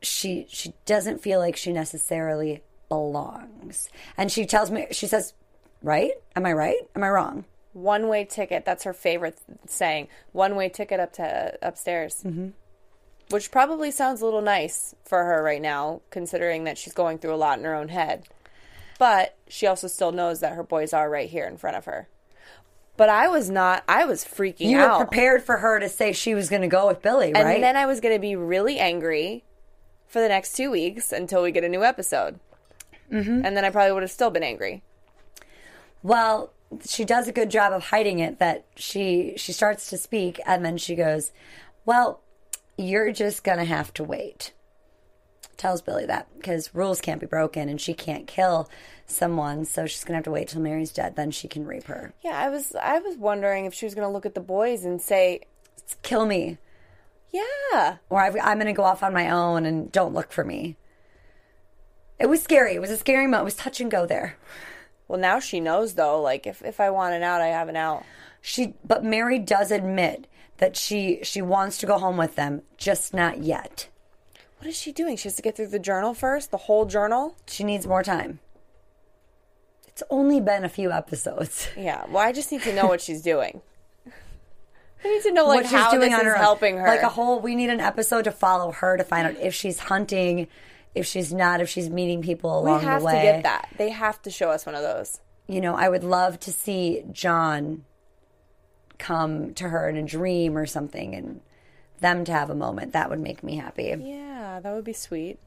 she 0.01 0.45
she 0.49 0.73
doesn't 0.85 1.21
feel 1.21 1.39
like 1.39 1.55
she 1.55 1.73
necessarily 1.73 2.63
belongs. 2.89 3.89
And 4.17 4.31
she 4.31 4.45
tells 4.45 4.71
me, 4.71 4.87
she 4.91 5.07
says, 5.07 5.33
"Right? 5.81 6.11
Am 6.35 6.45
I 6.45 6.53
right? 6.53 6.79
Am 6.95 7.03
I 7.03 7.09
wrong?" 7.09 7.45
one 7.75 8.07
way 8.07 8.23
ticket 8.23 8.63
that's 8.63 8.85
her 8.85 8.93
favorite 8.93 9.37
saying 9.67 10.07
one 10.31 10.55
way 10.55 10.69
ticket 10.69 10.97
up 10.97 11.11
to 11.11 11.53
upstairs 11.61 12.23
mm-hmm. 12.25 12.47
which 13.31 13.51
probably 13.51 13.91
sounds 13.91 14.21
a 14.21 14.25
little 14.25 14.41
nice 14.41 14.95
for 15.03 15.25
her 15.25 15.43
right 15.43 15.61
now 15.61 16.01
considering 16.09 16.63
that 16.63 16.77
she's 16.77 16.93
going 16.93 17.17
through 17.17 17.33
a 17.33 17.35
lot 17.35 17.59
in 17.59 17.65
her 17.65 17.75
own 17.75 17.89
head 17.89 18.23
but 18.97 19.35
she 19.49 19.67
also 19.67 19.87
still 19.87 20.13
knows 20.13 20.39
that 20.39 20.53
her 20.53 20.63
boys 20.63 20.93
are 20.93 21.09
right 21.09 21.29
here 21.29 21.45
in 21.45 21.57
front 21.57 21.75
of 21.75 21.83
her 21.83 22.07
but 22.97 23.09
i 23.09 23.27
was 23.27 23.49
not 23.49 23.83
i 23.87 24.05
was 24.05 24.23
freaking 24.23 24.69
You 24.69 24.79
out 24.79 24.99
were 24.99 25.05
prepared 25.05 25.43
for 25.43 25.57
her 25.57 25.79
to 25.79 25.89
say 25.89 26.11
she 26.11 26.33
was 26.33 26.49
going 26.49 26.61
to 26.61 26.67
go 26.67 26.87
with 26.87 27.01
Billie, 27.01 27.33
right? 27.33 27.55
and 27.55 27.63
then 27.63 27.75
i 27.75 27.85
was 27.85 27.99
going 27.99 28.15
to 28.15 28.19
be 28.19 28.35
really 28.35 28.79
angry 28.79 29.43
for 30.07 30.21
the 30.21 30.27
next 30.27 30.53
two 30.53 30.71
weeks 30.71 31.11
until 31.11 31.41
we 31.43 31.51
get 31.51 31.63
a 31.63 31.69
new 31.69 31.83
episode 31.83 32.39
mm-hmm. 33.11 33.45
and 33.45 33.57
then 33.57 33.65
i 33.65 33.69
probably 33.69 33.91
would 33.91 34.03
have 34.03 34.11
still 34.11 34.29
been 34.29 34.43
angry 34.43 34.81
well, 36.05 36.53
she 36.87 37.03
does 37.03 37.27
a 37.27 37.31
good 37.31 37.49
job 37.49 37.73
of 37.73 37.85
hiding 37.85 38.19
it. 38.19 38.37
That 38.37 38.63
she 38.75 39.33
she 39.37 39.51
starts 39.51 39.89
to 39.89 39.97
speak, 39.97 40.39
and 40.45 40.63
then 40.63 40.77
she 40.77 40.93
goes, 40.93 41.31
"Well, 41.83 42.21
you're 42.77 43.11
just 43.11 43.43
going 43.43 43.57
to 43.57 43.65
have 43.65 43.91
to 43.95 44.03
wait." 44.03 44.53
Tells 45.57 45.81
Billie 45.81 46.05
that 46.05 46.27
because 46.35 46.73
rules 46.75 46.99
can't 47.01 47.19
be 47.21 47.27
broken, 47.27 47.69
and 47.69 47.79
she 47.79 47.93
can't 47.93 48.27
kill 48.27 48.69
someone, 49.07 49.65
so 49.65 49.85
she's 49.85 50.03
going 50.03 50.13
to 50.13 50.17
have 50.17 50.23
to 50.25 50.31
wait 50.31 50.47
till 50.49 50.61
Mary's 50.61 50.91
dead. 50.91 51.15
Then 51.15 51.31
she 51.31 51.47
can 51.47 51.65
rape 51.65 51.85
her. 51.85 52.13
yeah 52.23 52.37
i 52.37 52.49
was 52.49 52.75
i 52.75 52.99
was 52.99 53.15
wondering 53.17 53.65
if 53.65 53.73
she 53.73 53.85
was 53.85 53.95
going 53.95 54.07
to 54.07 54.11
look 54.11 54.25
at 54.25 54.33
the 54.35 54.41
boys 54.41 54.83
and 54.83 55.01
say 55.01 55.41
Kill 56.01 56.25
me, 56.25 56.57
yeah 57.31 57.97
or 58.09 58.19
I'm 58.21 58.33
going 58.57 58.65
to 58.65 58.73
go 58.73 58.83
off 58.83 59.03
on 59.03 59.13
my 59.13 59.29
own, 59.29 59.65
and 59.65 59.91
don't 59.91 60.13
look 60.13 60.31
for 60.31 60.43
me. 60.43 60.77
It 62.19 62.27
was 62.27 62.41
scary. 62.41 62.73
It 62.75 62.81
was 62.81 62.91
a 62.91 62.97
scary 62.97 63.25
moment. 63.27 63.41
It 63.41 63.45
was 63.45 63.55
touch 63.55 63.81
and 63.81 63.91
go 63.91 64.05
there. 64.05 64.37
Well, 65.07 65.19
now 65.19 65.39
she 65.39 65.59
knows 65.59 65.93
though. 65.93 66.21
Like 66.21 66.47
if 66.47 66.63
if 66.63 66.79
I 66.79 66.89
want 66.89 67.13
an 67.13 67.23
out, 67.23 67.41
I 67.41 67.47
have 67.47 67.69
an 67.69 67.75
out. 67.75 68.03
She, 68.41 68.73
but 68.83 69.03
Mary 69.03 69.37
does 69.39 69.69
admit 69.71 70.27
that 70.57 70.75
she 70.77 71.19
she 71.23 71.41
wants 71.41 71.77
to 71.79 71.85
go 71.85 71.97
home 71.99 72.17
with 72.17 72.35
them, 72.35 72.61
just 72.77 73.13
not 73.13 73.39
yet. 73.43 73.87
What 74.57 74.67
is 74.67 74.77
she 74.77 74.91
doing? 74.91 75.17
She 75.17 75.23
has 75.27 75.35
to 75.35 75.41
get 75.41 75.55
through 75.55 75.67
the 75.67 75.79
journal 75.79 76.13
first, 76.13 76.51
the 76.51 76.57
whole 76.57 76.85
journal. 76.85 77.35
She 77.47 77.63
needs 77.63 77.85
more 77.85 78.03
time. 78.03 78.39
It's 79.87 80.03
only 80.09 80.41
been 80.41 80.65
a 80.65 80.69
few 80.69 80.91
episodes. 80.91 81.69
Yeah. 81.77 82.05
Well, 82.09 82.23
I 82.23 82.31
just 82.31 82.51
need 82.51 82.61
to 82.63 82.73
know 82.73 82.87
what 82.87 83.01
she's 83.01 83.21
doing. 83.21 83.61
I 85.03 85.07
need 85.07 85.21
to 85.23 85.31
know 85.31 85.45
like 85.47 85.63
what 85.63 85.65
how 85.67 85.83
she's 85.91 85.99
doing 85.99 86.11
this 86.11 86.19
on 86.19 86.25
is 86.25 86.31
her 86.31 86.35
own. 86.35 86.41
helping 86.41 86.77
her. 86.77 86.87
Like 86.87 87.01
a 87.03 87.09
whole, 87.09 87.39
we 87.39 87.55
need 87.55 87.69
an 87.69 87.79
episode 87.79 88.23
to 88.23 88.31
follow 88.31 88.71
her 88.71 88.97
to 88.97 89.03
find 89.03 89.27
out 89.27 89.35
if 89.41 89.53
she's 89.53 89.77
hunting, 89.79 90.47
if 90.95 91.05
she's 91.05 91.33
not, 91.33 91.61
if 91.61 91.69
she's 91.69 91.89
meeting 91.89 92.21
people 92.21 92.63
we 92.63 92.69
along 92.71 92.81
have 92.81 93.01
the 93.01 93.05
way. 93.05 93.13
to 93.17 93.21
get 93.21 93.43
that. 93.43 93.69
They 93.77 93.89
have 93.91 94.21
to 94.23 94.31
show 94.31 94.49
us 94.49 94.65
one 94.65 94.73
of 94.75 94.81
those. 94.81 95.19
You 95.47 95.61
know, 95.61 95.75
I 95.75 95.89
would 95.89 96.03
love 96.03 96.39
to 96.41 96.51
see 96.51 97.03
John 97.11 97.85
come 98.97 99.53
to 99.55 99.69
her 99.69 99.87
in 99.89 99.97
a 99.97 100.03
dream 100.03 100.57
or 100.57 100.65
something, 100.65 101.13
and 101.13 101.41
them 101.99 102.25
to 102.25 102.31
have 102.31 102.49
a 102.49 102.55
moment. 102.55 102.93
That 102.93 103.09
would 103.09 103.19
make 103.19 103.43
me 103.43 103.57
happy. 103.57 103.95
Yeah, 103.97 104.59
that 104.61 104.73
would 104.73 104.83
be 104.85 104.93
sweet. 104.93 105.39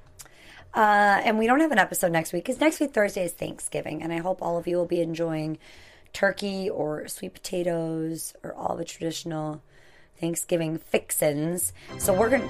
Uh, 0.75 1.21
and 1.25 1.39
we 1.39 1.47
don't 1.47 1.61
have 1.61 1.73
an 1.73 1.79
episode 1.79 2.13
next 2.13 2.33
week 2.33 2.45
because 2.45 2.61
next 2.61 2.79
week 2.79 2.93
Thursday 2.93 3.25
is 3.25 3.33
Thanksgiving, 3.33 4.03
and 4.03 4.13
I 4.13 4.19
hope 4.19 4.43
all 4.43 4.59
of 4.59 4.67
you 4.67 4.77
will 4.77 4.87
be 4.87 5.01
enjoying 5.01 5.59
turkey 6.13 6.69
or 6.69 7.09
sweet 7.09 7.35
potatoes 7.35 8.35
or 8.43 8.55
all 8.55 8.77
the 8.77 8.85
traditional 8.85 9.63
Thanksgiving 10.21 10.79
fixins. 10.79 11.73
So 11.99 12.13
we're 12.13 12.31
going 12.31 12.43
to, 12.43 12.49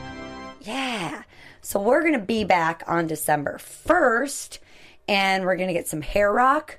yeah. 0.62 1.22
So 1.60 1.80
we're 1.80 2.00
going 2.00 2.14
to 2.14 2.18
be 2.18 2.44
back 2.44 2.82
on 2.86 3.06
December 3.06 3.58
1st 3.58 4.58
and 5.06 5.44
we're 5.44 5.56
going 5.56 5.68
to 5.68 5.74
get 5.74 5.88
some 5.88 6.02
Hair 6.02 6.32
Rock. 6.32 6.78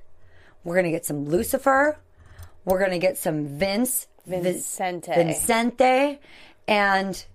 We're 0.64 0.76
going 0.76 0.86
to 0.86 0.92
get 0.92 1.06
some 1.06 1.26
Lucifer. 1.26 1.98
We're 2.66 2.80
going 2.80 2.92
to 2.92 3.00
get 3.00 3.18
some 3.18 3.48
Vince. 3.48 4.08
Vincente. 4.26 5.08
Vincente. 5.08 6.20
And 6.70 7.26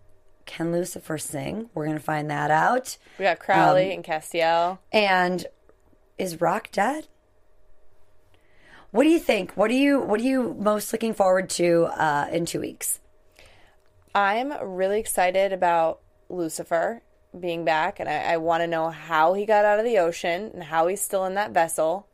can 0.47 0.71
Lucifer 0.71 1.19
sing? 1.19 1.69
We're 1.75 1.87
going 1.87 1.99
to 1.99 2.03
find 2.03 2.31
that 2.31 2.53
out. 2.53 2.97
We 3.19 3.25
got 3.25 3.41
Crowley 3.41 3.87
Um, 3.87 3.97
and 3.97 4.05
Castiel. 4.05 4.79
And 4.93 5.47
is 6.17 6.41
Rock 6.41 6.71
dead? 6.71 7.09
What 8.93 9.03
do 9.03 9.09
you 9.09 9.19
think? 9.19 9.57
What 9.57 9.73
are 9.73 9.75
you 9.75 9.99
What 9.99 10.21
are 10.21 10.25
you 10.25 10.55
most 10.57 10.93
looking 10.93 11.15
forward 11.15 11.51
to 11.51 11.87
uh, 11.87 12.29
in 12.31 12.47
two 12.47 12.61
weeks? 12.61 13.01
I'm 14.15 14.53
really 14.63 15.01
excited 15.01 15.53
about 15.53 15.99
Lucifer 16.29 17.03
being 17.39 17.65
back, 17.65 17.99
and 17.99 18.09
I, 18.09 18.35
I 18.35 18.37
want 18.37 18.63
to 18.63 18.69
know 18.69 18.91
how 18.91 19.35
he 19.35 19.45
got 19.47 19.65
out 19.65 19.81
of 19.81 19.85
the 19.85 19.99
ocean 19.99 20.53
and 20.55 20.63
how 20.63 20.87
he's 20.87 21.01
still 21.01 21.25
in 21.25 21.35
that 21.35 21.51
vessel. 21.51 22.07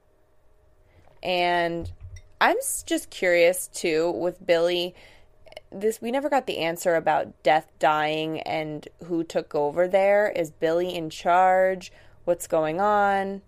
And 1.22 1.92
I'm 2.40 2.56
just 2.86 3.10
curious 3.10 3.68
too 3.68 4.10
with 4.10 4.46
Billie. 4.46 4.94
This 5.72 6.02
we 6.02 6.10
never 6.10 6.28
got 6.28 6.46
the 6.46 6.58
answer 6.58 6.96
about 6.96 7.42
death, 7.42 7.70
dying, 7.78 8.40
and 8.40 8.88
who 9.04 9.22
took 9.22 9.54
over 9.54 9.86
there. 9.86 10.28
Is 10.28 10.50
Billie 10.50 10.94
in 10.94 11.10
charge? 11.10 11.92
What's 12.24 12.46
going 12.46 12.80
on? 12.80 13.42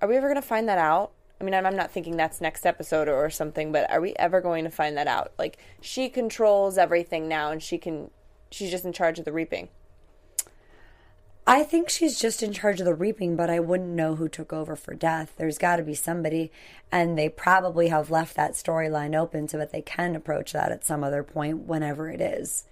Are 0.00 0.08
we 0.08 0.16
ever 0.16 0.28
going 0.28 0.40
to 0.40 0.46
find 0.46 0.68
that 0.68 0.78
out? 0.78 1.12
I 1.40 1.44
mean, 1.44 1.54
I'm, 1.54 1.66
I'm 1.66 1.76
not 1.76 1.90
thinking 1.90 2.16
that's 2.16 2.40
next 2.40 2.64
episode 2.64 3.08
or, 3.08 3.14
or 3.14 3.28
something, 3.28 3.72
but 3.72 3.90
are 3.90 4.00
we 4.00 4.14
ever 4.14 4.40
going 4.40 4.64
to 4.64 4.70
find 4.70 4.96
that 4.96 5.08
out? 5.08 5.32
Like, 5.38 5.58
she 5.80 6.08
controls 6.08 6.78
everything 6.78 7.28
now, 7.28 7.50
and 7.50 7.62
she 7.62 7.78
can, 7.78 8.10
she's 8.50 8.70
just 8.70 8.84
in 8.84 8.92
charge 8.92 9.18
of 9.18 9.24
the 9.24 9.32
reaping. 9.32 9.68
I 11.46 11.64
think 11.64 11.88
she's 11.88 12.20
just 12.20 12.42
in 12.42 12.52
charge 12.52 12.78
of 12.78 12.86
the 12.86 12.94
reaping, 12.94 13.34
but 13.34 13.50
I 13.50 13.58
wouldn't 13.58 13.90
know 13.90 14.14
who 14.14 14.28
took 14.28 14.52
over 14.52 14.76
for 14.76 14.94
death. 14.94 15.32
There's 15.36 15.58
got 15.58 15.76
to 15.76 15.82
be 15.82 15.94
somebody, 15.94 16.52
and 16.92 17.18
they 17.18 17.28
probably 17.28 17.88
have 17.88 18.10
left 18.10 18.36
that 18.36 18.52
storyline 18.52 19.18
open 19.18 19.48
so 19.48 19.58
that 19.58 19.72
they 19.72 19.82
can 19.82 20.14
approach 20.14 20.52
that 20.52 20.70
at 20.70 20.84
some 20.84 21.02
other 21.02 21.24
point, 21.24 21.66
whenever 21.66 22.08
it 22.08 22.20
is. 22.20 22.64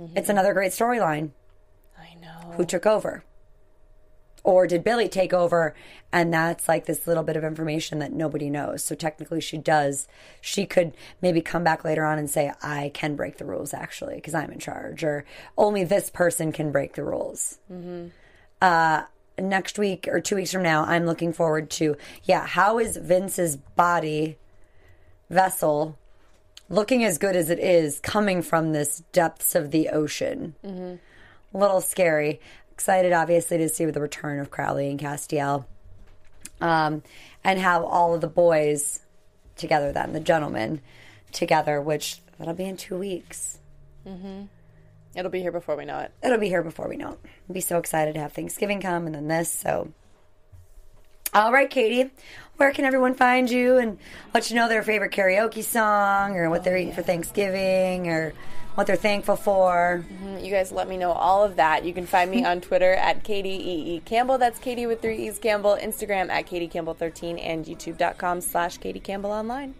Mm-hmm. 0.00 0.16
It's 0.16 0.28
another 0.28 0.54
great 0.54 0.70
storyline. 0.70 1.30
I 1.98 2.14
know. 2.20 2.52
Who 2.56 2.64
took 2.64 2.86
over? 2.86 3.24
Or 4.44 4.66
did 4.66 4.84
Billie 4.84 5.08
take 5.08 5.32
over 5.32 5.74
and 6.12 6.32
that's 6.32 6.68
like 6.68 6.84
this 6.84 7.06
little 7.06 7.22
bit 7.22 7.36
of 7.36 7.44
information 7.44 7.98
that 8.00 8.12
nobody 8.12 8.50
knows? 8.50 8.84
So 8.84 8.94
technically 8.94 9.40
she 9.40 9.56
does. 9.56 10.06
She 10.42 10.66
could 10.66 10.94
maybe 11.22 11.40
come 11.40 11.64
back 11.64 11.82
later 11.82 12.04
on 12.04 12.18
and 12.18 12.28
say, 12.28 12.52
I 12.62 12.90
can 12.92 13.16
break 13.16 13.38
the 13.38 13.46
rules 13.46 13.72
actually 13.72 14.16
because 14.16 14.34
I'm 14.34 14.50
in 14.52 14.58
charge, 14.58 15.02
or 15.02 15.24
only 15.56 15.82
this 15.82 16.10
person 16.10 16.52
can 16.52 16.70
break 16.70 16.92
the 16.94 17.04
rules. 17.04 17.58
Uh, 18.60 19.04
next 19.38 19.78
week 19.78 20.06
or 20.08 20.20
two 20.20 20.36
weeks 20.36 20.52
from 20.52 20.62
now, 20.62 20.84
I'm 20.84 21.06
looking 21.06 21.32
forward 21.32 21.70
to, 21.70 21.96
yeah, 22.22 22.46
how 22.46 22.78
is 22.78 22.98
Vince's 22.98 23.56
body 23.56 24.36
vessel 25.30 25.98
looking 26.68 27.02
as 27.02 27.16
good 27.18 27.34
as 27.34 27.48
it 27.50 27.58
is 27.58 27.98
coming 28.00 28.42
from 28.42 28.72
this 28.72 29.02
depths 29.12 29.54
of 29.54 29.70
the 29.70 29.88
ocean? 29.88 30.54
a 31.54 31.58
little 31.58 31.80
scary. 31.80 32.40
Excited, 32.74 33.12
obviously, 33.12 33.58
to 33.58 33.68
see 33.68 33.84
the 33.86 34.00
return 34.00 34.38
of 34.40 34.50
Crowley 34.50 34.90
and 34.90 34.98
Castiel, 34.98 35.64
um, 36.60 37.02
and 37.42 37.58
have 37.58 37.82
all 37.82 38.14
of 38.14 38.20
the 38.20 38.26
boys 38.28 39.00
together, 39.56 39.92
then 39.92 40.12
the 40.12 40.20
gentlemen 40.20 40.80
together, 41.32 41.80
which 41.80 42.20
that'll 42.38 42.54
be 42.54 42.64
in 42.64 42.76
two 42.76 42.98
weeks. 42.98 43.58
It'll 45.14 45.30
be 45.30 45.40
here 45.40 45.52
before 45.52 45.76
we 45.76 45.84
know 45.84 46.00
it. 46.00 46.10
It'll 46.22 46.38
be 46.38 46.48
here 46.48 46.62
before 46.62 46.88
we 46.88 46.96
know 46.96 47.12
it. 47.12 47.18
I'll 47.48 47.54
be 47.54 47.60
so 47.60 47.78
excited 47.78 48.14
to 48.14 48.20
have 48.20 48.32
Thanksgiving 48.32 48.80
come 48.80 49.06
and 49.06 49.14
then 49.14 49.28
this. 49.28 49.48
So, 49.50 49.92
all 51.32 51.52
right, 51.52 51.70
Katie, 51.70 52.10
where 52.56 52.72
can 52.72 52.84
everyone 52.84 53.14
find 53.14 53.48
you 53.48 53.78
and 53.78 53.98
let 54.34 54.50
you 54.50 54.56
know 54.56 54.68
their 54.68 54.82
favorite 54.82 55.12
karaoke 55.12 55.62
song 55.62 56.36
or 56.36 56.50
what 56.50 56.64
they're 56.64 56.76
eating 56.76 56.92
for 56.92 57.02
Thanksgiving 57.02 58.08
or 58.08 58.34
what 58.74 58.86
they're 58.86 58.96
thankful 58.96 59.36
for? 59.36 60.04
You 60.40 60.50
guys 60.50 60.72
let 60.72 60.88
me 60.88 60.96
know 60.96 61.12
all 61.12 61.44
of 61.44 61.56
that. 61.56 61.84
You 61.84 61.92
can 61.92 62.06
find 62.06 62.30
me 62.30 62.44
on 62.44 62.60
Twitter 62.60 62.92
at 62.94 63.22
Katie 63.22 63.50
E. 63.50 63.96
E. 63.96 64.02
Campbell. 64.04 64.38
That's 64.38 64.58
Katie 64.58 64.86
with 64.86 65.00
three 65.00 65.28
E's 65.28 65.38
Campbell. 65.38 65.78
Instagram 65.80 66.28
at 66.30 66.46
Katie 66.46 66.68
Campbell 66.68 66.94
13 66.94 67.38
and 67.38 67.64
YouTube.com 67.64 68.40
slash 68.40 68.78
Katie 68.78 69.00
Campbell 69.00 69.30
online. 69.30 69.74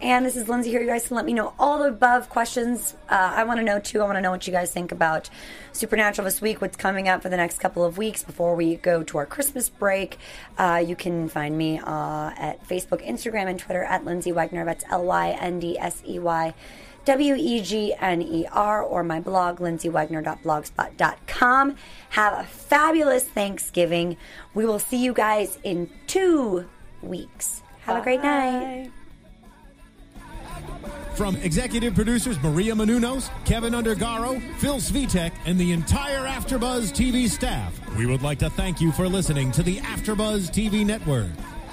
And 0.00 0.26
this 0.26 0.36
is 0.36 0.46
Lyndsey 0.46 0.66
here. 0.66 0.82
You 0.82 0.86
guys 0.86 1.08
can 1.08 1.16
let 1.16 1.24
me 1.24 1.32
know 1.32 1.54
all 1.58 1.78
the 1.78 1.88
above 1.88 2.28
questions. 2.28 2.94
Uh, 3.08 3.32
I 3.34 3.44
want 3.44 3.60
to 3.60 3.64
know 3.64 3.80
too. 3.80 4.02
I 4.02 4.04
want 4.04 4.16
to 4.16 4.20
know 4.20 4.30
what 4.30 4.46
you 4.46 4.52
guys 4.52 4.70
think 4.70 4.92
about 4.92 5.30
Supernatural 5.72 6.26
this 6.26 6.42
week, 6.42 6.60
what's 6.60 6.76
coming 6.76 7.08
up 7.08 7.22
for 7.22 7.30
the 7.30 7.36
next 7.36 7.60
couple 7.60 7.82
of 7.82 7.96
weeks 7.96 8.22
before 8.22 8.54
we 8.54 8.76
go 8.76 9.02
to 9.04 9.18
our 9.18 9.24
Christmas 9.24 9.70
break. 9.70 10.18
Uh, 10.58 10.82
you 10.86 10.96
can 10.96 11.28
find 11.28 11.56
me 11.56 11.78
uh, 11.78 12.30
at 12.36 12.66
Facebook, 12.68 13.06
Instagram, 13.06 13.46
and 13.46 13.58
Twitter 13.58 13.84
at 13.84 14.04
Lyndsey 14.04 14.34
Wegner. 14.34 14.66
That's 14.66 14.84
L 14.90 15.04
Y 15.04 15.30
N 15.40 15.60
D 15.60 15.78
S 15.78 16.02
E 16.06 16.18
Y. 16.18 16.52
W 17.06 17.34
E 17.36 17.62
G 17.62 17.94
N 17.94 18.20
E 18.20 18.46
R, 18.52 18.82
or 18.82 19.02
my 19.02 19.20
blog, 19.20 19.60
lyndseywegner.blogspot.com. 19.60 21.76
Have 22.10 22.34
a 22.34 22.44
fabulous 22.44 23.24
Thanksgiving. 23.24 24.18
We 24.54 24.66
will 24.66 24.80
see 24.80 25.02
you 25.02 25.14
guys 25.14 25.58
in 25.62 25.88
two 26.06 26.66
weeks. 27.02 27.62
Have 27.82 27.98
a 27.98 28.02
great 28.02 28.22
night. 28.22 28.90
From 31.14 31.36
executive 31.36 31.94
producers 31.94 32.42
Maria 32.42 32.74
Menounos, 32.74 33.30
Kevin 33.46 33.72
Undergaro, 33.72 34.38
Phil 34.56 34.76
Svitek, 34.76 35.32
and 35.46 35.58
the 35.58 35.72
entire 35.72 36.26
AfterBuzz 36.26 36.92
TV 36.92 37.26
staff, 37.28 37.72
we 37.96 38.04
would 38.04 38.22
like 38.22 38.38
to 38.40 38.50
thank 38.50 38.78
you 38.80 38.92
for 38.92 39.08
listening 39.08 39.50
to 39.52 39.62
the 39.62 39.78
AfterBuzz 39.78 40.50
TV 40.50 40.84
network. 40.84 41.30